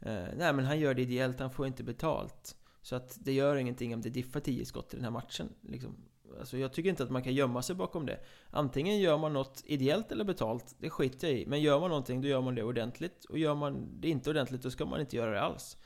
Eh, 0.01 0.27
nej 0.37 0.53
men 0.53 0.64
han 0.64 0.81
gör 0.81 0.95
det 0.95 1.03
ideellt, 1.03 1.41
han 1.41 1.51
får 1.51 1.66
inte 1.66 1.85
betalt. 1.85 2.57
Så 2.83 2.97
att 2.97 3.18
det 3.20 3.33
gör 3.33 3.57
ingenting 3.57 3.95
om 3.95 4.01
det 4.01 4.11
diffar 4.11 4.41
10 4.41 4.64
skott 4.64 4.95
i 4.95 4.97
den 4.97 5.05
här 5.05 5.11
matchen. 5.11 5.49
Liksom. 5.61 5.97
Alltså 6.39 6.59
jag 6.59 6.72
tycker 6.72 6.91
inte 6.91 7.03
att 7.03 7.11
man 7.11 7.22
kan 7.22 7.35
gömma 7.35 7.62
sig 7.62 7.77
bakom 7.77 8.07
det. 8.07 8.20
Antingen 8.51 8.99
gör 8.99 9.18
man 9.18 9.33
något 9.33 9.62
ideellt 9.66 10.12
eller 10.12 10.25
betalt, 10.25 10.75
det 10.79 10.91
skiter 10.91 11.29
jag 11.29 11.37
i. 11.37 11.47
Men 11.47 11.61
gör 11.61 11.81
man 11.81 11.89
någonting, 11.89 12.20
då 12.20 12.29
gör 12.29 12.41
man 12.41 12.55
det 12.55 12.62
ordentligt. 12.62 13.25
Och 13.25 13.39
gör 13.39 13.55
man 13.55 14.01
det 14.01 14.09
inte 14.09 14.31
ordentligt, 14.31 14.62
då 14.62 14.70
ska 14.70 14.85
man 14.85 15.01
inte 15.01 15.16
göra 15.16 15.31
det 15.31 15.41
alls. 15.41 15.77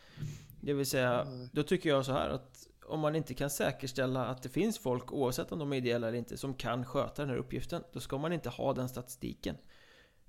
Det 0.61 0.73
vill 0.73 0.87
säga, 0.87 1.27
då 1.53 1.63
tycker 1.63 1.89
jag 1.89 2.05
så 2.05 2.13
här 2.13 2.29
att 2.29 2.69
om 2.85 3.01
man 3.01 3.17
inte 3.17 3.35
kan 3.35 3.51
säkerställa 3.51 4.27
att 4.27 4.43
det 4.43 4.49
finns 4.49 4.79
folk, 4.79 5.13
oavsett 5.13 5.53
om 5.53 5.59
de 5.59 5.73
är 5.73 5.77
ideella 5.77 6.09
eller 6.09 6.19
inte, 6.19 6.37
som 6.37 6.55
kan 6.55 6.85
sköta 6.85 7.23
den 7.23 7.31
här 7.31 7.37
uppgiften, 7.37 7.83
då 7.93 8.01
ska 8.01 8.19
man 8.19 8.33
inte 8.33 8.49
ha 8.49 8.73
den 8.75 8.89
statistiken. 8.89 9.57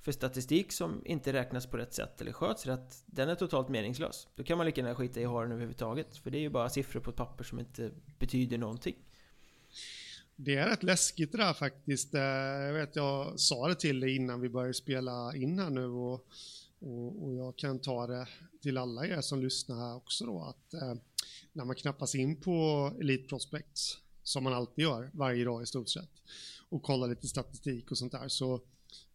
För 0.02 0.12
statistik 0.12 0.72
som 0.72 1.02
inte 1.06 1.34
räknas 1.34 1.68
på 1.68 1.78
rätt 1.78 1.94
sätt 1.94 2.22
eller 2.22 2.32
sköts 2.32 2.66
rätt, 2.66 3.04
den 3.06 3.30
är 3.30 3.36
totalt 3.36 3.70
meningslös. 3.70 4.28
Då 4.36 4.44
kan 4.44 4.58
man 4.58 4.66
lika 4.66 4.82
gärna 4.82 4.96
skita 4.96 5.20
i 5.20 5.26
att 5.26 5.32
ha 5.32 5.42
den 5.42 5.52
överhuvudtaget. 5.52 6.18
För 6.18 6.32
det 6.32 6.38
är 6.38 6.42
ju 6.42 6.50
bara 6.50 6.70
siffror 6.70 7.00
på 7.00 7.10
ett 7.10 7.16
papper 7.16 7.44
som 7.44 7.60
inte 7.60 7.92
betyder 8.20 8.58
någonting. 8.58 8.96
Det 10.36 10.56
är 10.56 10.70
rätt 10.70 10.84
läskigt 10.84 11.32
det 11.32 11.38
där 11.38 11.54
faktiskt. 11.54 12.14
Eh, 12.14 12.22
jag 12.22 12.74
vet, 12.74 12.96
jag 12.96 13.40
sa 13.40 13.68
det 13.68 13.76
till 13.76 14.00
dig 14.00 14.16
innan 14.16 14.42
vi 14.42 14.50
började 14.50 14.74
spela 14.74 15.36
in 15.36 15.60
här 15.60 15.70
nu 15.70 15.86
och, 15.86 16.28
och, 16.80 17.24
och 17.24 17.34
jag 17.34 17.58
kan 17.58 17.80
ta 17.80 18.08
det 18.08 18.28
till 18.62 18.78
alla 18.78 19.08
er 19.08 19.22
som 19.22 19.42
lyssnar 19.42 19.76
här 19.76 19.96
också 19.96 20.26
då 20.26 20.42
att 20.44 20.74
eh, 20.74 20.96
när 21.54 21.66
man 21.66 21.76
knappas 21.76 22.16
in 22.16 22.42
på 22.42 22.92
Elite 23.00 23.28
Prospects, 23.28 23.98
som 24.24 24.44
man 24.44 24.54
alltid 24.54 24.84
gör 24.84 25.10
varje 25.14 25.46
dag 25.46 25.64
i 25.64 25.66
stort 25.66 25.90
sett, 25.90 26.12
och 26.70 26.84
kollar 26.84 27.08
lite 27.08 27.28
statistik 27.28 27.92
och 27.92 27.98
sånt 27.98 28.12
där, 28.12 28.28
så 28.28 28.62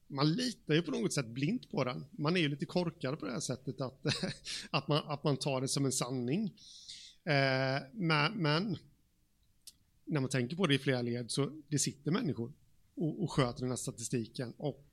man 0.07 0.33
litar 0.33 0.75
ju 0.75 0.83
på 0.83 0.91
något 0.91 1.13
sätt 1.13 1.27
blint 1.27 1.71
på 1.71 1.85
den. 1.85 2.05
Man 2.11 2.37
är 2.37 2.41
ju 2.41 2.49
lite 2.49 2.67
korkad 2.67 3.19
på 3.19 3.27
det 3.27 3.33
här 3.33 3.41
sättet 3.41 3.81
att, 3.81 4.07
att, 4.71 4.89
man, 4.89 5.03
att 5.07 5.25
man 5.25 5.37
tar 5.37 5.61
det 5.61 5.69
som 5.69 5.85
en 5.85 5.93
sanning. 5.93 6.45
Eh, 7.25 7.83
men, 7.93 8.33
men, 8.33 8.79
när 10.05 10.21
man 10.21 10.31
tänker 10.31 10.57
på 10.57 10.67
det 10.67 10.75
i 10.75 10.79
flera 10.79 11.03
led 11.03 11.31
så 11.31 11.51
det 11.69 11.79
sitter 11.79 12.11
människor 12.11 12.53
och, 12.95 13.23
och 13.23 13.33
sköter 13.33 13.61
den 13.61 13.71
här 13.71 13.77
statistiken 13.77 14.53
och 14.57 14.87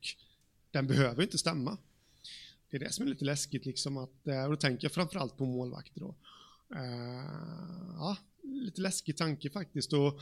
den 0.71 0.87
behöver 0.87 1.23
inte 1.23 1.37
stämma. 1.37 1.77
Det 2.69 2.77
är 2.77 2.79
det 2.79 2.91
som 2.91 3.05
är 3.05 3.09
lite 3.09 3.25
läskigt 3.25 3.65
liksom 3.65 3.97
att, 3.97 4.27
eh, 4.27 4.43
och 4.43 4.49
då 4.49 4.55
tänker 4.55 4.85
jag 4.85 4.91
framförallt 4.91 5.37
på 5.37 5.45
målvakter 5.45 5.99
då. 5.99 6.15
Uh, 6.75 7.95
ja, 7.97 8.17
lite 8.43 8.81
läskig 8.81 9.17
tanke 9.17 9.49
faktiskt 9.49 9.93
och 9.93 10.19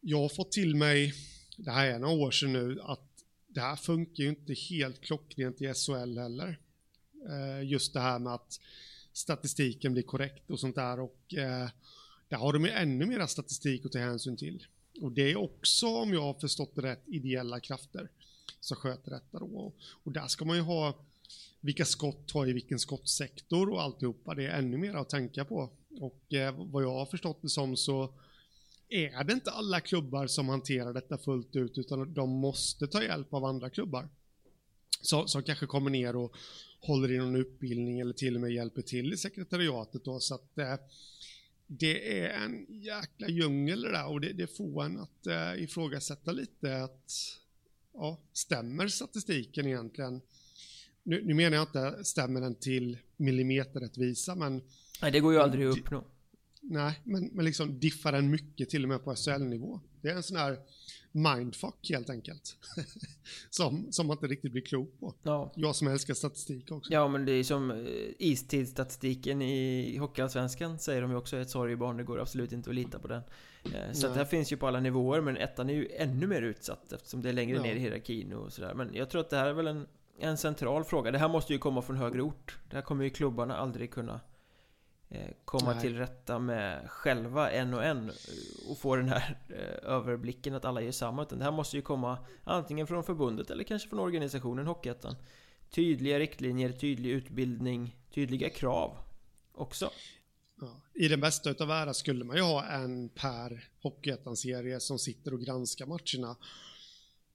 jag 0.00 0.18
har 0.18 0.28
fått 0.28 0.52
till 0.52 0.76
mig, 0.76 1.14
det 1.56 1.70
här 1.70 1.86
är 1.86 1.98
några 1.98 2.14
år 2.14 2.30
sedan 2.30 2.52
nu, 2.52 2.80
att 2.82 3.24
det 3.46 3.60
här 3.60 3.76
funkar 3.76 4.22
ju 4.22 4.28
inte 4.28 4.54
helt 4.54 5.00
klockrent 5.00 5.62
i 5.62 5.74
SHL 5.74 6.18
heller. 6.18 6.60
Uh, 7.28 7.64
just 7.64 7.92
det 7.92 8.00
här 8.00 8.18
med 8.18 8.34
att 8.34 8.60
statistiken 9.12 9.92
blir 9.92 10.02
korrekt 10.02 10.50
och 10.50 10.60
sånt 10.60 10.74
där 10.74 11.00
och 11.00 11.34
uh, 11.38 11.68
där 12.30 12.36
har 12.36 12.52
de 12.52 12.64
ju 12.64 12.70
ännu 12.70 13.06
mera 13.06 13.26
statistik 13.26 13.86
att 13.86 13.92
ta 13.92 13.98
hänsyn 13.98 14.36
till. 14.36 14.66
Och 15.00 15.12
det 15.12 15.30
är 15.30 15.36
också, 15.36 15.86
om 15.86 16.12
jag 16.12 16.22
har 16.22 16.34
förstått 16.34 16.74
det 16.74 16.82
rätt, 16.82 17.02
ideella 17.06 17.60
krafter 17.60 18.10
som 18.60 18.76
sköter 18.76 19.10
detta 19.10 19.38
då. 19.38 19.72
Och 20.04 20.12
där 20.12 20.26
ska 20.26 20.44
man 20.44 20.56
ju 20.56 20.62
ha 20.62 20.94
vilka 21.60 21.84
skott 21.84 22.30
har 22.30 22.48
i 22.48 22.52
vilken 22.52 22.78
skottsektor 22.78 23.70
och 23.70 23.82
alltihopa. 23.82 24.34
Det 24.34 24.46
är 24.46 24.58
ännu 24.58 24.78
mer 24.78 24.94
att 24.94 25.08
tänka 25.08 25.44
på. 25.44 25.70
Och 26.00 26.34
eh, 26.34 26.54
vad 26.58 26.82
jag 26.82 26.92
har 26.92 27.06
förstått 27.06 27.42
det 27.42 27.48
som 27.48 27.76
så 27.76 28.14
är 28.88 29.24
det 29.24 29.32
inte 29.32 29.50
alla 29.50 29.80
klubbar 29.80 30.26
som 30.26 30.48
hanterar 30.48 30.92
detta 30.92 31.18
fullt 31.18 31.56
ut 31.56 31.78
utan 31.78 32.14
de 32.14 32.30
måste 32.30 32.86
ta 32.86 33.02
hjälp 33.02 33.34
av 33.34 33.44
andra 33.44 33.70
klubbar. 33.70 34.08
Så, 35.02 35.26
som 35.26 35.42
kanske 35.42 35.66
kommer 35.66 35.90
ner 35.90 36.16
och 36.16 36.36
håller 36.80 37.12
i 37.12 37.18
någon 37.18 37.36
utbildning 37.36 38.00
eller 38.00 38.12
till 38.12 38.34
och 38.34 38.40
med 38.40 38.52
hjälper 38.52 38.82
till 38.82 39.12
i 39.12 39.16
sekretariatet 39.16 40.04
då 40.04 40.20
så 40.20 40.34
att 40.34 40.58
eh, 40.58 40.74
det 41.72 42.20
är 42.20 42.44
en 42.44 42.66
jäkla 42.68 43.28
djungel 43.28 43.82
det 43.82 43.90
där 43.90 44.06
och 44.06 44.20
det, 44.20 44.32
det 44.32 44.46
får 44.46 44.84
en 44.84 44.98
att 44.98 45.26
eh, 45.26 45.62
ifrågasätta 45.62 46.32
lite 46.32 46.82
att 46.82 47.12
ja, 47.92 48.20
stämmer 48.32 48.88
statistiken 48.88 49.66
egentligen? 49.66 50.20
Nu, 51.02 51.22
nu 51.24 51.34
menar 51.34 51.56
jag 51.56 51.62
inte 51.62 52.04
stämmer 52.04 52.40
den 52.40 52.54
till 52.54 52.98
millimeterrättvisa 53.16 54.34
men 54.34 54.62
Nej 55.02 55.10
det 55.10 55.20
går 55.20 55.32
ju 55.32 55.40
aldrig 55.40 55.66
att 55.66 55.78
uppnå. 55.78 56.04
Nej, 56.60 57.00
men, 57.04 57.30
men 57.32 57.44
liksom 57.44 57.80
diffar 57.80 58.12
den 58.12 58.30
mycket 58.30 58.70
till 58.70 58.82
och 58.82 58.88
med 58.88 59.04
på 59.04 59.14
SHL-nivå. 59.14 59.80
Det 60.02 60.08
är 60.08 60.16
en 60.16 60.22
sån 60.22 60.36
här 60.36 60.58
mindfuck 61.12 61.90
helt 61.90 62.10
enkelt. 62.10 62.56
som, 63.50 63.92
som 63.92 64.06
man 64.06 64.16
inte 64.16 64.26
riktigt 64.26 64.52
blir 64.52 64.62
klok 64.62 65.00
på. 65.00 65.14
Ja. 65.22 65.52
Jag 65.56 65.76
som 65.76 65.88
älskar 65.88 66.14
statistik 66.14 66.72
också. 66.72 66.92
Ja, 66.92 67.08
men 67.08 67.24
det 67.24 67.32
är 67.32 67.44
som 67.44 67.70
eh, 67.70 67.76
istidsstatistiken 68.18 69.42
i 69.42 69.96
Hockeyallsvenskan 69.96 70.78
säger 70.78 71.02
de 71.02 71.10
ju 71.10 71.16
också 71.16 71.36
är 71.36 71.40
ett 71.40 71.50
sorgebarn. 71.50 71.96
Det 71.96 72.04
går 72.04 72.20
absolut 72.20 72.52
inte 72.52 72.70
att 72.70 72.76
lita 72.76 72.98
på 72.98 73.08
den. 73.08 73.22
Eh, 73.64 73.92
så 73.92 74.08
det 74.08 74.14
här 74.14 74.24
finns 74.24 74.52
ju 74.52 74.56
på 74.56 74.66
alla 74.66 74.80
nivåer, 74.80 75.20
men 75.20 75.36
ettan 75.36 75.70
är 75.70 75.74
ju 75.74 75.88
ännu 75.96 76.26
mer 76.26 76.42
utsatt 76.42 76.92
eftersom 76.92 77.22
det 77.22 77.28
är 77.28 77.32
längre 77.32 77.56
ja. 77.56 77.62
ner 77.62 77.76
i 77.76 77.78
hierarkin 77.78 78.32
och 78.32 78.52
sådär. 78.52 78.74
Men 78.74 78.94
jag 78.94 79.10
tror 79.10 79.20
att 79.20 79.30
det 79.30 79.36
här 79.36 79.46
är 79.46 79.52
väl 79.52 79.66
en, 79.66 79.86
en 80.18 80.36
central 80.36 80.84
fråga. 80.84 81.10
Det 81.10 81.18
här 81.18 81.28
måste 81.28 81.52
ju 81.52 81.58
komma 81.58 81.82
från 81.82 81.96
högre 81.96 82.22
ort. 82.22 82.58
Det 82.70 82.76
här 82.76 82.82
kommer 82.82 83.04
ju 83.04 83.10
klubbarna 83.10 83.56
aldrig 83.56 83.90
kunna 83.90 84.20
komma 85.44 85.72
Nej. 85.72 85.80
till 85.80 85.98
rätta 85.98 86.38
med 86.38 86.90
själva 86.90 87.50
en 87.50 87.74
och 87.74 87.84
en 87.84 88.12
och 88.68 88.78
få 88.78 88.96
den 88.96 89.08
här 89.08 89.38
eh, 89.48 89.90
överblicken 89.90 90.54
att 90.54 90.64
alla 90.64 90.80
gör 90.80 90.92
samma 90.92 91.22
utan 91.22 91.38
det 91.38 91.44
här 91.44 91.52
måste 91.52 91.76
ju 91.76 91.82
komma 91.82 92.18
antingen 92.44 92.86
från 92.86 93.04
förbundet 93.04 93.50
eller 93.50 93.64
kanske 93.64 93.88
från 93.88 93.98
organisationen 93.98 94.66
Hockeyettan 94.66 95.16
Tydliga 95.70 96.18
riktlinjer, 96.18 96.72
tydlig 96.72 97.10
utbildning, 97.10 97.96
tydliga 98.14 98.50
krav 98.50 98.96
också 99.52 99.90
Ja. 100.60 100.80
I 100.94 101.08
den 101.08 101.20
bästa 101.20 101.50
utav 101.50 101.68
världar 101.68 101.92
skulle 101.92 102.24
man 102.24 102.36
ju 102.36 102.42
ha 102.42 102.66
en 102.66 103.08
per 103.08 103.68
Hockeyettan-serie 103.82 104.80
som 104.80 104.98
sitter 104.98 105.34
och 105.34 105.40
granskar 105.40 105.86
matcherna 105.86 106.36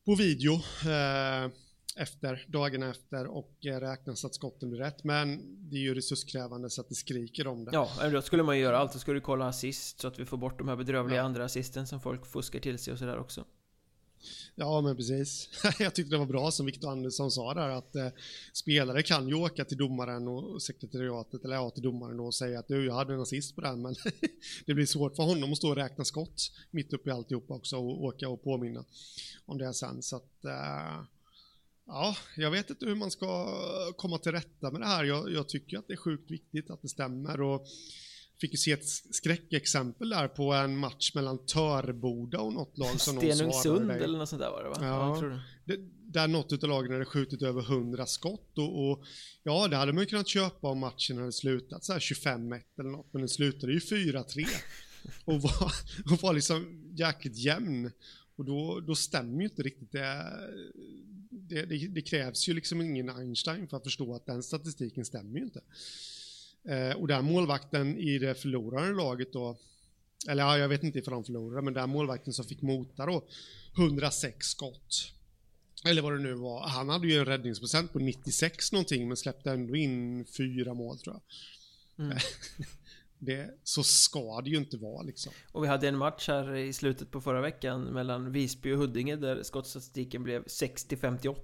på 0.06 0.16
video 0.16 0.54
eh, 0.54 1.52
efter, 1.96 2.46
dagen 2.48 2.84
efter 2.84 3.28
och 3.28 3.66
eh, 3.66 3.80
räknar 3.80 4.16
så 4.16 4.28
att 4.28 4.36
skotten 4.36 4.70
blir 4.70 4.80
rätt. 4.80 5.04
Men 5.04 5.42
det 5.70 5.76
är 5.76 5.82
ju 5.82 5.96
resurskrävande 5.96 6.70
så 6.70 6.82
att 6.82 6.90
det 6.90 6.96
skriker 6.96 7.48
om 7.48 7.66
det. 7.66 7.72
Ja, 7.74 8.10
då 8.12 8.22
skulle 8.22 8.44
man 8.44 8.58
ju 8.58 8.64
göra 8.64 8.78
allt. 8.78 8.94
Då 8.94 9.00
skulle 9.00 9.18
du 9.18 9.22
kolla 9.22 9.48
assist 9.48 10.00
så 10.00 10.08
att 10.08 10.20
vi 10.20 10.26
får 10.26 10.38
bort 10.38 10.58
de 10.58 10.68
här 10.68 10.76
bedrövliga 10.76 11.18
ja. 11.18 11.24
andra 11.24 11.46
assisten 11.46 11.88
som 11.88 12.02
folk 12.02 12.26
fuskar 12.26 12.60
till 12.60 12.80
sig 12.80 12.94
och 12.94 13.00
sådär 13.00 13.18
också. 13.18 13.46
Ja, 14.56 14.82
men 14.82 14.96
precis. 14.96 15.50
Jag 15.80 15.96
tyckte 15.96 16.16
det 16.16 16.20
var 16.20 16.26
bra 16.26 16.52
som 16.52 16.66
Victor 16.66 16.92
Andersson 16.92 17.32
sa 17.32 17.54
där 17.54 17.70
att 17.70 17.96
eh, 17.96 18.08
spelare 18.54 19.04
kan 19.04 19.28
ju 19.28 19.34
åka 19.34 19.66
till 19.66 19.78
domaren 19.78 20.28
och 20.28 20.62
sekretariatet, 20.62 21.46
eller 21.46 21.56
ja, 21.56 21.70
till 21.70 21.84
domaren 21.84 22.20
och 22.20 22.36
säga 22.36 22.60
att 22.60 22.68
du, 22.68 22.86
jag 22.86 22.94
hade 22.94 23.14
en 23.14 23.22
assist 23.22 23.56
på 23.56 23.62
den, 23.62 23.82
men 23.82 23.96
det 24.66 24.74
blir 24.74 24.86
svårt 24.86 25.16
för 25.16 25.24
honom 25.24 25.52
att 25.52 25.58
stå 25.58 25.70
och 25.70 25.76
räkna 25.76 26.06
skott 26.06 26.52
mitt 26.72 26.94
uppe 26.94 27.10
i 27.10 27.14
alltihopa 27.14 27.54
också 27.54 27.78
och 27.78 28.04
åka 28.04 28.30
och 28.30 28.44
påminna 28.44 28.86
om 29.46 29.58
det 29.58 29.74
sen. 29.74 30.02
Så 30.02 30.16
att, 30.16 30.46
eh, 30.46 31.04
ja, 31.88 32.16
jag 32.36 32.52
vet 32.52 32.70
inte 32.70 32.86
hur 32.86 32.96
man 32.96 33.12
ska 33.12 33.54
komma 33.98 34.18
till 34.18 34.32
rätta 34.32 34.72
med 34.72 34.82
det 34.82 34.88
här. 34.88 35.04
Jag, 35.04 35.32
jag 35.32 35.50
tycker 35.50 35.78
att 35.78 35.88
det 35.88 35.94
är 35.94 35.98
sjukt 35.98 36.32
viktigt 36.32 36.70
att 36.70 36.82
det 36.82 36.90
stämmer. 36.90 37.42
Och 37.42 37.68
fick 38.42 38.52
ju 38.52 38.58
se 38.58 38.72
ett 38.72 38.88
skräckexempel 38.88 40.10
där 40.10 40.28
på 40.28 40.54
en 40.54 40.78
match 40.78 41.12
mellan 41.16 41.46
Törboda 41.46 42.40
och 42.40 42.54
något 42.54 42.78
lag 42.78 43.00
som 43.02 43.18
Stenungsund 43.18 43.92
eller 43.92 44.18
något 44.18 44.30
sånt 44.30 44.42
där 44.42 44.50
var 44.50 44.64
det 44.64 44.70
va? 44.70 44.76
Ja, 44.82 45.20
ja 45.22 45.40
det, 45.66 45.80
där 46.16 46.28
något 46.28 46.64
av 46.64 46.70
lagen 46.70 46.92
hade 46.92 47.06
skjutit 47.06 47.42
över 47.42 47.62
100 47.62 48.06
skott 48.06 48.58
och, 48.58 48.90
och, 48.92 49.04
ja, 49.44 49.68
det 49.68 49.76
hade 49.76 49.94
man 49.94 50.04
ju 50.04 50.06
kunnat 50.06 50.28
köpa 50.28 50.68
om 50.68 50.80
matchen 50.80 51.18
hade 51.18 51.32
slutat 51.32 51.84
så 51.84 51.94
här 51.94 52.00
25-1 52.00 52.62
eller 52.80 52.90
något, 52.90 53.14
men 53.14 53.22
den 53.22 53.30
slutade 53.30 53.74
ju 53.74 53.80
4-3 53.80 54.48
och 55.26 55.42
var, 55.42 55.72
och 56.12 56.22
var 56.22 56.34
liksom 56.34 56.92
jäkligt 56.96 57.38
jämn. 57.38 57.92
Och 58.38 58.46
då, 58.46 58.80
då 58.80 58.96
stämmer 58.96 59.40
ju 59.40 59.44
inte 59.44 59.62
riktigt 59.62 59.92
det, 59.92 60.34
det, 61.36 61.66
det, 61.66 61.88
det 61.88 62.02
krävs 62.02 62.50
ju 62.50 62.54
liksom 62.54 62.82
ingen 62.82 63.10
Einstein 63.10 63.68
för 63.68 63.78
att 63.78 63.84
förstå 63.84 64.16
att 64.16 64.26
den 64.26 64.44
statistiken 64.44 65.06
stämmer 65.06 65.40
ju 65.40 65.46
inte. 65.46 65.62
Eh, 66.68 66.98
och 66.98 67.08
den 67.08 67.26
målvakten 67.26 67.98
i 67.98 68.20
det 68.20 68.36
förlorande 68.36 68.94
laget 68.94 69.34
då, 69.34 69.58
eller 70.28 70.44
ja, 70.44 70.58
jag 70.58 70.70
vet 70.70 70.84
inte 70.84 71.00
ifall 71.00 71.14
de 71.14 71.24
förlorade, 71.24 71.62
men 71.62 71.74
den 71.74 71.90
målvakten 71.90 72.34
som 72.34 72.46
fick 72.46 72.62
mota 72.62 73.06
då 73.06 73.28
106 73.78 74.48
skott. 74.48 75.12
Eller 75.86 76.02
vad 76.02 76.14
det 76.14 76.20
nu 76.20 76.34
var. 76.34 76.68
Han 76.68 76.90
hade 76.90 77.08
ju 77.08 77.20
en 77.20 77.26
räddningsprocent 77.26 77.94
på 77.94 78.00
96 78.00 78.72
någonting, 78.72 79.08
men 79.08 79.18
släppte 79.18 79.52
ändå 79.52 79.76
in 79.76 80.26
fyra 80.26 80.74
mål 80.74 81.00
tror 81.00 81.16
jag. 81.16 82.06
Mm. 82.06 82.18
Det, 83.20 83.50
så 83.64 83.84
ska 83.84 84.42
det 84.42 84.50
ju 84.50 84.58
inte 84.58 84.78
vara 84.78 85.02
liksom. 85.02 85.34
Och 85.52 85.64
vi 85.64 85.68
hade 85.68 85.88
en 85.88 85.98
match 85.98 86.28
här 86.28 86.56
i 86.56 86.74
slutet 86.74 87.12
på 87.12 87.22
förra 87.22 87.42
veckan 87.42 87.82
mellan 87.84 88.32
Visby 88.32 88.74
och 88.74 88.78
Huddinge 88.78 89.16
där 89.16 89.44
skottstatistiken 89.44 90.24
blev 90.24 90.44
60-58 90.44 91.36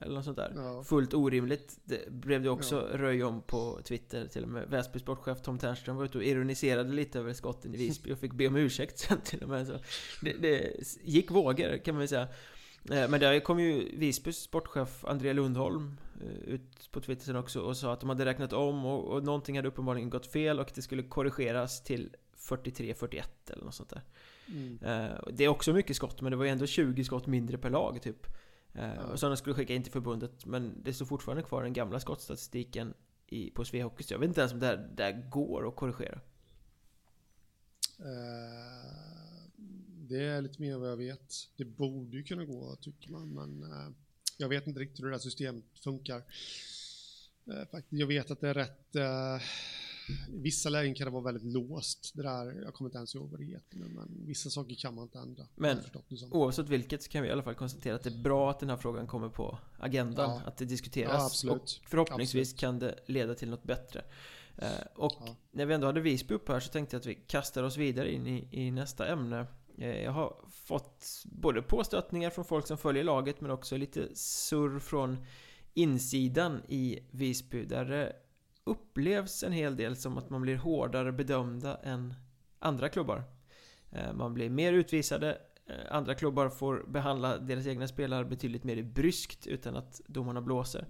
eller 0.00 0.14
något 0.14 0.24
sånt 0.24 0.36
där. 0.36 0.52
Ja. 0.56 0.84
Fullt 0.84 1.14
orimligt. 1.14 1.78
Det 1.84 2.10
blev 2.10 2.42
det 2.42 2.50
också 2.50 2.88
ja. 2.92 2.98
röj 2.98 3.24
om 3.24 3.42
på 3.42 3.80
Twitter. 3.84 4.26
Till 4.26 4.42
och 4.42 4.48
med 4.48 4.68
Väsby 4.68 4.98
sportchef 4.98 5.42
Tom 5.42 5.58
Ternström 5.58 5.96
var 5.96 6.04
ute 6.04 6.18
och 6.18 6.24
ironiserade 6.24 6.92
lite 6.92 7.18
över 7.18 7.32
skotten 7.32 7.74
i 7.74 7.76
Visby 7.76 8.12
och 8.12 8.18
fick 8.18 8.32
be 8.32 8.46
om 8.46 8.56
ursäkt 8.56 8.98
sen 8.98 9.20
till 9.20 9.42
och 9.42 9.48
med. 9.48 9.66
Så 9.66 9.78
det, 10.22 10.32
det 10.32 10.72
gick 11.04 11.30
vågor 11.30 11.84
kan 11.84 11.94
man 11.94 12.02
ju 12.02 12.08
säga. 12.08 12.28
Eh, 12.90 13.08
men 13.08 13.20
där 13.20 13.40
kom 13.40 13.60
ju 13.60 13.96
Visbys 13.96 14.38
sportchef 14.38 15.04
André 15.04 15.32
Lundholm 15.32 15.96
ut 16.44 16.92
på 16.92 17.00
Twitter 17.00 17.24
sen 17.24 17.36
också 17.36 17.60
och 17.60 17.76
sa 17.76 17.92
att 17.92 18.00
de 18.00 18.08
hade 18.08 18.24
räknat 18.24 18.52
om 18.52 18.84
och, 18.84 19.04
och 19.04 19.24
någonting 19.24 19.56
hade 19.56 19.68
uppenbarligen 19.68 20.10
gått 20.10 20.26
fel 20.26 20.60
och 20.60 20.72
det 20.74 20.82
skulle 20.82 21.02
korrigeras 21.02 21.82
till 21.82 22.16
43-41 22.36 23.22
eller 23.46 23.64
något 23.64 23.74
sånt 23.74 23.90
där. 23.90 24.02
Mm. 24.46 24.78
Eh, 24.82 25.18
det 25.32 25.44
är 25.44 25.48
också 25.48 25.72
mycket 25.72 25.96
skott, 25.96 26.20
men 26.20 26.30
det 26.30 26.36
var 26.36 26.44
ju 26.44 26.50
ändå 26.50 26.66
20 26.66 27.04
skott 27.04 27.26
mindre 27.26 27.58
per 27.58 27.70
lag 27.70 28.02
typ. 28.02 28.26
Ja. 28.72 29.02
Och 29.02 29.20
så 29.20 29.28
de 29.28 29.36
skulle 29.36 29.54
skicka 29.54 29.74
in 29.74 29.82
till 29.82 29.92
förbundet, 29.92 30.46
men 30.46 30.82
det 30.82 30.92
står 30.92 31.06
fortfarande 31.06 31.42
kvar 31.42 31.62
den 31.62 31.72
gamla 31.72 32.00
skottstatistiken 32.00 32.94
i, 33.26 33.50
på 33.50 33.64
Svehockey. 33.64 34.02
Så 34.02 34.14
jag 34.14 34.18
vet 34.18 34.28
inte 34.28 34.40
ens 34.40 34.52
om 34.52 34.60
det 34.60 34.66
här, 34.66 34.90
det 34.96 35.02
här 35.02 35.30
går 35.30 35.68
att 35.68 35.76
korrigera. 35.76 36.20
Uh 38.00 39.14
det 40.08 40.24
är 40.24 40.42
lite 40.42 40.62
mer 40.62 40.74
än 40.74 40.80
vad 40.80 40.90
jag 40.90 40.96
vet. 40.96 41.34
Det 41.56 41.64
borde 41.64 42.16
ju 42.16 42.22
kunna 42.22 42.44
gå, 42.44 42.76
tycker 42.76 43.10
man, 43.10 43.28
men 43.28 43.62
eh, 43.62 43.88
jag 44.36 44.48
vet 44.48 44.66
inte 44.66 44.80
riktigt 44.80 45.00
hur 45.00 45.04
det 45.04 45.14
där 45.14 45.18
systemet 45.18 45.64
funkar. 45.84 46.22
Eh, 47.50 47.80
jag 47.88 48.06
vet 48.06 48.30
att 48.30 48.40
det 48.40 48.48
är 48.48 48.54
rätt... 48.54 48.96
Eh, 48.96 49.42
I 50.28 50.38
vissa 50.38 50.68
lägen 50.68 50.94
kan 50.94 51.04
det 51.04 51.10
vara 51.10 51.24
väldigt 51.24 51.52
låst. 51.52 52.12
Det 52.14 52.22
där, 52.22 52.62
jag 52.62 52.74
kommer 52.74 52.88
inte 52.88 52.98
ens 52.98 53.14
ihåg 53.14 53.30
vad 53.30 53.40
det 53.40 53.46
heter 53.46 53.76
nu, 53.76 53.88
men 53.88 54.26
vissa 54.26 54.50
saker 54.50 54.74
kan 54.74 54.94
man 54.94 55.04
inte 55.04 55.18
ändra. 55.18 55.46
Men 55.54 55.78
oavsett 56.30 56.68
vilket 56.68 57.02
så 57.02 57.10
kan 57.10 57.22
vi 57.22 57.28
i 57.28 57.32
alla 57.32 57.42
fall 57.42 57.54
konstatera 57.54 57.94
att 57.94 58.02
det 58.02 58.10
är 58.10 58.22
bra 58.22 58.50
att 58.50 58.60
den 58.60 58.68
här 58.68 58.76
frågan 58.76 59.06
kommer 59.06 59.28
på 59.28 59.58
agendan. 59.78 60.30
Ja. 60.30 60.42
Att 60.46 60.56
det 60.56 60.64
diskuteras. 60.64 61.44
Ja, 61.44 61.52
och 61.52 61.70
förhoppningsvis 61.86 62.52
absolut. 62.52 62.60
kan 62.60 62.78
det 62.78 62.98
leda 63.06 63.34
till 63.34 63.50
något 63.50 63.62
bättre. 63.64 64.04
Och 64.94 65.12
ja. 65.26 65.36
när 65.50 65.66
vi 65.66 65.74
ändå 65.74 65.86
hade 65.86 66.00
Visby 66.00 66.34
upp 66.34 66.48
här 66.48 66.60
så 66.60 66.72
tänkte 66.72 66.96
jag 66.96 67.00
att 67.00 67.06
vi 67.06 67.14
kastar 67.14 67.62
oss 67.62 67.76
vidare 67.76 68.12
in 68.12 68.26
i, 68.26 68.48
i 68.50 68.70
nästa 68.70 69.06
ämne. 69.06 69.46
Eh, 69.78 70.02
jag 70.02 70.12
har 70.12 70.36
fått 70.48 71.22
både 71.24 71.62
påstötningar 71.62 72.30
från 72.30 72.44
folk 72.44 72.66
som 72.66 72.78
följer 72.78 73.04
laget 73.04 73.40
men 73.40 73.50
också 73.50 73.76
lite 73.76 74.16
surr 74.16 74.78
från 74.78 75.26
insidan 75.74 76.62
i 76.68 76.98
Visby 77.10 77.64
där 77.64 77.84
det 77.84 78.16
upplevs 78.64 79.42
en 79.42 79.52
hel 79.52 79.76
del 79.76 79.96
som 79.96 80.18
att 80.18 80.30
man 80.30 80.42
blir 80.42 80.56
hårdare 80.56 81.12
bedömda 81.12 81.76
än 81.76 82.14
andra 82.58 82.88
klubbar. 82.88 83.22
Eh, 83.92 84.12
man 84.12 84.34
blir 84.34 84.50
mer 84.50 84.72
utvisade, 84.72 85.38
Eh, 85.66 85.76
andra 85.90 86.14
klubbar 86.14 86.48
får 86.48 86.84
behandla 86.88 87.38
deras 87.38 87.66
egna 87.66 87.88
spelare 87.88 88.24
betydligt 88.24 88.64
mer 88.64 88.82
bryskt 88.82 89.46
utan 89.46 89.76
att 89.76 90.00
domarna 90.06 90.40
blåser. 90.42 90.86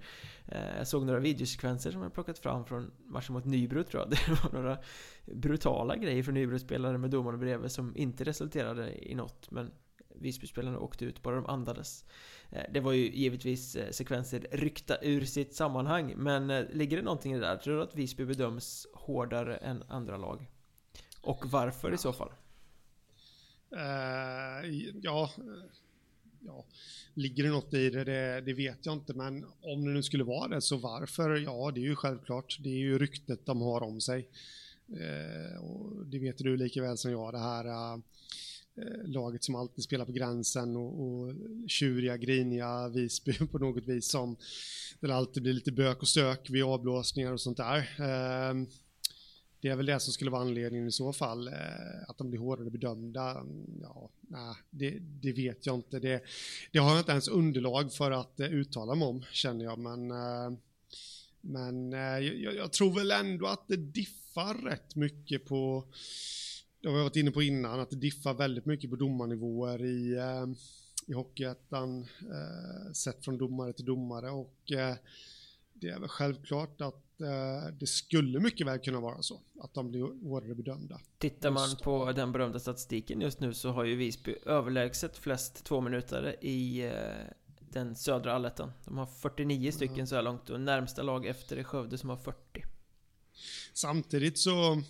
Eh, 0.47 0.77
jag 0.79 0.89
såg 0.89 1.07
några 1.07 1.20
videosekvenser 1.20 1.91
som 1.91 2.03
jag 2.03 2.14
plockat 2.14 2.39
fram 2.39 2.64
från 2.64 2.91
matchen 3.07 3.33
mot 3.33 3.45
Nybro 3.45 3.85
tror 3.85 4.03
jag. 4.03 4.11
Det 4.11 4.43
var 4.43 4.61
några 4.61 4.79
brutala 5.25 5.97
grejer 5.97 6.22
från 6.22 6.35
Nybro-spelare 6.35 6.99
med 6.99 7.11
domarna 7.11 7.39
bredvid 7.39 7.70
som 7.70 7.97
inte 7.97 8.25
resulterade 8.25 9.11
i 9.11 9.14
något 9.14 9.51
men 9.51 9.70
Visby-spelarna 10.16 10.79
åkte 10.79 11.05
ut, 11.05 11.22
bara 11.22 11.37
de 11.37 11.47
andades. 11.47 12.05
Eh, 12.51 12.62
det 12.72 12.81
var 12.81 12.93
ju 12.93 13.11
givetvis 13.11 13.79
sekvenser 13.91 14.47
ryckta 14.53 14.97
ur 15.03 15.25
sitt 15.25 15.55
sammanhang 15.55 16.14
men 16.16 16.47
ligger 16.49 16.97
det 16.97 17.03
någonting 17.03 17.33
i 17.33 17.35
det 17.35 17.47
där? 17.47 17.57
Tror 17.57 17.77
du 17.77 17.83
att 17.83 17.95
Visby 17.95 18.25
bedöms 18.25 18.87
hårdare 18.95 19.57
än 19.57 19.83
andra 19.89 20.16
lag? 20.16 20.51
Och 21.20 21.47
varför 21.47 21.95
i 21.95 21.99
så 21.99 22.12
fall? 22.12 22.31
Eh, 23.77 24.70
ja, 25.03 25.31
eh, 25.39 25.70
ja, 26.41 26.64
ligger 27.14 27.43
det 27.45 27.51
något 27.51 27.75
i 27.75 27.91
det, 27.91 28.05
det, 28.05 28.41
det, 28.41 28.53
vet 28.53 28.87
jag 28.87 28.95
inte, 28.95 29.14
men 29.14 29.45
om 29.61 29.85
det 29.85 29.91
nu 29.91 30.03
skulle 30.03 30.25
vara 30.25 30.49
det, 30.49 30.61
så 30.61 30.77
varför? 30.77 31.37
Ja, 31.37 31.70
det 31.75 31.81
är 31.81 31.89
ju 31.89 31.97
självklart. 31.97 32.59
Det 32.61 32.68
är 32.68 32.79
ju 32.79 32.99
ryktet 32.99 33.47
de 33.47 33.61
har 33.61 33.83
om 33.83 34.01
sig. 34.01 34.29
Eh, 34.89 35.59
och 35.59 36.07
det 36.07 36.18
vet 36.18 36.39
du 36.39 36.57
lika 36.57 36.83
väl 36.83 36.99
som 36.99 37.11
jag, 37.11 37.33
det 37.33 37.39
här 37.39 37.95
eh, 37.95 37.99
laget 39.05 39.45
som 39.45 39.55
alltid 39.55 39.85
spelar 39.85 40.05
på 40.05 40.12
gränsen 40.12 40.77
och, 40.77 41.03
och 41.03 41.35
tjuriga, 41.66 42.16
griniga 42.16 42.89
Visby 42.89 43.33
på 43.53 43.59
något 43.59 43.85
vis 43.85 44.11
som 44.11 44.37
det 45.01 45.14
alltid 45.14 45.43
blir 45.43 45.53
lite 45.53 45.72
bök 45.72 46.03
och 46.03 46.09
stök 46.09 46.51
vid 46.51 46.64
avblåsningar 46.64 47.33
och 47.33 47.41
sånt 47.41 47.57
där. 47.57 47.79
Eh, 47.99 48.55
det 49.64 49.70
är 49.70 49.76
väl 49.76 49.86
det 49.86 50.00
som 50.00 50.12
skulle 50.12 50.30
vara 50.30 50.42
anledningen 50.42 50.88
i 50.88 50.92
så 50.92 51.12
fall, 51.12 51.48
eh, 51.48 52.08
att 52.08 52.18
de 52.18 52.30
blir 52.30 52.40
hårdare 52.40 52.70
bedömda. 52.70 53.46
Ja, 53.82 54.10
nej, 54.20 54.54
det, 54.70 54.98
det, 55.00 55.32
vet 55.32 55.66
jag 55.66 55.74
inte. 55.74 55.98
Det, 55.98 56.22
det, 56.72 56.78
har 56.78 56.90
jag 56.90 56.98
inte 56.98 57.12
ens 57.12 57.28
underlag 57.28 57.92
för 57.92 58.10
att 58.10 58.40
eh, 58.40 58.46
uttala 58.46 58.94
mig 58.94 59.08
om, 59.08 59.24
känner 59.32 59.64
jag, 59.64 59.78
men 59.78 60.10
eh, 60.10 60.58
men 61.40 61.92
jag, 61.92 62.54
jag, 62.56 62.72
tror 62.72 62.94
väl 62.94 63.10
ändå 63.10 63.46
att 63.46 63.68
det 63.68 63.76
diffar 63.76 64.54
rätt 64.54 64.94
mycket 64.94 65.44
på, 65.44 65.84
det 66.80 66.88
har 66.88 66.96
vi 66.96 67.02
varit 67.02 67.16
inne 67.16 67.30
på 67.30 67.42
innan, 67.42 67.80
att 67.80 67.90
det 67.90 67.96
diffar 67.96 68.34
väldigt 68.34 68.66
mycket 68.66 68.90
på 68.90 68.96
domarnivåer 68.96 69.84
i, 69.84 70.18
i 71.06 71.12
Hockeyettan, 71.12 72.06
sett 72.92 73.24
från 73.24 73.38
domare 73.38 73.72
till 73.72 73.84
domare 73.84 74.30
och 74.30 74.72
det 75.74 75.88
är 75.88 76.00
väl 76.00 76.08
självklart 76.08 76.80
att 76.80 77.13
det 77.78 77.86
skulle 77.86 78.40
mycket 78.40 78.66
väl 78.66 78.78
kunna 78.78 79.00
vara 79.00 79.22
så, 79.22 79.40
att 79.60 79.74
de 79.74 79.90
blir 79.90 80.28
hårdare 80.28 80.54
bedömda. 80.54 81.00
Tittar 81.18 81.50
man 81.50 81.76
på 81.82 82.12
den 82.12 82.32
berömda 82.32 82.58
statistiken 82.58 83.20
just 83.20 83.40
nu 83.40 83.54
så 83.54 83.70
har 83.70 83.84
ju 83.84 83.96
Visby 83.96 84.34
överlägset 84.46 85.18
flest 85.18 85.64
två 85.64 85.80
minuter 85.80 86.36
i 86.40 86.84
eh, 86.84 86.92
den 87.58 87.96
södra 87.96 88.32
allettan. 88.32 88.72
De 88.84 88.98
har 88.98 89.06
49 89.06 89.72
stycken 89.72 89.98
ja. 89.98 90.06
så 90.06 90.14
här 90.14 90.22
långt 90.22 90.50
och 90.50 90.60
närmsta 90.60 91.02
lag 91.02 91.26
efter 91.26 91.56
är 91.56 91.62
Skövde 91.62 91.98
som 91.98 92.10
har 92.10 92.16
40. 92.16 92.38
Samtidigt 93.72 94.38
så 94.38 94.82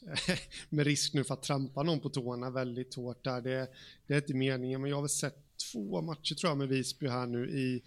med 0.68 0.86
risk 0.86 1.14
nu 1.14 1.24
för 1.24 1.34
att 1.34 1.42
trampa 1.42 1.82
någon 1.82 2.00
på 2.00 2.08
tårna 2.08 2.50
väldigt 2.50 2.94
hårt 2.94 3.24
där. 3.24 3.40
Det, 3.40 3.70
det 4.06 4.14
är 4.14 4.18
inte 4.18 4.34
meningen, 4.34 4.80
men 4.80 4.90
jag 4.90 4.96
har 4.96 5.02
väl 5.02 5.08
sett 5.08 5.36
två 5.72 6.02
matcher 6.02 6.34
tror 6.34 6.50
jag 6.50 6.58
med 6.58 6.68
Visby 6.68 7.08
här 7.08 7.26
nu 7.26 7.50
i, 7.50 7.82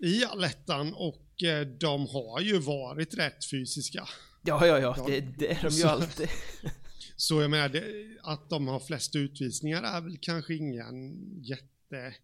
i 0.00 0.24
allettan 0.24 0.94
och 0.94 1.42
eh, 1.42 1.66
de 1.66 2.06
har 2.06 2.40
ju 2.40 2.58
varit 2.58 3.14
rätt 3.14 3.44
fysiska. 3.50 4.08
Ja, 4.42 4.66
ja, 4.66 4.78
ja, 4.78 5.04
det, 5.06 5.20
det 5.20 5.52
är 5.52 5.62
de 5.62 5.68
ju 5.68 5.84
alltid. 5.84 6.28
Så 7.16 7.40
jag 7.42 7.50
menar, 7.50 7.68
det, 7.68 8.06
att 8.22 8.50
de 8.50 8.68
har 8.68 8.80
flest 8.80 9.16
utvisningar 9.16 9.82
är 9.82 10.00
väl 10.00 10.18
kanske 10.20 10.54
ingen 10.54 11.16
jätte, 11.42 12.14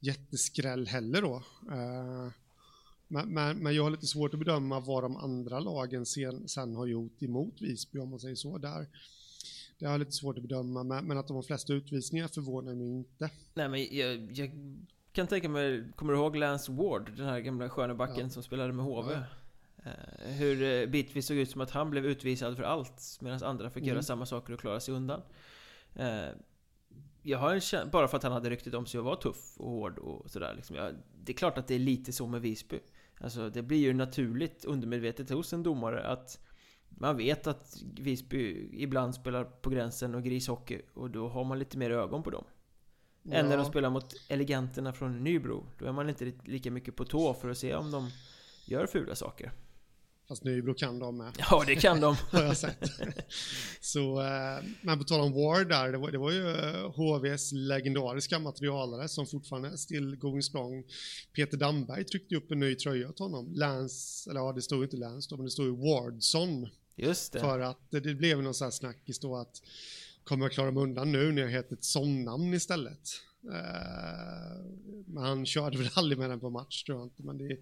jätteskräll 0.00 0.86
heller 0.86 1.22
då. 1.22 1.42
Uh, 1.70 2.30
men, 3.08 3.28
men, 3.34 3.58
men, 3.58 3.74
jag 3.74 3.82
har 3.82 3.90
lite 3.90 4.06
svårt 4.06 4.34
att 4.34 4.40
bedöma 4.40 4.80
vad 4.80 5.02
de 5.02 5.16
andra 5.16 5.60
lagen 5.60 6.06
sen, 6.06 6.48
sen 6.48 6.74
har 6.74 6.86
gjort 6.86 7.22
emot 7.22 7.54
Visby 7.60 7.98
om 7.98 8.10
man 8.10 8.20
säger 8.20 8.34
så. 8.34 8.58
Där, 8.58 8.86
det 9.78 9.86
har 9.86 9.92
jag 9.92 9.98
lite 9.98 10.12
svårt 10.12 10.36
att 10.36 10.42
bedöma, 10.42 10.82
men, 10.82 11.04
men 11.04 11.18
att 11.18 11.28
de 11.28 11.36
har 11.36 11.42
flest 11.42 11.70
utvisningar 11.70 12.28
förvånar 12.28 12.74
mig 12.74 12.86
inte. 12.86 13.30
Nej, 13.54 13.68
men 13.68 13.96
jag, 13.96 14.32
jag 14.32 14.50
kan 15.12 15.26
tänka 15.26 15.48
mig, 15.48 15.92
kommer 15.96 16.12
du 16.12 16.18
ihåg 16.18 16.36
Lance 16.36 16.72
Ward, 16.72 17.12
den 17.16 17.26
här 17.26 17.40
gamla 17.40 17.68
skönebacken 17.68 18.24
ja. 18.24 18.28
som 18.28 18.42
spelade 18.42 18.72
med 18.72 18.84
HV? 18.84 19.12
Ja. 19.12 19.20
Uh, 19.86 20.32
hur 20.32 20.62
uh, 20.62 20.90
bitvis 20.90 21.26
såg 21.26 21.36
ut 21.36 21.50
som 21.50 21.60
att 21.60 21.70
han 21.70 21.90
blev 21.90 22.06
utvisad 22.06 22.56
för 22.56 22.62
allt, 22.62 23.18
medan 23.20 23.42
andra 23.42 23.70
fick 23.70 23.82
mm. 23.82 23.88
göra 23.88 24.02
samma 24.02 24.26
saker 24.26 24.52
och 24.52 24.60
klara 24.60 24.80
sig 24.80 24.94
undan. 24.94 25.22
Uh, 26.00 26.28
jag 27.22 27.38
har 27.38 27.54
en 27.54 27.60
känsla, 27.60 27.90
bara 27.90 28.08
för 28.08 28.16
att 28.16 28.22
han 28.22 28.32
hade 28.32 28.50
ryktet 28.50 28.74
om 28.74 28.86
sig 28.86 28.98
att 28.98 29.04
vara 29.04 29.16
tuff 29.16 29.54
och 29.56 29.70
hård 29.70 29.98
och 29.98 30.30
sådär 30.30 30.54
liksom. 30.56 30.76
Jag, 30.76 30.94
det 31.24 31.32
är 31.32 31.36
klart 31.36 31.58
att 31.58 31.66
det 31.66 31.74
är 31.74 31.78
lite 31.78 32.12
så 32.12 32.26
med 32.26 32.40
Visby. 32.40 32.80
Alltså 33.20 33.50
det 33.50 33.62
blir 33.62 33.78
ju 33.78 33.94
naturligt 33.94 34.64
undermedvetet 34.64 35.30
hos 35.30 35.52
en 35.52 35.62
domare 35.62 36.06
att 36.06 36.40
man 36.88 37.16
vet 37.16 37.46
att 37.46 37.82
Visby 37.98 38.68
ibland 38.72 39.14
spelar 39.14 39.44
på 39.44 39.70
gränsen 39.70 40.14
och 40.14 40.22
grishockey 40.22 40.82
och 40.94 41.10
då 41.10 41.28
har 41.28 41.44
man 41.44 41.58
lite 41.58 41.78
mer 41.78 41.90
ögon 41.90 42.22
på 42.22 42.30
dem. 42.30 42.44
Ja. 43.22 43.34
Än 43.34 43.48
när 43.48 43.56
de 43.56 43.66
spelar 43.66 43.90
mot 43.90 44.14
eleganterna 44.28 44.92
från 44.92 45.24
Nybro. 45.24 45.66
Då 45.78 45.86
är 45.86 45.92
man 45.92 46.08
inte 46.08 46.32
lika 46.44 46.70
mycket 46.70 46.96
på 46.96 47.04
tå 47.04 47.34
för 47.34 47.50
att 47.50 47.58
se 47.58 47.74
om 47.74 47.90
de 47.90 48.10
gör 48.66 48.86
fula 48.86 49.14
saker. 49.14 49.52
Fast 50.28 50.44
Nybro 50.44 50.74
kan 50.74 50.98
de 50.98 51.16
med. 51.16 51.32
Ja, 51.38 51.64
det 51.66 51.76
kan 51.76 52.00
de. 52.00 52.16
har 52.30 52.42
jag 52.42 52.56
sett. 52.56 52.84
Så, 53.80 54.20
eh, 54.20 54.64
men 54.82 54.98
på 54.98 55.04
tal 55.04 55.20
om 55.20 55.32
Ward 55.32 55.68
där, 55.68 55.92
det 55.92 55.98
var, 55.98 56.10
det 56.10 56.18
var 56.18 56.30
ju 56.30 56.42
HVs 56.86 57.52
eh, 57.52 57.58
legendariska 57.58 58.38
materialare 58.38 59.08
som 59.08 59.26
fortfarande 59.26 59.68
är 59.68 59.76
still 59.76 60.16
going 60.16 60.42
strong. 60.42 60.84
Peter 61.32 61.56
Damberg 61.56 62.04
tryckte 62.04 62.36
upp 62.36 62.50
en 62.50 62.58
ny 62.58 62.74
tröja 62.74 63.08
åt 63.08 63.18
honom. 63.18 63.52
Lance, 63.52 64.30
eller 64.30 64.40
ja, 64.40 64.52
det 64.52 64.62
stod 64.62 64.84
inte 64.84 64.96
Lance 64.96 65.30
då, 65.30 65.36
men 65.36 65.44
det 65.44 65.50
stod 65.50 65.66
ju 65.66 65.76
Wardson. 65.76 66.68
Just 66.96 67.32
det. 67.32 67.40
För 67.40 67.60
att 67.60 67.90
det, 67.90 68.00
det 68.00 68.14
blev 68.14 68.42
någon 68.42 68.54
sån 68.54 68.66
här 68.66 68.70
snackis 68.70 69.18
då 69.18 69.36
att 69.36 69.62
kommer 70.24 70.44
jag 70.44 70.52
klara 70.52 70.70
mig 70.70 70.82
undan 70.82 71.12
nu 71.12 71.32
när 71.32 71.42
jag 71.42 71.50
heter 71.50 71.74
ett 71.74 71.84
sån 71.84 72.54
istället? 72.54 73.08
Uh, 73.44 73.52
men 75.06 75.24
han 75.24 75.46
körde 75.46 75.78
väl 75.78 75.90
aldrig 75.94 76.18
med 76.18 76.30
den 76.30 76.40
på 76.40 76.50
match 76.50 76.82
tror 76.82 76.98
jag 76.98 77.06
inte, 77.06 77.22
men 77.22 77.38
det 77.38 77.58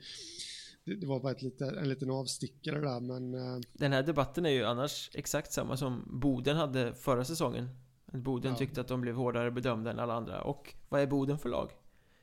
det, 0.84 0.94
det 0.94 1.06
var 1.06 1.20
bara 1.20 1.32
ett 1.32 1.42
lite, 1.42 1.64
en 1.64 1.88
liten 1.88 2.10
avstickare 2.10 2.80
där 2.80 3.00
men... 3.00 3.34
Uh... 3.34 3.60
Den 3.72 3.92
här 3.92 4.02
debatten 4.02 4.46
är 4.46 4.50
ju 4.50 4.64
annars 4.64 5.10
exakt 5.14 5.52
samma 5.52 5.76
som 5.76 6.20
Boden 6.20 6.56
hade 6.56 6.94
förra 6.94 7.24
säsongen. 7.24 7.68
Boden 8.12 8.52
ja. 8.52 8.58
tyckte 8.58 8.80
att 8.80 8.88
de 8.88 9.00
blev 9.00 9.14
hårdare 9.14 9.50
bedömda 9.50 9.90
än 9.90 9.98
alla 9.98 10.14
andra. 10.14 10.42
Och 10.42 10.74
vad 10.88 11.00
är 11.00 11.06
Boden 11.06 11.38
för 11.38 11.48
lag? 11.48 11.70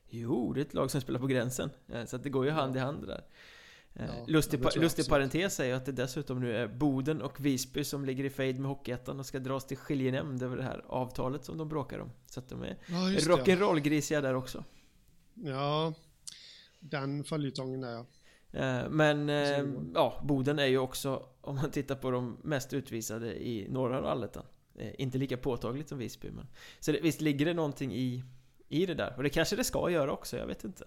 Jo, 0.08 0.52
det 0.52 0.60
är 0.60 0.64
ett 0.64 0.74
lag 0.74 0.90
som 0.90 1.00
spelar 1.00 1.20
på 1.20 1.26
gränsen. 1.26 1.70
Eh, 1.88 2.04
så 2.04 2.16
att 2.16 2.22
det 2.22 2.30
går 2.30 2.44
ju 2.44 2.50
hand 2.50 2.76
i 2.76 2.78
hand 2.78 3.06
där. 3.06 3.24
Eh, 3.98 4.04
ja, 4.06 4.24
lustig, 4.26 4.62
pa 4.62 4.70
lustig 4.76 5.08
parentes 5.08 5.60
är 5.60 5.64
ju 5.64 5.72
att 5.72 5.86
det 5.86 5.92
dessutom 5.92 6.40
nu 6.40 6.56
är 6.56 6.68
Boden 6.68 7.22
och 7.22 7.40
Visby 7.40 7.84
som 7.84 8.04
ligger 8.04 8.24
i 8.24 8.30
fejd 8.30 8.60
med 8.60 8.68
Hockeyettan 8.68 9.18
och 9.18 9.26
ska 9.26 9.38
dras 9.38 9.66
till 9.66 9.76
skiljenämnd 9.76 10.42
över 10.42 10.56
det 10.56 10.62
här 10.62 10.84
avtalet 10.86 11.44
som 11.44 11.58
de 11.58 11.68
bråkar 11.68 11.98
om. 11.98 12.10
Så 12.26 12.40
att 12.40 12.48
de 12.48 12.62
är 12.62 12.78
ja, 12.86 12.96
rock'n'roll-grisiga 12.96 14.20
där 14.20 14.34
också. 14.34 14.64
Ja, 15.34 15.94
den 16.80 17.24
följetongen 17.24 17.80
där 17.80 17.92
ja. 17.92 18.06
Eh, 18.52 18.90
men 18.90 19.28
eh, 19.28 19.64
ja, 19.94 20.20
Boden 20.24 20.58
är 20.58 20.66
ju 20.66 20.78
också, 20.78 21.26
om 21.40 21.56
man 21.56 21.70
tittar 21.70 21.94
på 21.94 22.10
de 22.10 22.38
mest 22.42 22.72
utvisade 22.72 23.46
i 23.48 23.68
norra 23.70 24.02
Ralletan 24.02 24.44
eh, 24.74 24.92
Inte 24.98 25.18
lika 25.18 25.36
påtagligt 25.36 25.88
som 25.88 25.98
Visby 25.98 26.30
men 26.30 26.46
Så 26.80 26.92
det, 26.92 27.00
visst 27.00 27.20
ligger 27.20 27.46
det 27.46 27.54
någonting 27.54 27.94
i, 27.94 28.24
i 28.68 28.86
det 28.86 28.94
där? 28.94 29.14
Och 29.16 29.22
det 29.22 29.30
kanske 29.30 29.56
det 29.56 29.64
ska 29.64 29.90
göra 29.90 30.12
också, 30.12 30.36
jag 30.36 30.46
vet 30.46 30.64
inte 30.64 30.84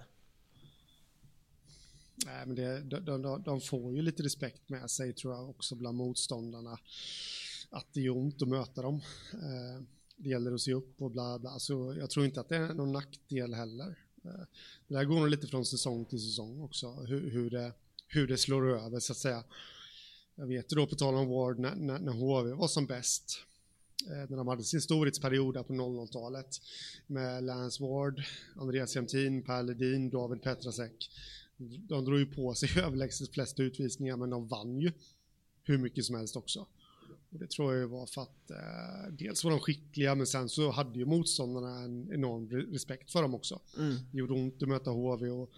Nej 2.25 2.45
men 2.45 2.55
det, 2.55 2.81
de, 2.81 3.21
de, 3.21 3.43
de 3.43 3.61
får 3.61 3.95
ju 3.95 4.01
lite 4.01 4.23
respekt 4.23 4.69
med 4.69 4.91
sig 4.91 5.13
tror 5.13 5.33
jag 5.33 5.49
också 5.49 5.75
bland 5.75 5.97
motståndarna. 5.97 6.79
Att 7.69 7.93
det 7.93 8.01
gör 8.01 8.17
ont 8.17 8.41
att 8.41 8.47
möta 8.47 8.81
dem. 8.81 9.01
Eh, 9.33 9.83
det 10.17 10.29
gäller 10.29 10.53
att 10.53 10.61
se 10.61 10.73
upp 10.73 11.01
och 11.01 11.11
bla 11.11 11.39
bla. 11.39 11.59
Så 11.59 11.95
jag 11.99 12.09
tror 12.09 12.25
inte 12.25 12.39
att 12.39 12.49
det 12.49 12.55
är 12.55 12.73
någon 12.73 12.91
nackdel 12.91 13.53
heller. 13.53 13.95
Eh, 14.23 14.41
det 14.87 14.97
här 14.97 15.05
går 15.05 15.19
nog 15.19 15.29
lite 15.29 15.47
från 15.47 15.65
säsong 15.65 16.05
till 16.05 16.19
säsong 16.19 16.61
också, 16.61 16.91
hur, 16.91 17.31
hur, 17.31 17.49
det, 17.49 17.73
hur 18.07 18.27
det 18.27 18.37
slår 18.37 18.69
över 18.69 18.99
så 18.99 19.11
att 19.11 19.17
säga. 19.17 19.43
Jag 20.35 20.47
vet 20.47 20.71
ju 20.71 20.75
då 20.75 20.87
på 20.87 20.95
tal 20.95 21.15
om 21.15 21.29
Ward 21.29 21.59
när, 21.59 21.75
när, 21.75 21.99
när 21.99 22.11
HV 22.11 22.53
var 22.53 22.67
som 22.67 22.85
bäst, 22.85 23.39
eh, 24.07 24.29
när 24.29 24.37
de 24.37 24.47
hade 24.47 24.63
sin 24.63 24.81
storhetsperiod 24.81 25.67
på 25.67 25.73
00-talet 25.73 26.61
med 27.07 27.43
Lance 27.43 27.83
Ward, 27.83 28.23
Andreas 28.55 28.95
Jämtin, 28.95 29.43
Per 29.43 29.63
Ledin, 29.63 30.09
David 30.09 30.41
Petrasek. 30.41 31.09
De 31.69 32.05
drog 32.05 32.19
ju 32.19 32.25
på 32.25 32.53
sig 32.53 32.69
överlägset 32.83 33.33
flest 33.33 33.59
utvisningar 33.59 34.17
men 34.17 34.29
de 34.29 34.47
vann 34.47 34.79
ju 34.79 34.91
hur 35.63 35.77
mycket 35.77 36.05
som 36.05 36.15
helst 36.15 36.35
också. 36.35 36.67
Och 37.31 37.39
det 37.39 37.49
tror 37.49 37.75
jag 37.75 37.87
var 37.87 38.05
för 38.05 38.21
att 38.21 38.51
eh, 38.51 39.13
dels 39.13 39.43
var 39.43 39.51
de 39.51 39.59
skickliga 39.59 40.15
men 40.15 40.27
sen 40.27 40.49
så 40.49 40.71
hade 40.71 40.99
ju 40.99 41.05
motståndarna 41.05 41.79
en 41.79 42.13
enorm 42.13 42.49
respekt 42.49 43.11
för 43.11 43.21
dem 43.21 43.35
också. 43.35 43.59
Mm. 43.77 43.95
Det 44.11 44.17
gjorde 44.17 44.33
ont 44.33 44.63
att 44.63 44.69
möta 44.69 44.91
HV 44.91 45.29
och 45.29 45.51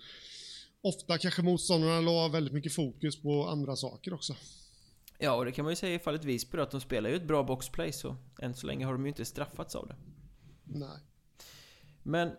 ofta 0.81 1.17
kanske 1.17 1.41
motståndarna 1.41 2.01
la 2.01 2.27
väldigt 2.27 2.53
mycket 2.53 2.73
fokus 2.73 3.21
på 3.21 3.47
andra 3.47 3.75
saker 3.75 4.13
också. 4.13 4.35
Ja, 5.17 5.35
och 5.35 5.45
det 5.45 5.51
kan 5.51 5.65
man 5.65 5.71
ju 5.71 5.75
säga 5.75 5.95
i 5.95 5.99
fallet 5.99 6.25
Visby 6.25 6.57
att 6.57 6.71
de 6.71 6.81
spelar 6.81 7.09
ju 7.09 7.15
ett 7.15 7.27
bra 7.27 7.43
boxplay 7.43 7.93
så 7.93 8.15
än 8.41 8.53
så 8.53 8.67
länge 8.67 8.85
har 8.85 8.93
de 8.93 9.05
ju 9.05 9.07
inte 9.09 9.25
straffats 9.25 9.75
av 9.75 9.87
det. 9.87 9.95
Nej. 10.63 10.99
Men 12.03 12.31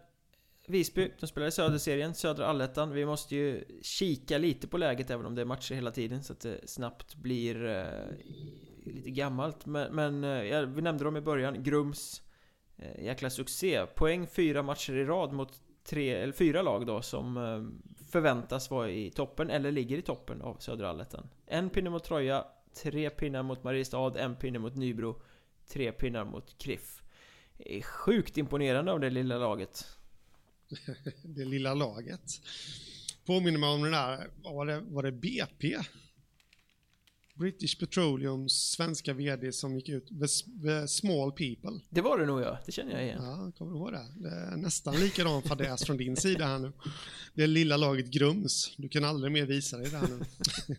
Visby, 0.66 1.12
de 1.20 1.26
spelar 1.26 1.46
i 1.46 1.50
Söderserien, 1.50 2.14
Södra 2.14 2.46
Allettan. 2.46 2.90
Vi 2.90 3.06
måste 3.06 3.36
ju 3.36 3.64
kika 3.82 4.38
lite 4.38 4.66
på 4.66 4.78
läget 4.78 5.10
även 5.10 5.26
om 5.26 5.34
det 5.34 5.40
är 5.40 5.46
matcher 5.46 5.74
hela 5.74 5.90
tiden 5.90 6.24
så 6.24 6.32
att 6.32 6.40
det 6.40 6.68
snabbt 6.68 7.14
blir 7.14 7.64
eh, 7.64 7.84
lite 8.84 9.10
gammalt. 9.10 9.66
Men, 9.66 9.94
men 9.94 10.24
eh, 10.24 10.62
vi 10.62 10.82
nämnde 10.82 11.04
dem 11.04 11.16
i 11.16 11.20
början. 11.20 11.62
Grums 11.62 12.22
eh, 12.76 13.04
jäkla 13.04 13.30
succé. 13.30 13.86
Poäng 13.86 14.26
fyra 14.26 14.62
matcher 14.62 14.92
i 14.92 15.04
rad 15.04 15.32
mot 15.32 15.60
tre, 15.84 16.14
eller 16.14 16.32
fyra 16.32 16.62
lag 16.62 16.86
då 16.86 17.02
som 17.02 17.36
eh, 17.36 18.04
förväntas 18.10 18.70
vara 18.70 18.90
i 18.90 19.10
toppen 19.10 19.50
eller 19.50 19.72
ligger 19.72 19.98
i 19.98 20.02
toppen 20.02 20.42
av 20.42 20.56
Södra 20.56 20.90
Allettan. 20.90 21.28
En 21.46 21.70
pinne 21.70 21.90
mot 21.90 22.04
Troja, 22.04 22.44
tre 22.82 23.10
pinnar 23.10 23.42
mot 23.42 23.64
Mariestad, 23.64 24.18
en 24.18 24.36
pinne 24.36 24.58
mot 24.58 24.76
Nybro, 24.76 25.22
tre 25.68 25.92
pinnar 25.92 26.24
mot 26.24 26.58
Kriff. 26.58 27.02
Det 27.58 27.78
är 27.78 27.82
sjukt 27.82 28.38
imponerande 28.38 28.92
av 28.92 29.00
det 29.00 29.10
lilla 29.10 29.38
laget. 29.38 29.98
det 31.22 31.44
lilla 31.44 31.74
laget. 31.74 32.40
Påminner 33.24 33.58
mig 33.58 33.68
om 33.68 33.82
den 33.82 33.92
där, 33.92 34.30
var 34.42 34.66
det, 34.66 34.80
var 34.80 35.02
det 35.02 35.12
BP? 35.12 35.76
British 37.34 37.78
Petroleums 37.78 38.52
svenska 38.52 39.12
vd 39.12 39.52
som 39.52 39.76
gick 39.76 39.88
ut, 39.88 40.08
the, 40.62 40.88
Small 40.88 41.32
People. 41.32 41.80
Det 41.90 42.00
var 42.00 42.18
det 42.18 42.26
nog 42.26 42.40
ja, 42.40 42.58
det 42.66 42.72
känner 42.72 42.92
jag 42.92 43.04
igen. 43.04 43.22
Ja, 43.22 43.52
kommer 43.58 43.72
du 43.72 43.78
ihåg 43.78 43.92
det? 43.92 44.06
Det 44.16 44.28
är 44.28 44.56
nästan 44.56 44.96
likadan 44.96 45.42
fadäs 45.42 45.84
från 45.84 45.96
din 45.96 46.16
sida 46.16 46.46
här 46.46 46.58
nu. 46.58 46.72
Det 47.34 47.46
lilla 47.46 47.76
laget 47.76 48.06
Grums, 48.06 48.74
du 48.76 48.88
kan 48.88 49.04
aldrig 49.04 49.32
mer 49.32 49.46
visa 49.46 49.76
dig 49.76 49.90
där 49.90 50.00
nu. 50.00 50.16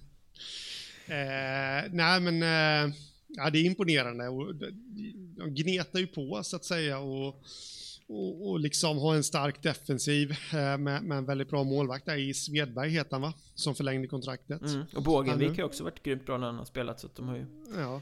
eh, 1.15 1.91
nej 1.91 2.19
men, 2.19 2.43
eh, 2.43 2.95
ja 3.27 3.49
det 3.49 3.59
är 3.59 3.63
imponerande 3.63 4.27
och 4.27 4.55
de 4.55 5.55
gnetar 5.55 5.99
ju 5.99 6.07
på 6.07 6.43
så 6.43 6.55
att 6.55 6.65
säga 6.65 6.99
och 6.99 7.45
och, 8.07 8.49
och 8.49 8.59
liksom 8.59 8.97
ha 8.97 9.15
en 9.15 9.23
stark 9.23 9.63
defensiv 9.63 10.31
eh, 10.31 10.77
med, 10.77 11.03
med, 11.03 11.17
en 11.17 11.25
väldigt 11.25 11.49
bra 11.49 11.63
målvakt 11.63 12.05
där 12.05 12.17
i 12.17 12.33
Svedberg 12.33 12.89
heter 12.89 13.11
han 13.11 13.21
va? 13.21 13.33
Som 13.55 13.75
förlängde 13.75 14.07
kontraktet. 14.07 14.61
Mm. 14.61 14.85
Och 14.95 15.03
Bågenvik 15.03 15.57
har 15.57 15.63
också 15.63 15.83
varit 15.83 16.03
grymt 16.03 16.25
bra 16.25 16.37
när 16.37 16.47
han 16.47 16.57
har 16.57 16.65
spelat 16.65 16.99
så 16.99 17.07
att 17.07 17.15
de 17.15 17.27
har 17.27 17.35
ju... 17.35 17.45
Ja. 17.75 18.01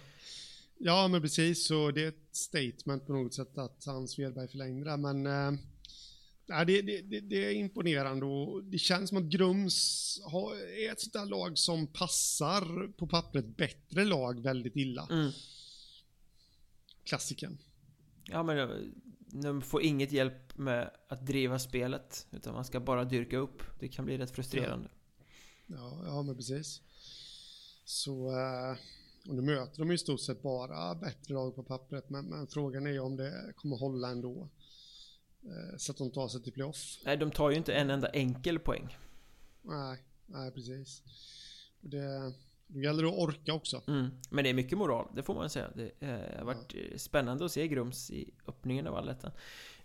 Ja 0.77 1.07
men 1.07 1.21
precis 1.21 1.67
så 1.67 1.91
det 1.91 2.03
är 2.03 2.07
ett 2.07 2.27
statement 2.31 3.07
på 3.07 3.13
något 3.13 3.33
sätt 3.33 3.57
att 3.57 3.83
han 3.85 4.07
Svedberg 4.07 4.47
förlängde 4.47 4.89
där 4.89 4.97
men 4.97 5.25
äh, 5.25 6.65
det, 6.65 6.81
det, 6.81 7.01
det, 7.01 7.19
det, 7.19 7.45
är 7.45 7.51
imponerande 7.51 8.25
och 8.25 8.63
det 8.63 8.77
känns 8.77 9.09
som 9.09 9.17
att 9.17 9.23
Grums 9.23 10.21
har, 10.25 10.55
är 10.55 10.91
ett 10.91 11.01
sånt 11.01 11.13
där 11.13 11.25
lag 11.25 11.57
som 11.57 11.87
passar 11.87 12.87
på 12.87 13.07
pappret 13.07 13.45
bättre 13.45 14.05
lag 14.05 14.43
väldigt 14.43 14.75
illa. 14.75 15.07
Mm. 15.11 15.31
Klassiken. 17.03 17.57
Ja 18.23 18.43
men 18.43 18.93
de 19.41 19.61
får 19.61 19.81
inget 19.81 20.11
hjälp 20.11 20.57
med 20.57 20.91
att 21.07 21.25
driva 21.25 21.59
spelet 21.59 22.27
Utan 22.31 22.53
man 22.53 22.65
ska 22.65 22.79
bara 22.79 23.03
dyrka 23.05 23.37
upp. 23.37 23.63
Det 23.79 23.87
kan 23.87 24.05
bli 24.05 24.17
rätt 24.17 24.31
frustrerande. 24.31 24.89
Ja, 25.67 26.01
ja, 26.05 26.21
men 26.21 26.35
precis. 26.35 26.81
Så 27.85 28.29
eh, 28.39 28.77
Och 29.29 29.35
nu 29.35 29.41
möter 29.41 29.79
de 29.79 29.91
i 29.91 29.97
stort 29.97 30.19
sett 30.21 30.41
bara 30.41 30.95
bättre 30.95 31.33
lag 31.33 31.55
på 31.55 31.63
pappret 31.63 32.09
men, 32.09 32.25
men 32.25 32.47
frågan 32.47 32.87
är 32.87 32.99
om 32.99 33.15
det 33.15 33.53
kommer 33.55 33.77
hålla 33.77 34.09
ändå. 34.09 34.49
Eh, 35.43 35.77
Så 35.77 35.91
att 35.91 35.97
de 35.97 36.11
tar 36.11 36.27
sig 36.27 36.43
till 36.43 36.53
playoff. 36.53 36.99
Nej, 37.05 37.17
de 37.17 37.31
tar 37.31 37.49
ju 37.49 37.57
inte 37.57 37.73
en 37.73 37.89
enda 37.89 38.07
enkel 38.09 38.59
poäng. 38.59 38.97
Nej, 39.61 40.03
nej 40.25 40.51
precis. 40.51 41.01
Det, 41.81 42.33
Det 42.73 42.79
gäller 42.79 43.03
att 43.03 43.13
orka 43.13 43.53
också. 43.53 43.81
Mm. 43.87 44.09
Men 44.29 44.43
det 44.43 44.49
är 44.49 44.53
mycket 44.53 44.77
moral, 44.77 45.11
det 45.15 45.23
får 45.23 45.35
man 45.35 45.49
säga. 45.49 45.69
Det 45.75 45.91
eh, 45.99 46.37
har 46.37 46.45
varit 46.45 46.73
ja. 46.73 46.97
spännande 46.97 47.45
att 47.45 47.51
se 47.51 47.67
Grums 47.67 48.11
i 48.11 48.33
öppningen 48.47 48.87
av 48.87 48.95
allettan. 48.95 49.31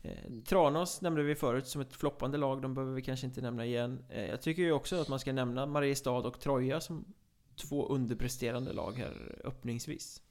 Eh, 0.03 0.27
mm. 0.27 0.43
Tranås 0.43 1.01
nämnde 1.01 1.23
vi 1.23 1.35
förut 1.35 1.67
som 1.67 1.81
ett 1.81 1.97
floppande 1.97 2.39
lag, 2.39 2.63
de 2.63 2.75
behöver 2.75 2.95
vi 2.95 3.03
kanske 3.03 3.27
inte 3.27 3.41
nämna 3.41 3.67
igen. 3.67 4.05
Eh, 4.09 4.27
jag 4.27 4.43
tycker 4.43 4.63
ju 4.63 4.73
också 4.73 5.01
att 5.01 5.09
man 5.09 5.19
ska 5.19 5.33
nämna 5.33 5.67
Mariestad 5.67 6.11
och 6.11 6.41
Troja 6.41 6.81
som 6.81 7.05
två 7.57 7.89
underpresterande 7.89 8.73
lag 8.73 8.99
här 8.99 9.41
öppningsvis. 9.45 10.23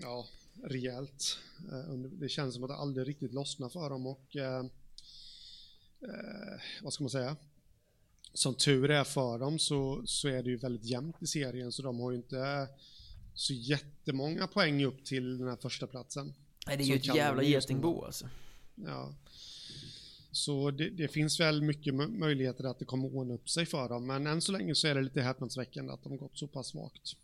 Ja, 0.00 0.24
rejält. 0.62 1.38
Eh, 1.72 1.94
det 1.94 2.28
känns 2.28 2.54
som 2.54 2.64
att 2.64 2.70
det 2.70 2.76
aldrig 2.76 3.08
riktigt 3.08 3.32
lossnar 3.32 3.68
för 3.68 3.90
dem 3.90 4.06
och 4.06 4.36
eh, 4.36 4.58
eh, 6.00 6.60
vad 6.82 6.92
ska 6.92 7.04
man 7.04 7.10
säga? 7.10 7.36
Som 8.34 8.54
tur 8.54 8.90
är 8.90 9.04
för 9.04 9.38
dem 9.38 9.58
så, 9.58 10.02
så 10.06 10.28
är 10.28 10.42
det 10.42 10.50
ju 10.50 10.56
väldigt 10.56 10.84
jämnt 10.84 11.22
i 11.22 11.26
serien 11.26 11.72
så 11.72 11.82
de 11.82 12.00
har 12.00 12.10
ju 12.10 12.16
inte 12.16 12.68
så 13.34 13.52
jättemånga 13.52 14.46
poäng 14.46 14.84
upp 14.84 15.04
till 15.04 15.38
den 15.38 15.48
här 15.48 15.56
första 15.56 15.86
platsen. 15.86 16.34
Nej, 16.66 16.76
det 16.76 16.84
är 16.84 16.86
ju 16.86 16.94
ett 16.94 17.16
jävla 17.16 17.42
getingbo 17.42 18.04
alltså. 18.04 18.28
Ja. 18.74 19.14
Så 20.32 20.70
det, 20.70 20.90
det, 20.90 21.08
finns 21.08 21.40
väl 21.40 21.62
mycket 21.62 21.94
möjligheter 21.94 22.64
att 22.64 22.78
det 22.78 22.84
kommer 22.84 23.16
ordna 23.16 23.34
upp 23.34 23.48
sig 23.48 23.66
för 23.66 23.88
dem, 23.88 24.06
men 24.06 24.26
än 24.26 24.40
så 24.40 24.52
länge 24.52 24.74
så 24.74 24.88
är 24.88 24.94
det 24.94 25.02
lite 25.02 25.22
häpnadsväckande 25.22 25.92
att 25.92 26.02
de 26.02 26.12
har 26.12 26.18
gått 26.18 26.38
så 26.38 26.46
pass 26.46 26.66
svagt. 26.66 27.16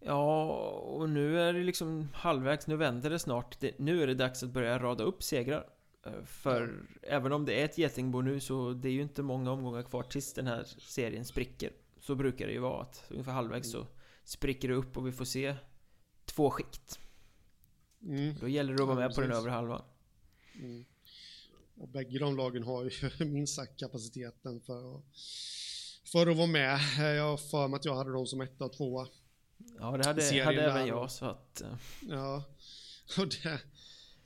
Ja, 0.00 0.52
och 0.70 1.08
nu 1.08 1.40
är 1.40 1.52
det 1.52 1.62
liksom 1.62 2.08
halvvägs, 2.12 2.66
nu 2.66 2.76
vänder 2.76 3.10
det 3.10 3.18
snart. 3.18 3.60
Det, 3.60 3.78
nu 3.78 4.02
är 4.02 4.06
det 4.06 4.14
dags 4.14 4.42
att 4.42 4.50
börja 4.50 4.78
rada 4.78 5.04
upp 5.04 5.22
segrar. 5.22 5.66
Eh, 6.06 6.24
för 6.24 6.86
även 7.02 7.32
om 7.32 7.44
det 7.44 7.60
är 7.60 7.64
ett 7.64 7.78
getingbo 7.78 8.20
nu 8.20 8.40
så 8.40 8.72
det 8.72 8.88
är 8.88 8.92
ju 8.92 9.02
inte 9.02 9.22
många 9.22 9.52
omgångar 9.52 9.82
kvar 9.82 10.02
tills 10.02 10.32
den 10.32 10.46
här 10.46 10.64
serien 10.78 11.24
spricker. 11.24 11.72
Så 12.00 12.14
brukar 12.14 12.46
det 12.46 12.52
ju 12.52 12.58
vara 12.58 12.82
att 12.82 13.04
ungefär 13.10 13.32
halvvägs 13.32 13.70
så 13.70 13.86
spricker 14.24 14.68
det 14.68 14.74
upp 14.74 14.96
och 14.96 15.06
vi 15.06 15.12
får 15.12 15.24
se 15.24 15.54
två 16.24 16.50
skikt. 16.50 16.98
Mm. 18.02 18.34
Då 18.40 18.48
gäller 18.48 18.74
det 18.74 18.82
att 18.82 18.88
vara 18.88 18.98
med 18.98 19.10
ja, 19.10 19.14
på 19.14 19.20
den 19.20 19.32
övre 19.32 19.50
halvan. 19.50 19.82
Mm. 20.54 20.84
Och 21.74 21.88
bägge 21.88 22.18
de 22.18 22.36
lagen 22.36 22.62
har 22.62 22.84
ju 22.84 22.90
minst 23.24 23.54
sagt 23.54 23.80
kapaciteten 23.80 24.60
för 24.60 24.96
att, 24.96 25.04
för 26.04 26.26
att 26.26 26.36
vara 26.36 26.46
med. 26.46 26.80
Jag 26.98 27.24
har 27.24 27.36
för 27.36 27.68
mig 27.68 27.76
att 27.76 27.84
jag 27.84 27.96
hade 27.96 28.12
dem 28.12 28.26
som 28.26 28.40
etta 28.40 28.64
och 28.64 28.72
tvåa. 28.72 29.06
Ja, 29.78 29.96
det 29.96 30.06
hade, 30.06 30.44
hade 30.44 30.62
även 30.62 30.86
jag 30.86 31.10
så 31.10 31.24
att... 31.24 31.60
Eh. 31.60 31.76
Ja, 32.08 32.44
och 33.18 33.28
det, 33.28 33.60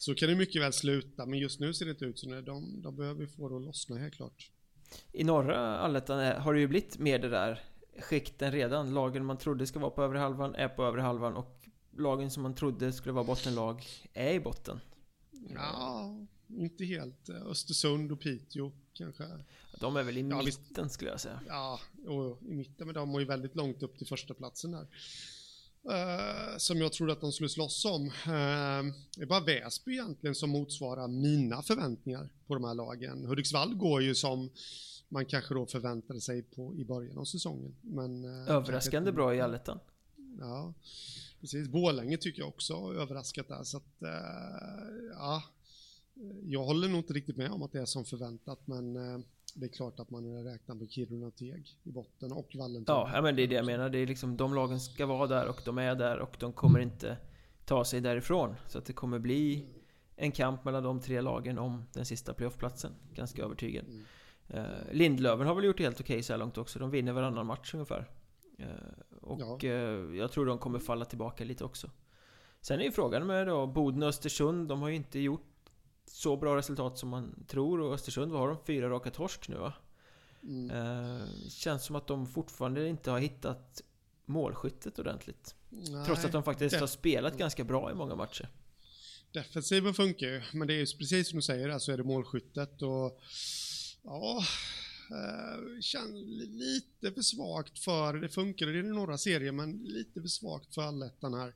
så 0.02 0.14
kan 0.14 0.28
det 0.28 0.34
mycket 0.34 0.62
väl 0.62 0.72
sluta, 0.72 1.26
men 1.26 1.38
just 1.38 1.60
nu 1.60 1.74
ser 1.74 1.84
det 1.84 1.90
inte 1.90 2.04
ut 2.04 2.18
så. 2.18 2.40
De, 2.40 2.82
de 2.82 2.96
behöver 2.96 3.26
få 3.26 3.48
det 3.48 3.56
att 3.56 3.62
lossna 3.62 3.98
helt 3.98 4.14
klart. 4.14 4.50
I 5.12 5.24
norra 5.24 5.78
allettan 5.78 6.42
har 6.42 6.54
det 6.54 6.60
ju 6.60 6.66
blivit 6.66 6.98
mer 6.98 7.18
det 7.18 7.28
där 7.28 7.62
skikten 7.98 8.52
redan. 8.52 8.94
Lagen 8.94 9.24
man 9.24 9.38
trodde 9.38 9.66
ska 9.66 9.78
vara 9.78 9.90
på 9.90 10.02
övre 10.02 10.18
halvan 10.18 10.54
är 10.54 10.68
på 10.68 10.84
övre 10.84 11.00
halvan 11.00 11.36
och 11.36 11.68
lagen 11.96 12.30
som 12.30 12.42
man 12.42 12.54
trodde 12.54 12.92
skulle 12.92 13.12
vara 13.12 13.24
bottenlag 13.24 13.86
är 14.12 14.32
i 14.32 14.40
botten. 14.40 14.80
Ja, 15.54 16.16
inte 16.48 16.84
helt. 16.84 17.30
Östersund 17.30 18.12
och 18.12 18.20
Piteå 18.20 18.72
kanske. 18.92 19.24
De 19.80 19.96
är 19.96 20.02
väl 20.02 20.18
i 20.18 20.20
ja, 20.20 20.42
mitten 20.42 20.84
visst, 20.84 20.94
skulle 20.94 21.10
jag 21.10 21.20
säga. 21.20 21.40
Ja, 21.48 21.80
och, 22.06 22.42
i 22.42 22.54
mitten, 22.54 22.86
men 22.86 22.94
de 22.94 23.10
har 23.10 23.20
ju 23.20 23.26
väldigt 23.26 23.56
långt 23.56 23.82
upp 23.82 23.98
till 23.98 24.06
första 24.06 24.34
platsen 24.34 24.70
där. 24.70 24.86
Uh, 25.86 26.56
som 26.58 26.78
jag 26.80 26.92
trodde 26.92 27.12
att 27.12 27.20
de 27.20 27.32
skulle 27.32 27.48
slåss 27.48 27.84
om. 27.84 28.06
Uh, 28.06 28.92
det 29.16 29.22
är 29.22 29.26
bara 29.26 29.40
Väsby 29.40 29.92
egentligen 29.92 30.34
som 30.34 30.50
motsvarar 30.50 31.08
mina 31.08 31.62
förväntningar 31.62 32.28
på 32.46 32.54
de 32.54 32.64
här 32.64 32.74
lagen. 32.74 33.24
Hudiksvall 33.24 33.74
går 33.74 34.02
ju 34.02 34.14
som 34.14 34.50
man 35.08 35.26
kanske 35.26 35.54
då 35.54 35.66
förväntade 35.66 36.20
sig 36.20 36.42
på 36.42 36.74
i 36.76 36.84
början 36.84 37.18
av 37.18 37.24
säsongen. 37.24 37.74
Men, 37.80 38.24
uh, 38.24 38.50
Överraskande 38.50 39.12
bra 39.12 39.34
i 39.34 39.40
allettan. 39.40 39.78
Ja, 40.38 40.74
precis. 41.40 41.68
Borlänge 41.68 42.16
tycker 42.16 42.40
jag 42.40 42.48
också 42.48 42.74
har 42.74 42.94
överraskat 42.94 43.48
där. 43.48 43.64
Så 43.64 43.76
att, 43.76 44.02
ja, 45.12 45.42
jag 46.42 46.64
håller 46.64 46.88
nog 46.88 46.98
inte 46.98 47.12
riktigt 47.12 47.36
med 47.36 47.50
om 47.50 47.62
att 47.62 47.72
det 47.72 47.80
är 47.80 47.84
som 47.84 48.04
förväntat, 48.04 48.66
men 48.66 48.96
eh, 48.96 49.20
det 49.54 49.66
är 49.66 49.68
klart 49.68 50.00
att 50.00 50.10
man 50.10 50.44
räknar 50.44 50.74
med 50.74 50.90
Kiruna 50.90 51.30
Teg 51.30 51.78
i 51.82 51.92
botten 51.92 52.32
och 52.32 52.50
Vallentuna. 52.54 53.10
Ja, 53.14 53.22
men 53.22 53.36
det 53.36 53.42
är 53.42 53.46
det 53.46 53.54
jag 53.54 53.66
menar. 53.66 53.90
Det 53.90 53.98
är 53.98 54.06
liksom, 54.06 54.36
de 54.36 54.54
lagen 54.54 54.80
ska 54.80 55.06
vara 55.06 55.26
där 55.26 55.48
och 55.48 55.60
de 55.64 55.78
är 55.78 55.94
där 55.94 56.18
och 56.18 56.36
de 56.38 56.52
kommer 56.52 56.80
inte 56.80 57.16
ta 57.64 57.84
sig 57.84 58.00
därifrån. 58.00 58.54
Så 58.66 58.78
att 58.78 58.84
det 58.84 58.92
kommer 58.92 59.18
bli 59.18 59.66
en 60.16 60.32
kamp 60.32 60.64
mellan 60.64 60.82
de 60.82 61.00
tre 61.00 61.20
lagen 61.20 61.58
om 61.58 61.84
den 61.92 62.04
sista 62.04 62.34
playoffplatsen. 62.34 62.92
Ganska 63.14 63.42
övertygad. 63.42 63.84
Mm. 63.84 64.04
Uh, 64.54 64.92
Lindlöven 64.92 65.46
har 65.46 65.54
väl 65.54 65.64
gjort 65.64 65.76
det 65.76 65.82
helt 65.82 66.00
okej 66.00 66.14
okay 66.14 66.22
så 66.22 66.32
här 66.32 66.38
långt 66.38 66.58
också. 66.58 66.78
De 66.78 66.90
vinner 66.90 67.12
varannan 67.12 67.46
match 67.46 67.74
ungefär. 67.74 68.10
Uh, 68.60 68.66
och 69.20 69.64
ja. 69.64 69.70
uh, 69.70 70.16
jag 70.16 70.32
tror 70.32 70.46
de 70.46 70.58
kommer 70.58 70.78
falla 70.78 71.04
tillbaka 71.04 71.44
lite 71.44 71.64
också. 71.64 71.90
Sen 72.60 72.80
är 72.80 72.84
ju 72.84 72.92
frågan 72.92 73.26
med 73.26 73.46
då 73.46 73.66
Boden 73.66 74.02
och 74.02 74.08
Östersund. 74.08 74.68
De 74.68 74.82
har 74.82 74.88
ju 74.88 74.96
inte 74.96 75.18
gjort 75.18 75.49
så 76.12 76.36
bra 76.36 76.56
resultat 76.56 76.98
som 76.98 77.08
man 77.08 77.44
tror 77.48 77.80
och 77.80 77.94
Östersund, 77.94 78.32
vad 78.32 78.40
har 78.40 78.48
de? 78.48 78.56
Fyra 78.66 78.90
raka 78.90 79.10
torsk 79.10 79.48
nu 79.48 79.56
va? 79.56 79.72
Mm. 80.42 80.70
Eh, 80.70 81.26
känns 81.48 81.84
som 81.84 81.96
att 81.96 82.06
de 82.06 82.26
fortfarande 82.26 82.88
inte 82.88 83.10
har 83.10 83.18
hittat 83.18 83.82
målskyttet 84.24 84.98
ordentligt. 84.98 85.54
Nej, 85.68 86.06
Trots 86.06 86.24
att 86.24 86.32
de 86.32 86.42
faktiskt 86.42 86.76
har 86.76 86.86
spelat 86.86 87.38
ganska 87.38 87.64
bra 87.64 87.90
i 87.90 87.94
många 87.94 88.14
matcher. 88.14 88.48
Defensiven 89.32 89.94
funkar 89.94 90.26
ju, 90.26 90.42
men 90.52 90.68
det 90.68 90.74
är 90.74 90.78
ju 90.78 90.86
precis 90.98 91.28
som 91.28 91.36
du 91.36 91.42
säger, 91.42 91.68
alltså 91.68 91.92
är 91.92 91.96
det 91.96 92.04
målskyttet 92.04 92.82
och 92.82 93.20
ja, 94.02 94.44
eh, 95.10 95.80
känns 95.80 96.24
lite 96.48 97.12
för 97.12 97.22
svagt 97.22 97.78
för, 97.78 98.14
det 98.14 98.28
funkar 98.28 98.76
i 98.76 98.82
några 98.82 99.18
serier, 99.18 99.52
men 99.52 99.72
lite 99.84 100.20
för 100.20 100.28
svagt 100.28 100.74
för 100.74 100.82
allettan 100.82 101.34
här. 101.34 101.54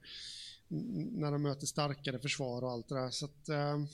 När 0.68 1.32
de 1.32 1.42
möter 1.42 1.66
starkare 1.66 2.18
försvar 2.18 2.64
och 2.64 2.70
allt 2.70 2.88
det 2.88 2.94
där. 2.94 3.10
Så 3.10 3.24
att, 3.24 3.48
eh, 3.48 3.84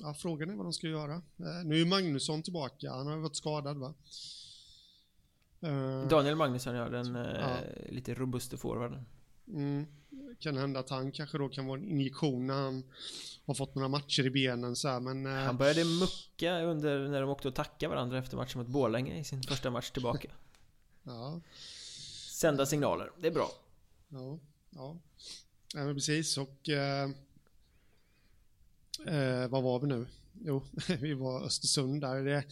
ja, 0.00 0.14
frågan 0.14 0.50
är 0.50 0.54
vad 0.54 0.66
de 0.66 0.72
ska 0.72 0.86
göra. 0.86 1.14
Eh, 1.14 1.64
nu 1.64 1.80
är 1.80 1.86
Magnusson 1.86 2.42
tillbaka, 2.42 2.92
han 2.92 3.06
har 3.06 3.16
varit 3.16 3.36
skadad 3.36 3.76
va? 3.78 3.94
Eh, 5.60 6.08
Daniel 6.08 6.36
Magnusson 6.36 6.74
ja, 6.74 6.88
den 6.88 7.16
eh, 7.16 7.40
ja. 7.40 7.56
lite 7.88 8.14
robuste 8.14 8.56
forwarden. 8.56 9.06
Mm. 9.48 9.86
Kan 10.38 10.56
hända 10.56 10.80
att 10.80 10.90
han 10.90 11.12
kanske 11.12 11.38
då 11.38 11.48
kan 11.48 11.66
vara 11.66 11.80
en 11.80 11.88
injektion 11.88 12.46
när 12.46 12.54
han 12.54 12.82
har 13.46 13.54
fått 13.54 13.74
några 13.74 13.88
matcher 13.88 14.26
i 14.26 14.30
benen 14.30 14.76
så 14.76 14.88
här, 14.88 15.00
men... 15.00 15.26
Han 15.26 15.56
började 15.56 15.84
mucka 15.84 16.62
under 16.62 17.08
när 17.08 17.20
de 17.20 17.30
åkte 17.30 17.48
och 17.48 17.54
tackade 17.54 17.94
varandra 17.94 18.18
efter 18.18 18.36
matchen 18.36 18.60
mot 18.60 18.68
Borlänge 18.68 19.18
i 19.18 19.24
sin 19.24 19.42
första 19.42 19.70
match 19.70 19.90
tillbaka. 19.90 20.28
ja. 21.02 21.40
Sända 22.30 22.66
signaler, 22.66 23.10
det 23.18 23.26
är 23.26 23.32
bra. 23.32 23.50
Ja, 24.08 24.38
ja. 24.70 24.96
ja 25.74 25.84
men 25.84 25.94
precis 25.94 26.38
och... 26.38 26.68
Eh, 26.68 27.10
Eh, 29.06 29.48
vad 29.48 29.62
var 29.62 29.80
vi 29.80 29.86
nu? 29.86 30.06
Jo, 30.40 30.64
vi 31.00 31.14
var 31.14 31.44
Östersund 31.44 32.00
där. 32.00 32.24
Det 32.24 32.34
är 32.34 32.44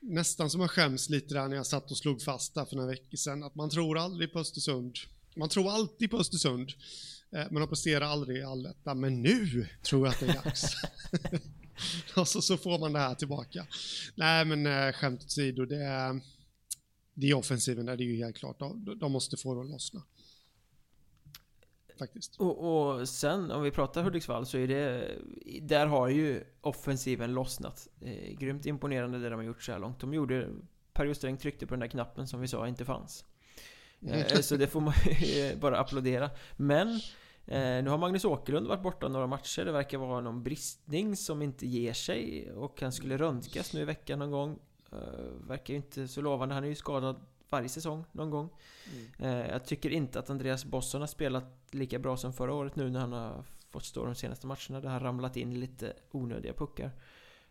nästan 0.00 0.50
som 0.50 0.60
jag 0.60 0.70
skäms 0.70 1.08
lite 1.08 1.34
där 1.34 1.48
när 1.48 1.56
jag 1.56 1.66
satt 1.66 1.90
och 1.90 1.96
slog 1.96 2.22
fast 2.22 2.54
där 2.54 2.64
för 2.64 2.76
några 2.76 2.88
veckor 2.88 3.16
sedan 3.16 3.42
att 3.42 3.54
man 3.54 3.70
tror 3.70 3.98
aldrig 3.98 4.32
på 4.32 4.38
Östersund. 4.38 4.96
Man 5.36 5.48
tror 5.48 5.70
alltid 5.70 6.10
på 6.10 6.18
Östersund, 6.18 6.72
eh, 7.32 7.46
men 7.50 7.54
de 7.54 7.68
presterar 7.68 8.06
aldrig 8.06 8.38
i 8.38 8.42
allettan. 8.42 9.00
Men 9.00 9.22
nu 9.22 9.66
tror 9.82 10.06
jag 10.06 10.14
att 10.14 10.20
det 10.20 10.26
är 10.26 10.44
dags. 10.44 10.74
och 12.16 12.28
så, 12.28 12.42
så 12.42 12.56
får 12.56 12.78
man 12.78 12.92
det 12.92 12.98
här 12.98 13.14
tillbaka. 13.14 13.66
Nej, 14.14 14.44
men 14.44 14.66
eh, 14.66 14.92
skämt 14.92 15.24
åsido, 15.24 15.64
det 15.64 15.84
är, 15.84 16.20
det 17.14 17.30
är 17.30 17.34
offensiven 17.34 17.86
där, 17.86 17.96
det 17.96 18.04
är 18.04 18.06
ju 18.06 18.16
helt 18.16 18.36
klart. 18.36 18.58
De, 18.58 18.98
de 18.98 19.12
måste 19.12 19.36
få 19.36 19.54
det 19.54 19.60
att 19.60 19.70
lossna 19.70 20.02
faktiskt. 22.00 22.40
Och, 22.40 22.58
och, 22.58 23.08
sen 23.08 23.50
om 23.50 23.62
vi 23.62 23.70
pratar 23.70 24.02
Hudiksvall 24.02 24.46
så 24.46 24.58
är 24.58 24.68
det... 24.68 25.14
Där 25.62 25.86
har 25.86 26.08
ju 26.08 26.44
offensiven 26.60 27.34
lossnat. 27.34 27.88
Eh, 28.00 28.32
grymt 28.38 28.66
imponerande 28.66 29.18
det 29.18 29.28
de 29.28 29.34
har 29.34 29.42
gjort 29.42 29.62
så 29.62 29.72
här 29.72 29.78
långt. 29.78 30.00
De 30.00 30.14
gjorde... 30.14 30.48
Per 30.92 31.04
Justräng 31.04 31.36
tryckte 31.36 31.66
på 31.66 31.74
den 31.74 31.80
där 31.80 31.86
knappen 31.86 32.26
som 32.28 32.40
vi 32.40 32.48
sa 32.48 32.68
inte 32.68 32.84
fanns. 32.84 33.24
Eh, 34.00 34.40
så 34.40 34.56
det 34.56 34.66
får 34.66 34.80
man 34.80 34.94
bara 35.60 35.78
applådera. 35.78 36.30
Men 36.56 36.88
eh, 37.46 37.82
nu 37.84 37.86
har 37.88 37.98
Magnus 37.98 38.24
Åkerlund 38.24 38.66
varit 38.66 38.82
borta 38.82 39.08
några 39.08 39.26
matcher. 39.26 39.64
Det 39.64 39.72
verkar 39.72 39.98
vara 39.98 40.20
någon 40.20 40.42
bristning 40.42 41.16
som 41.16 41.42
inte 41.42 41.66
ger 41.66 41.92
sig. 41.92 42.52
Och 42.52 42.80
han 42.80 42.92
skulle 42.92 43.16
röntgas 43.16 43.74
nu 43.74 43.80
i 43.80 43.84
veckan 43.84 44.18
någon 44.18 44.30
gång. 44.30 44.58
Eh, 44.92 45.48
verkar 45.48 45.74
ju 45.74 45.76
inte 45.76 46.08
så 46.08 46.20
lovande. 46.20 46.54
Han 46.54 46.64
är 46.64 46.68
ju 46.68 46.74
skadad 46.74 47.16
varje 47.50 47.68
säsong 47.68 48.04
någon 48.12 48.30
gång. 48.30 48.48
Mm. 49.18 49.40
Eh, 49.40 49.50
jag 49.50 49.64
tycker 49.64 49.90
inte 49.90 50.18
att 50.18 50.30
Andreas 50.30 50.64
Bosson 50.64 51.00
har 51.00 51.08
spelat 51.08 51.44
lika 51.70 51.98
bra 51.98 52.16
som 52.16 52.32
förra 52.32 52.54
året 52.54 52.76
nu 52.76 52.90
när 52.90 53.00
han 53.00 53.12
har 53.12 53.44
fått 53.70 53.84
stå 53.84 54.04
de 54.04 54.14
senaste 54.14 54.46
matcherna. 54.46 54.80
Där 54.80 54.88
han 54.88 55.00
ramlat 55.00 55.36
in 55.36 55.60
lite 55.60 55.92
onödiga 56.10 56.52
puckar. 56.52 56.90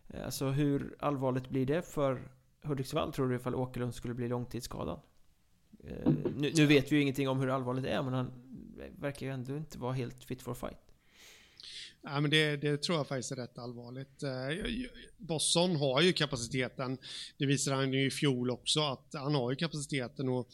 Eh, 0.08 0.24
alltså 0.24 0.48
hur 0.48 0.96
allvarligt 0.98 1.48
blir 1.48 1.66
det 1.66 1.82
för 1.82 2.30
Hudiksvall 2.62 3.12
tror 3.12 3.28
du 3.28 3.36
ifall 3.36 3.54
Åkerlund 3.54 3.94
skulle 3.94 4.14
bli 4.14 4.28
långtidsskadad? 4.28 5.00
Eh, 5.84 6.12
nu, 6.36 6.52
nu, 6.54 6.66
vet 6.66 6.92
vi 6.92 6.96
ju 6.96 7.02
ingenting 7.02 7.28
om 7.28 7.40
hur 7.40 7.48
allvarligt 7.48 7.84
det 7.84 7.90
är 7.90 8.02
men 8.02 8.14
han 8.14 8.32
verkar 8.98 9.26
ju 9.26 9.32
ändå 9.32 9.56
inte 9.56 9.78
vara 9.78 9.92
helt 9.92 10.24
fit 10.24 10.42
for 10.42 10.54
fight. 10.54 10.89
Ja, 12.02 12.20
men 12.20 12.30
det, 12.30 12.56
det, 12.56 12.82
tror 12.82 12.98
jag 12.98 13.06
faktiskt 13.06 13.32
är 13.32 13.36
rätt 13.36 13.58
allvarligt. 13.58 14.22
Eh, 14.22 14.30
Bosson 15.16 15.76
har 15.76 16.00
ju 16.00 16.12
kapaciteten. 16.12 16.98
Det 17.38 17.46
visade 17.46 17.76
han 17.76 17.92
ju 17.92 18.06
i 18.06 18.10
fjol 18.10 18.50
också, 18.50 18.80
att 18.80 19.06
han 19.12 19.34
har 19.34 19.50
ju 19.50 19.56
kapaciteten 19.56 20.28
att, 20.28 20.46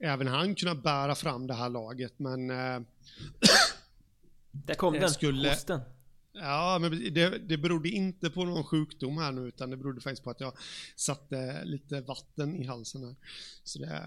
även 0.00 0.26
han 0.26 0.54
kunna 0.54 0.74
bära 0.74 1.14
fram 1.14 1.46
det 1.46 1.54
här 1.54 1.68
laget, 1.68 2.18
men... 2.18 2.50
Eh, 2.50 2.80
Där 4.50 4.74
kom 4.74 4.94
den, 4.94 5.10
skulle, 5.10 5.48
hosten. 5.48 5.80
Ja, 6.32 6.78
men 6.80 7.14
det, 7.14 7.38
det 7.38 7.56
berodde 7.56 7.88
inte 7.88 8.30
på 8.30 8.44
någon 8.44 8.64
sjukdom 8.64 9.18
här 9.18 9.32
nu, 9.32 9.40
utan 9.40 9.70
det 9.70 9.76
berodde 9.76 10.00
faktiskt 10.00 10.24
på 10.24 10.30
att 10.30 10.40
jag 10.40 10.52
satte 10.96 11.64
lite 11.64 12.00
vatten 12.00 12.56
i 12.56 12.66
halsen 12.66 13.04
här. 13.04 13.14
Så 13.64 13.78
det, 13.78 14.02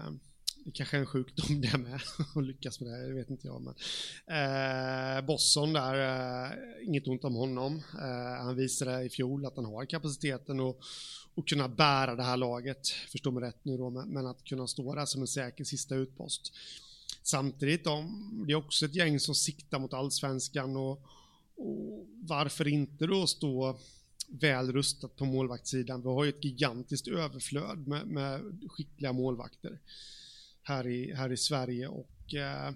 det 0.66 0.72
kanske 0.72 0.96
är 0.96 1.00
en 1.00 1.06
sjukdom 1.06 1.60
det 1.60 1.78
med, 1.78 2.00
att 2.34 2.44
lyckas 2.44 2.80
med 2.80 2.92
det, 2.92 3.06
det 3.06 3.14
vet 3.14 3.30
inte 3.30 3.46
jag. 3.46 3.62
Men, 3.62 3.74
eh, 4.36 5.26
Bosson 5.26 5.72
där, 5.72 5.94
eh, 6.44 6.86
inget 6.86 7.08
ont 7.08 7.24
om 7.24 7.34
honom. 7.34 7.82
Eh, 7.94 8.44
han 8.44 8.56
visade 8.56 9.04
i 9.04 9.08
fjol 9.08 9.46
att 9.46 9.56
han 9.56 9.64
har 9.64 9.84
kapaciteten 9.84 10.60
och, 10.60 10.80
och 11.34 11.48
kunna 11.48 11.68
bära 11.68 12.14
det 12.14 12.22
här 12.22 12.36
laget, 12.36 12.88
förstå 12.88 13.30
mig 13.30 13.42
rätt 13.42 13.64
nu 13.64 13.76
då, 13.76 13.90
men 13.90 14.26
att 14.26 14.44
kunna 14.44 14.66
stå 14.66 14.94
där 14.94 15.06
som 15.06 15.20
en 15.20 15.26
säker 15.26 15.64
sista 15.64 15.94
utpost. 15.94 16.52
Samtidigt, 17.22 17.84
de, 17.84 18.44
det 18.46 18.52
är 18.52 18.56
också 18.56 18.84
ett 18.84 18.94
gäng 18.94 19.20
som 19.20 19.34
siktar 19.34 19.78
mot 19.78 19.94
allsvenskan 19.94 20.76
och, 20.76 21.02
och 21.56 22.06
varför 22.22 22.68
inte 22.68 23.06
då 23.06 23.26
stå 23.26 23.78
väl 24.28 24.72
rustat 24.72 25.16
på 25.16 25.24
målvaktssidan? 25.24 26.02
Vi 26.02 26.08
har 26.08 26.24
ju 26.24 26.30
ett 26.30 26.44
gigantiskt 26.44 27.08
överflöd 27.08 27.88
med, 27.88 28.06
med 28.06 28.40
skickliga 28.68 29.12
målvakter 29.12 29.78
här 30.66 30.86
i, 30.86 31.14
här 31.14 31.32
i 31.32 31.36
Sverige 31.36 31.88
och 31.88 32.34
eh, 32.34 32.72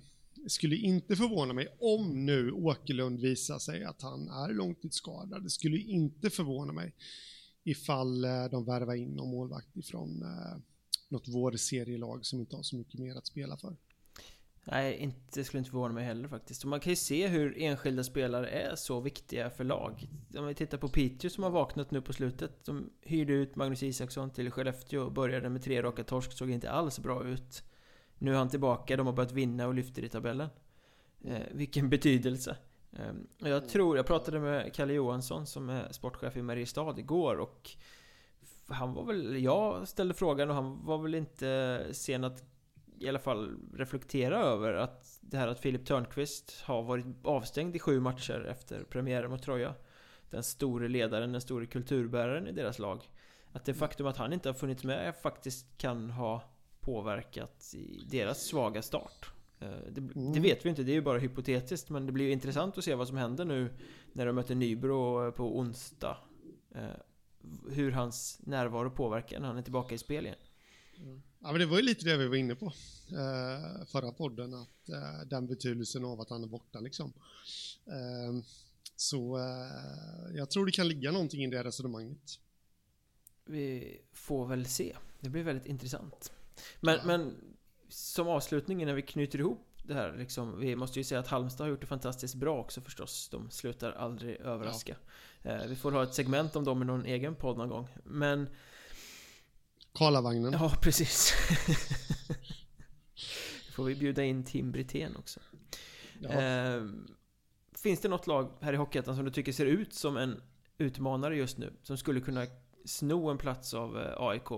skulle 0.47 0.77
inte 0.77 1.17
förvåna 1.17 1.53
mig 1.53 1.69
om 1.81 2.27
nu 2.27 2.53
Åkerlund 2.53 3.21
visar 3.21 3.59
sig 3.59 3.85
att 3.85 4.03
han 4.03 4.29
är 4.29 4.55
långtidsskadad. 4.55 5.43
Det 5.43 5.51
skulle 5.51 5.79
inte 5.79 6.31
förvåna 6.31 6.73
mig 6.73 6.95
ifall 7.65 8.25
eh, 8.25 8.45
de 8.51 8.65
värvar 8.65 8.95
in 8.95 9.09
någon 9.09 9.31
målvakt 9.31 9.77
ifrån 9.77 10.23
eh, 10.23 10.59
något 11.09 11.29
vårserielag 11.29 12.27
som 12.27 12.41
inte 12.41 12.57
har 12.57 12.63
så 12.63 12.77
mycket 12.77 13.01
mer 13.01 13.17
att 13.17 13.27
spela 13.27 13.57
för. 13.57 13.77
Nej, 14.65 14.97
inte, 14.97 15.45
skulle 15.45 15.59
inte 15.59 15.71
förvåna 15.71 15.95
mig 15.95 16.05
heller 16.05 16.29
faktiskt. 16.29 16.65
Och 16.65 16.71
man 16.71 16.81
kan 16.81 16.93
ju 16.93 16.97
se 16.97 17.27
hur 17.27 17.59
enskilda 17.59 18.05
spelare 18.05 18.49
är 18.49 18.77
så 18.77 19.01
viktiga 19.01 19.51
för 19.51 19.65
lag. 19.65 20.09
Om 20.37 20.47
vi 20.47 20.55
tittar 20.55 20.79
på 20.79 20.89
Piteå 20.89 21.31
som 21.31 21.45
har 21.45 21.51
vaknat 21.51 21.91
nu 21.91 22.03
på 22.03 22.13
slutet. 22.13 22.65
De 22.65 22.91
hyrde 23.03 23.33
ut 23.33 23.57
Magnus 23.57 23.83
Isaksson 23.83 24.31
till 24.31 24.51
Skellefteå 24.51 25.03
och 25.03 25.13
började 25.13 25.49
med 25.49 25.63
tre 25.63 25.83
raka 25.83 26.05
torsk, 26.05 26.33
såg 26.33 26.51
inte 26.51 26.71
alls 26.71 26.99
bra 26.99 27.29
ut. 27.29 27.63
Nu 28.21 28.33
är 28.33 28.39
han 28.39 28.49
tillbaka, 28.49 28.97
de 28.97 29.07
har 29.07 29.13
börjat 29.13 29.33
vinna 29.33 29.67
och 29.67 29.75
lyfter 29.75 30.05
i 30.05 30.09
tabellen. 30.09 30.49
Eh, 31.25 31.43
vilken 31.51 31.89
betydelse. 31.89 32.57
Eh, 32.93 33.13
jag 33.39 33.69
tror, 33.69 33.97
jag 33.97 34.07
pratade 34.07 34.41
med 34.41 34.75
Kalle 34.75 34.93
Johansson 34.93 35.47
som 35.47 35.69
är 35.69 35.93
sportchef 35.93 36.37
i 36.37 36.43
Mariestad 36.43 36.99
igår 36.99 37.37
och 37.37 37.71
han 38.67 38.95
var 38.95 39.05
väl, 39.05 39.43
jag 39.43 39.89
ställde 39.89 40.15
frågan 40.15 40.49
och 40.49 40.55
han 40.55 40.85
var 40.85 40.99
väl 40.99 41.15
inte 41.15 41.87
sen 41.93 42.25
att 42.25 42.45
i 42.99 43.09
alla 43.09 43.19
fall 43.19 43.57
reflektera 43.75 44.39
över 44.39 44.75
att 44.75 45.19
det 45.21 45.37
här 45.37 45.49
att 45.49 45.61
Filip 45.61 45.87
Törnqvist 45.87 46.61
har 46.65 46.83
varit 46.83 47.07
avstängd 47.23 47.77
i 47.77 47.79
sju 47.79 48.01
matcher 48.01 48.47
efter 48.51 48.85
premiären 48.85 49.31
mot 49.31 49.43
Troja. 49.43 49.75
Den 50.31 50.43
store 50.43 50.89
ledaren, 50.89 51.33
den 51.33 51.41
store 51.41 51.67
kulturbäraren 51.67 52.47
i 52.47 52.53
deras 52.53 52.79
lag. 52.79 53.09
Att 53.53 53.65
det 53.65 53.75
faktum 53.75 54.07
att 54.07 54.17
han 54.17 54.33
inte 54.33 54.49
har 54.49 54.55
funnits 54.55 54.85
med 54.85 55.15
faktiskt 55.23 55.79
kan 55.79 56.11
ha 56.11 56.43
påverkat 56.81 57.75
i 57.75 58.07
deras 58.11 58.43
svaga 58.43 58.83
start. 58.83 59.31
Eh, 59.61 59.69
det, 59.69 60.01
mm. 60.01 60.33
det, 60.33 60.41
vet 60.41 60.65
vi 60.65 60.69
inte, 60.69 60.83
det 60.83 60.93
är 60.93 60.95
ju 60.95 61.03
bara 61.03 61.19
hypotetiskt 61.19 61.91
men 61.91 62.07
det 62.07 62.13
blir 62.13 62.25
ju 62.25 62.33
intressant 62.33 62.79
att 62.79 62.85
se 62.85 62.95
vad 62.95 63.09
som 63.09 63.17
händer 63.17 63.45
nu 63.45 63.75
när 64.13 64.27
de 64.27 64.35
möter 64.35 64.55
Nybro 64.55 65.33
på 65.33 65.59
onsdag. 65.59 66.17
Eh, 66.75 66.89
hur 67.71 67.91
hans 67.91 68.41
närvaro 68.43 68.91
påverkar 68.91 69.41
när 69.41 69.49
han 69.49 69.59
är 69.59 69.63
tillbaka 69.63 69.95
i 69.95 69.99
spel 69.99 70.27
igen. 70.27 70.39
Mm. 70.97 71.23
Ja, 71.39 71.53
men 71.53 71.61
det 71.61 71.67
var 71.67 71.77
ju 71.77 71.83
lite 71.83 72.05
det 72.05 72.17
vi 72.17 72.29
var 72.29 72.37
inne 72.37 72.55
på 72.55 72.67
eh, 72.67 73.87
förra 73.87 74.13
podden, 74.13 74.55
att 74.55 74.89
eh, 74.89 75.27
den 75.27 75.47
betydelsen 75.47 76.05
av 76.05 76.21
att 76.21 76.31
han 76.31 76.43
är 76.43 76.49
borta 76.49 76.81
liksom. 76.81 77.13
Eh, 77.87 78.43
så 78.97 79.39
eh, 79.39 80.37
jag 80.37 80.51
tror 80.51 80.67
det 80.67 80.73
kan 80.73 80.89
ligga 80.89 81.13
någonting 81.13 81.45
i 81.45 81.47
det 81.47 81.65
resonemanget. 81.65 82.39
Vi 83.45 83.99
får 84.13 84.47
väl 84.47 84.67
se. 84.67 84.97
Det 85.21 85.31
blir 85.31 85.43
väldigt 85.43 85.67
intressant. 85.67 86.33
Men, 86.81 86.97
ja. 86.97 87.03
men 87.05 87.37
som 87.89 88.29
avslutning 88.29 88.87
när 88.87 88.95
vi 88.95 89.03
knyter 89.03 89.39
ihop 89.39 89.67
det 89.83 89.95
här 89.95 90.17
liksom, 90.19 90.61
Vi 90.61 90.77
måste 90.77 90.99
ju 90.99 91.05
säga 91.05 91.21
att 91.21 91.29
Halmstad 91.29 91.65
har 91.65 91.71
gjort 91.71 91.81
det 91.81 91.87
fantastiskt 91.87 92.35
bra 92.35 92.61
också 92.61 92.81
förstås 92.81 93.29
De 93.29 93.51
slutar 93.51 93.93
aldrig 93.93 94.37
överraska 94.37 94.97
ja. 95.43 95.51
eh, 95.51 95.67
Vi 95.67 95.77
får 95.77 95.93
ha 95.93 96.03
ett 96.03 96.15
segment 96.15 96.57
om 96.57 96.65
dem 96.65 96.83
i 96.83 96.85
någon 96.85 97.07
egen 97.07 97.35
podd 97.35 97.59
någon 97.59 97.69
gång 97.69 97.89
Men 98.05 98.49
Karlavagnen 99.93 100.53
Ja, 100.53 100.73
precis 100.83 101.33
får 103.75 103.85
vi 103.85 103.95
bjuda 103.95 104.25
in 104.25 104.45
Tim 104.45 104.73
Brithén 104.73 105.17
också 105.17 105.41
ja. 106.21 106.29
eh, 106.29 106.83
Finns 107.83 108.01
det 108.01 108.09
något 108.09 108.27
lag 108.27 108.53
här 108.61 108.73
i 108.73 108.77
Hockeyettan 108.77 109.17
som 109.17 109.25
du 109.25 109.31
tycker 109.31 109.53
ser 109.53 109.67
ut 109.67 109.95
som 109.95 110.17
en 110.17 110.43
utmanare 110.79 111.37
just 111.37 111.59
nu? 111.59 111.73
Som 111.83 111.97
skulle 111.97 112.21
kunna 112.21 112.47
sno 112.85 113.31
en 113.31 113.39
plats 113.39 113.75
av 113.75 113.99
eh, 113.99 114.13
AIK 114.17 114.51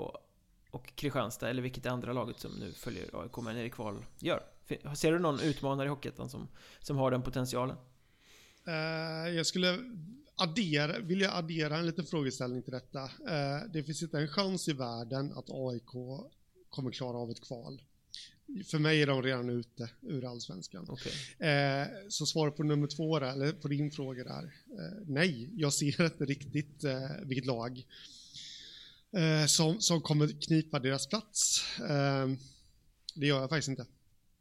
och 0.73 0.97
Kristianstad, 0.97 1.51
eller 1.51 1.63
vilket 1.63 1.87
andra 1.87 2.13
laget 2.13 2.41
som 2.41 2.53
nu 2.53 2.73
följer 2.73 3.23
AIK 3.23 3.37
men 3.37 3.57
är 3.57 3.65
i 3.65 3.71
kval, 3.71 4.05
gör? 4.19 4.43
Ser 4.97 5.13
du 5.13 5.19
någon 5.19 5.41
utmanare 5.41 5.87
i 5.87 5.89
Hockeyettan 5.89 6.31
som, 6.31 6.49
som 6.81 6.97
har 6.97 7.11
den 7.11 7.23
potentialen? 7.23 7.77
Uh, 8.69 9.35
jag 9.35 9.47
skulle 9.47 9.79
addera, 10.35 10.99
vilja 10.99 11.33
addera 11.33 11.77
en 11.77 11.87
liten 11.87 12.05
frågeställning 12.05 12.63
till 12.63 12.73
detta. 12.73 13.03
Uh, 13.03 13.71
det 13.73 13.83
finns 13.83 14.03
inte 14.03 14.19
en 14.19 14.29
chans 14.29 14.69
i 14.69 14.73
världen 14.73 15.33
att 15.33 15.51
AIK 15.51 15.91
kommer 16.71 16.91
klara 16.91 17.17
av 17.17 17.31
ett 17.31 17.41
kval. 17.41 17.83
För 18.67 18.79
mig 18.79 19.03
är 19.03 19.07
de 19.07 19.23
redan 19.23 19.51
ute 19.51 19.91
ur 20.01 20.25
allsvenskan. 20.25 20.91
Okay. 20.91 21.49
Eh, 21.49 21.87
så 22.09 22.27
svaret 22.27 22.57
på 22.57 22.63
nummer 22.63 22.87
två, 22.87 23.19
där, 23.19 23.33
eller 23.33 23.53
på 23.53 23.69
din 23.69 23.91
fråga 23.91 24.25
där. 24.25 24.55
Nej, 25.07 25.51
jag 25.57 25.73
ser 25.73 26.05
inte 26.05 26.25
riktigt 26.25 26.85
vilket 27.23 27.47
lag 27.47 27.85
eh, 29.13 29.47
som, 29.47 29.81
som 29.81 30.01
kommer 30.01 30.41
knipa 30.47 30.79
deras 30.79 31.07
plats. 31.07 31.65
Eh, 31.81 32.29
det 33.15 33.27
gör 33.27 33.41
jag 33.41 33.49
faktiskt 33.51 33.69
inte. 33.69 33.87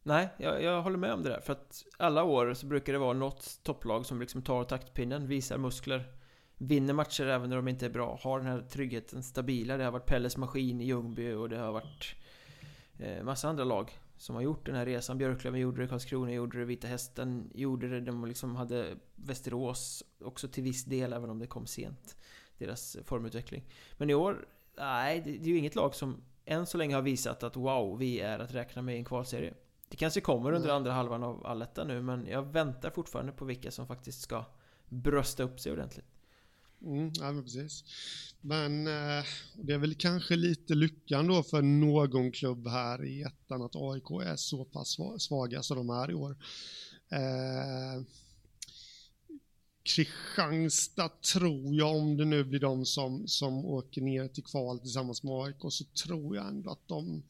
Nej, 0.03 0.29
jag, 0.37 0.63
jag, 0.63 0.81
håller 0.81 0.97
med 0.97 1.13
om 1.13 1.23
det 1.23 1.29
där. 1.29 1.39
För 1.39 1.53
att 1.53 1.85
alla 1.97 2.23
år 2.23 2.53
så 2.53 2.65
brukar 2.65 2.93
det 2.93 2.99
vara 2.99 3.13
något 3.13 3.59
topplag 3.63 4.05
som 4.05 4.19
liksom 4.19 4.41
tar 4.41 4.63
taktpinnen, 4.63 5.27
visar 5.27 5.57
muskler, 5.57 6.13
vinner 6.57 6.93
matcher 6.93 7.25
även 7.25 7.49
när 7.49 7.55
de 7.55 7.67
inte 7.67 7.85
är 7.85 7.89
bra, 7.89 8.19
har 8.21 8.39
den 8.39 8.47
här 8.47 8.61
tryggheten 8.61 9.23
stabila. 9.23 9.77
Det 9.77 9.83
har 9.83 9.91
varit 9.91 10.05
Pelles 10.05 10.37
Maskin 10.37 10.81
i 10.81 10.85
Ljungby 10.85 11.33
och 11.33 11.49
det 11.49 11.57
har 11.57 11.71
varit 11.71 12.15
eh, 12.99 13.23
massa 13.23 13.49
andra 13.49 13.63
lag 13.63 13.99
som 14.17 14.35
har 14.35 14.41
gjort 14.41 14.65
den 14.65 14.75
här 14.75 14.85
resan. 14.85 15.17
Björklöven 15.17 15.59
gjorde 15.59 15.81
det, 15.81 15.87
Karlskrona 15.87 16.31
gjorde 16.31 16.59
det, 16.59 16.65
Vita 16.65 16.87
Hästen 16.87 17.51
gjorde 17.53 17.89
det. 17.89 18.01
De 18.01 18.25
liksom 18.25 18.55
hade 18.55 18.95
Västerås 19.15 20.03
också 20.19 20.47
till 20.47 20.63
viss 20.63 20.85
del, 20.85 21.13
även 21.13 21.29
om 21.29 21.39
det 21.39 21.47
kom 21.47 21.67
sent. 21.67 22.17
Deras 22.57 22.97
formutveckling. 23.05 23.63
Men 23.97 24.09
i 24.09 24.13
år 24.13 24.47
Nej, 24.81 25.21
det, 25.25 25.31
är 25.31 25.47
ju 25.47 25.57
inget 25.57 25.75
lag 25.75 25.95
som 25.95 26.21
än 26.45 26.65
så 26.65 26.77
länge 26.77 26.95
har 26.95 27.01
visat 27.01 27.43
att 27.43 27.55
wow, 27.55 27.97
vi 27.97 28.19
är 28.19 28.39
att 28.39 28.53
räkna 28.53 28.81
med 28.81 28.95
i 28.95 28.97
en 28.97 29.05
kvalserie. 29.05 29.53
Det 29.89 29.97
kanske 29.97 30.21
kommer 30.21 30.51
under 30.51 30.69
andra 30.69 30.91
halvan 30.91 31.23
av 31.23 31.45
allettan 31.45 31.87
nu, 31.87 32.01
men 32.01 32.27
jag 32.27 32.43
väntar 32.43 32.89
fortfarande 32.89 33.31
på 33.31 33.45
vilka 33.45 33.71
som 33.71 33.87
faktiskt 33.87 34.21
ska 34.21 34.45
brösta 34.89 35.43
upp 35.43 35.59
sig 35.59 35.71
ordentligt. 35.71 36.05
Mm, 36.81 37.11
ja, 37.15 37.31
men 37.31 37.43
precis. 37.43 37.83
Men 38.41 38.87
eh, 38.87 39.23
det 39.55 39.73
är 39.73 39.77
väl 39.77 39.95
kanske 39.95 40.35
lite 40.35 40.75
lyckan 40.75 41.27
då 41.27 41.43
för 41.43 41.61
någon 41.61 42.31
klubb 42.31 42.67
här 42.67 43.05
i 43.05 43.21
ettan 43.21 43.61
att 43.61 43.75
AIK 43.75 44.11
är 44.25 44.35
så 44.35 44.65
pass 44.65 44.97
svaga 45.19 45.63
som 45.63 45.77
de 45.77 45.89
är 45.89 46.11
i 46.11 46.13
år. 46.13 46.37
Eh, 47.09 48.03
Kristianstad 49.83 51.09
tror 51.33 51.75
jag, 51.75 51.95
om 51.95 52.17
det 52.17 52.25
nu 52.25 52.43
blir 52.43 52.59
de 52.59 52.85
som, 52.85 53.27
som 53.27 53.65
åker 53.65 54.01
ner 54.01 54.27
till 54.27 54.43
kval 54.43 54.79
tillsammans 54.79 55.23
med 55.23 55.33
AIK, 55.33 55.61
så 55.69 55.83
tror 55.83 56.35
jag 56.35 56.47
ändå 56.47 56.71
att 56.71 56.87
de, 56.87 57.23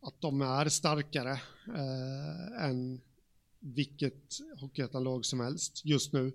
att 0.00 0.20
de 0.20 0.42
är 0.42 0.68
starkare 0.68 1.32
eh, 1.66 2.64
än 2.64 3.00
vilket 3.60 4.38
Hockeyettan-lag 4.60 5.24
som 5.24 5.40
helst 5.40 5.84
just 5.84 6.12
nu. 6.12 6.32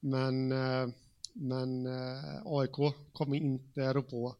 Men, 0.00 0.52
eh, 0.52 0.88
men 1.32 1.86
eh, 1.86 2.42
AIK 2.44 2.94
kommer 3.12 3.36
inte 3.36 3.92
rå 3.92 4.02
på. 4.02 4.36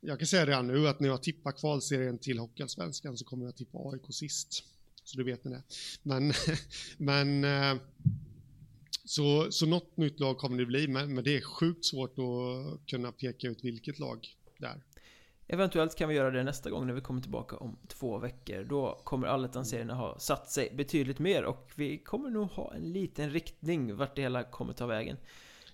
Jag 0.00 0.18
kan 0.18 0.26
säga 0.26 0.46
redan 0.46 0.66
nu 0.66 0.88
att 0.88 1.00
när 1.00 1.08
jag 1.08 1.22
tippar 1.22 1.52
kvalserien 1.52 2.18
till 2.18 2.38
Hockeyallsvenskan 2.38 3.16
så 3.18 3.24
kommer 3.24 3.44
jag 3.44 3.56
tippa 3.56 3.78
AIK 3.78 4.14
sist. 4.14 4.64
Så 5.04 5.16
du 5.16 5.24
vet 5.24 5.44
ni 5.44 5.50
det. 5.50 5.62
Men, 6.02 6.32
men 6.96 7.44
eh, 7.44 7.82
så, 9.04 9.52
så 9.52 9.66
något 9.66 9.96
nytt 9.96 10.20
lag 10.20 10.38
kommer 10.38 10.58
det 10.58 10.66
bli, 10.66 10.88
men, 10.88 11.14
men 11.14 11.24
det 11.24 11.36
är 11.36 11.40
sjukt 11.40 11.84
svårt 11.84 12.18
att 12.18 12.86
kunna 12.86 13.12
peka 13.12 13.48
ut 13.48 13.64
vilket 13.64 13.98
lag 13.98 14.26
det 14.58 14.66
är. 14.66 14.82
Eventuellt 15.46 15.96
kan 15.96 16.08
vi 16.08 16.14
göra 16.14 16.30
det 16.30 16.42
nästa 16.42 16.70
gång 16.70 16.86
när 16.86 16.94
vi 16.94 17.00
kommer 17.00 17.20
tillbaka 17.20 17.56
om 17.56 17.78
två 17.88 18.18
veckor. 18.18 18.64
Då 18.64 19.00
kommer 19.04 19.26
Allettan-serierna 19.26 19.94
ha 19.94 20.18
satt 20.18 20.50
sig 20.50 20.72
betydligt 20.74 21.18
mer 21.18 21.44
och 21.44 21.72
vi 21.74 21.98
kommer 21.98 22.30
nog 22.30 22.48
ha 22.48 22.74
en 22.74 22.92
liten 22.92 23.30
riktning 23.30 23.96
vart 23.96 24.16
det 24.16 24.22
hela 24.22 24.42
kommer 24.42 24.72
ta 24.72 24.86
vägen. 24.86 25.16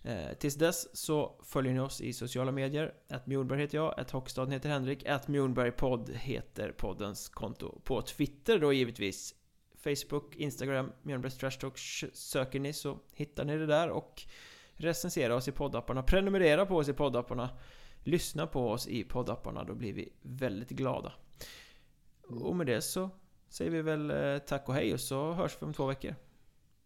Eh, 0.02 0.32
tills 0.38 0.54
dess 0.54 0.96
så 0.96 1.40
följer 1.44 1.72
ni 1.72 1.80
oss 1.80 2.00
i 2.00 2.12
sociala 2.12 2.52
medier. 2.52 2.94
Att 3.08 3.26
Mjornberg 3.26 3.60
heter 3.60 3.78
jag, 3.78 4.00
att 4.00 4.10
Hockstaden 4.10 4.52
heter 4.52 4.68
Henrik, 4.68 5.06
att 5.06 5.28
Mjornbergpodd 5.28 6.10
heter 6.14 6.72
poddens 6.72 7.28
konto 7.28 7.80
på 7.84 8.02
Twitter 8.02 8.58
då 8.58 8.72
givetvis. 8.72 9.34
Facebook, 9.82 10.36
Instagram, 10.36 10.92
Mjölnbergs 11.02 11.36
Trash 11.36 11.50
Talk 11.50 11.78
söker 12.12 12.60
ni 12.60 12.72
så 12.72 12.98
hittar 13.12 13.44
ni 13.44 13.56
det 13.56 13.66
där 13.66 13.88
och 13.88 14.22
recensera 14.76 15.34
oss 15.34 15.48
i 15.48 15.52
poddapparna, 15.52 16.02
prenumerera 16.02 16.66
på 16.66 16.76
oss 16.76 16.88
i 16.88 16.92
poddapparna, 16.92 17.50
lyssna 18.04 18.46
på 18.46 18.70
oss 18.70 18.88
i 18.88 19.04
poddapparna, 19.04 19.64
då 19.64 19.74
blir 19.74 19.92
vi 19.92 20.12
väldigt 20.22 20.70
glada. 20.70 21.12
Mm. 22.30 22.42
Och 22.42 22.56
med 22.56 22.66
det 22.66 22.82
så 22.82 23.10
säger 23.48 23.70
vi 23.70 23.82
väl 23.82 24.10
eh, 24.10 24.38
tack 24.38 24.68
och 24.68 24.74
hej 24.74 24.94
och 24.94 25.00
så 25.00 25.32
hörs 25.32 25.56
vi 25.60 25.66
om 25.66 25.74
två 25.74 25.86
veckor. 25.86 26.14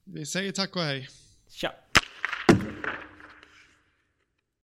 Vi 0.04 0.26
säger 0.26 0.52
tack 0.52 0.76
och 0.76 0.82
hej. 0.82 1.08
Tja! 1.48 1.72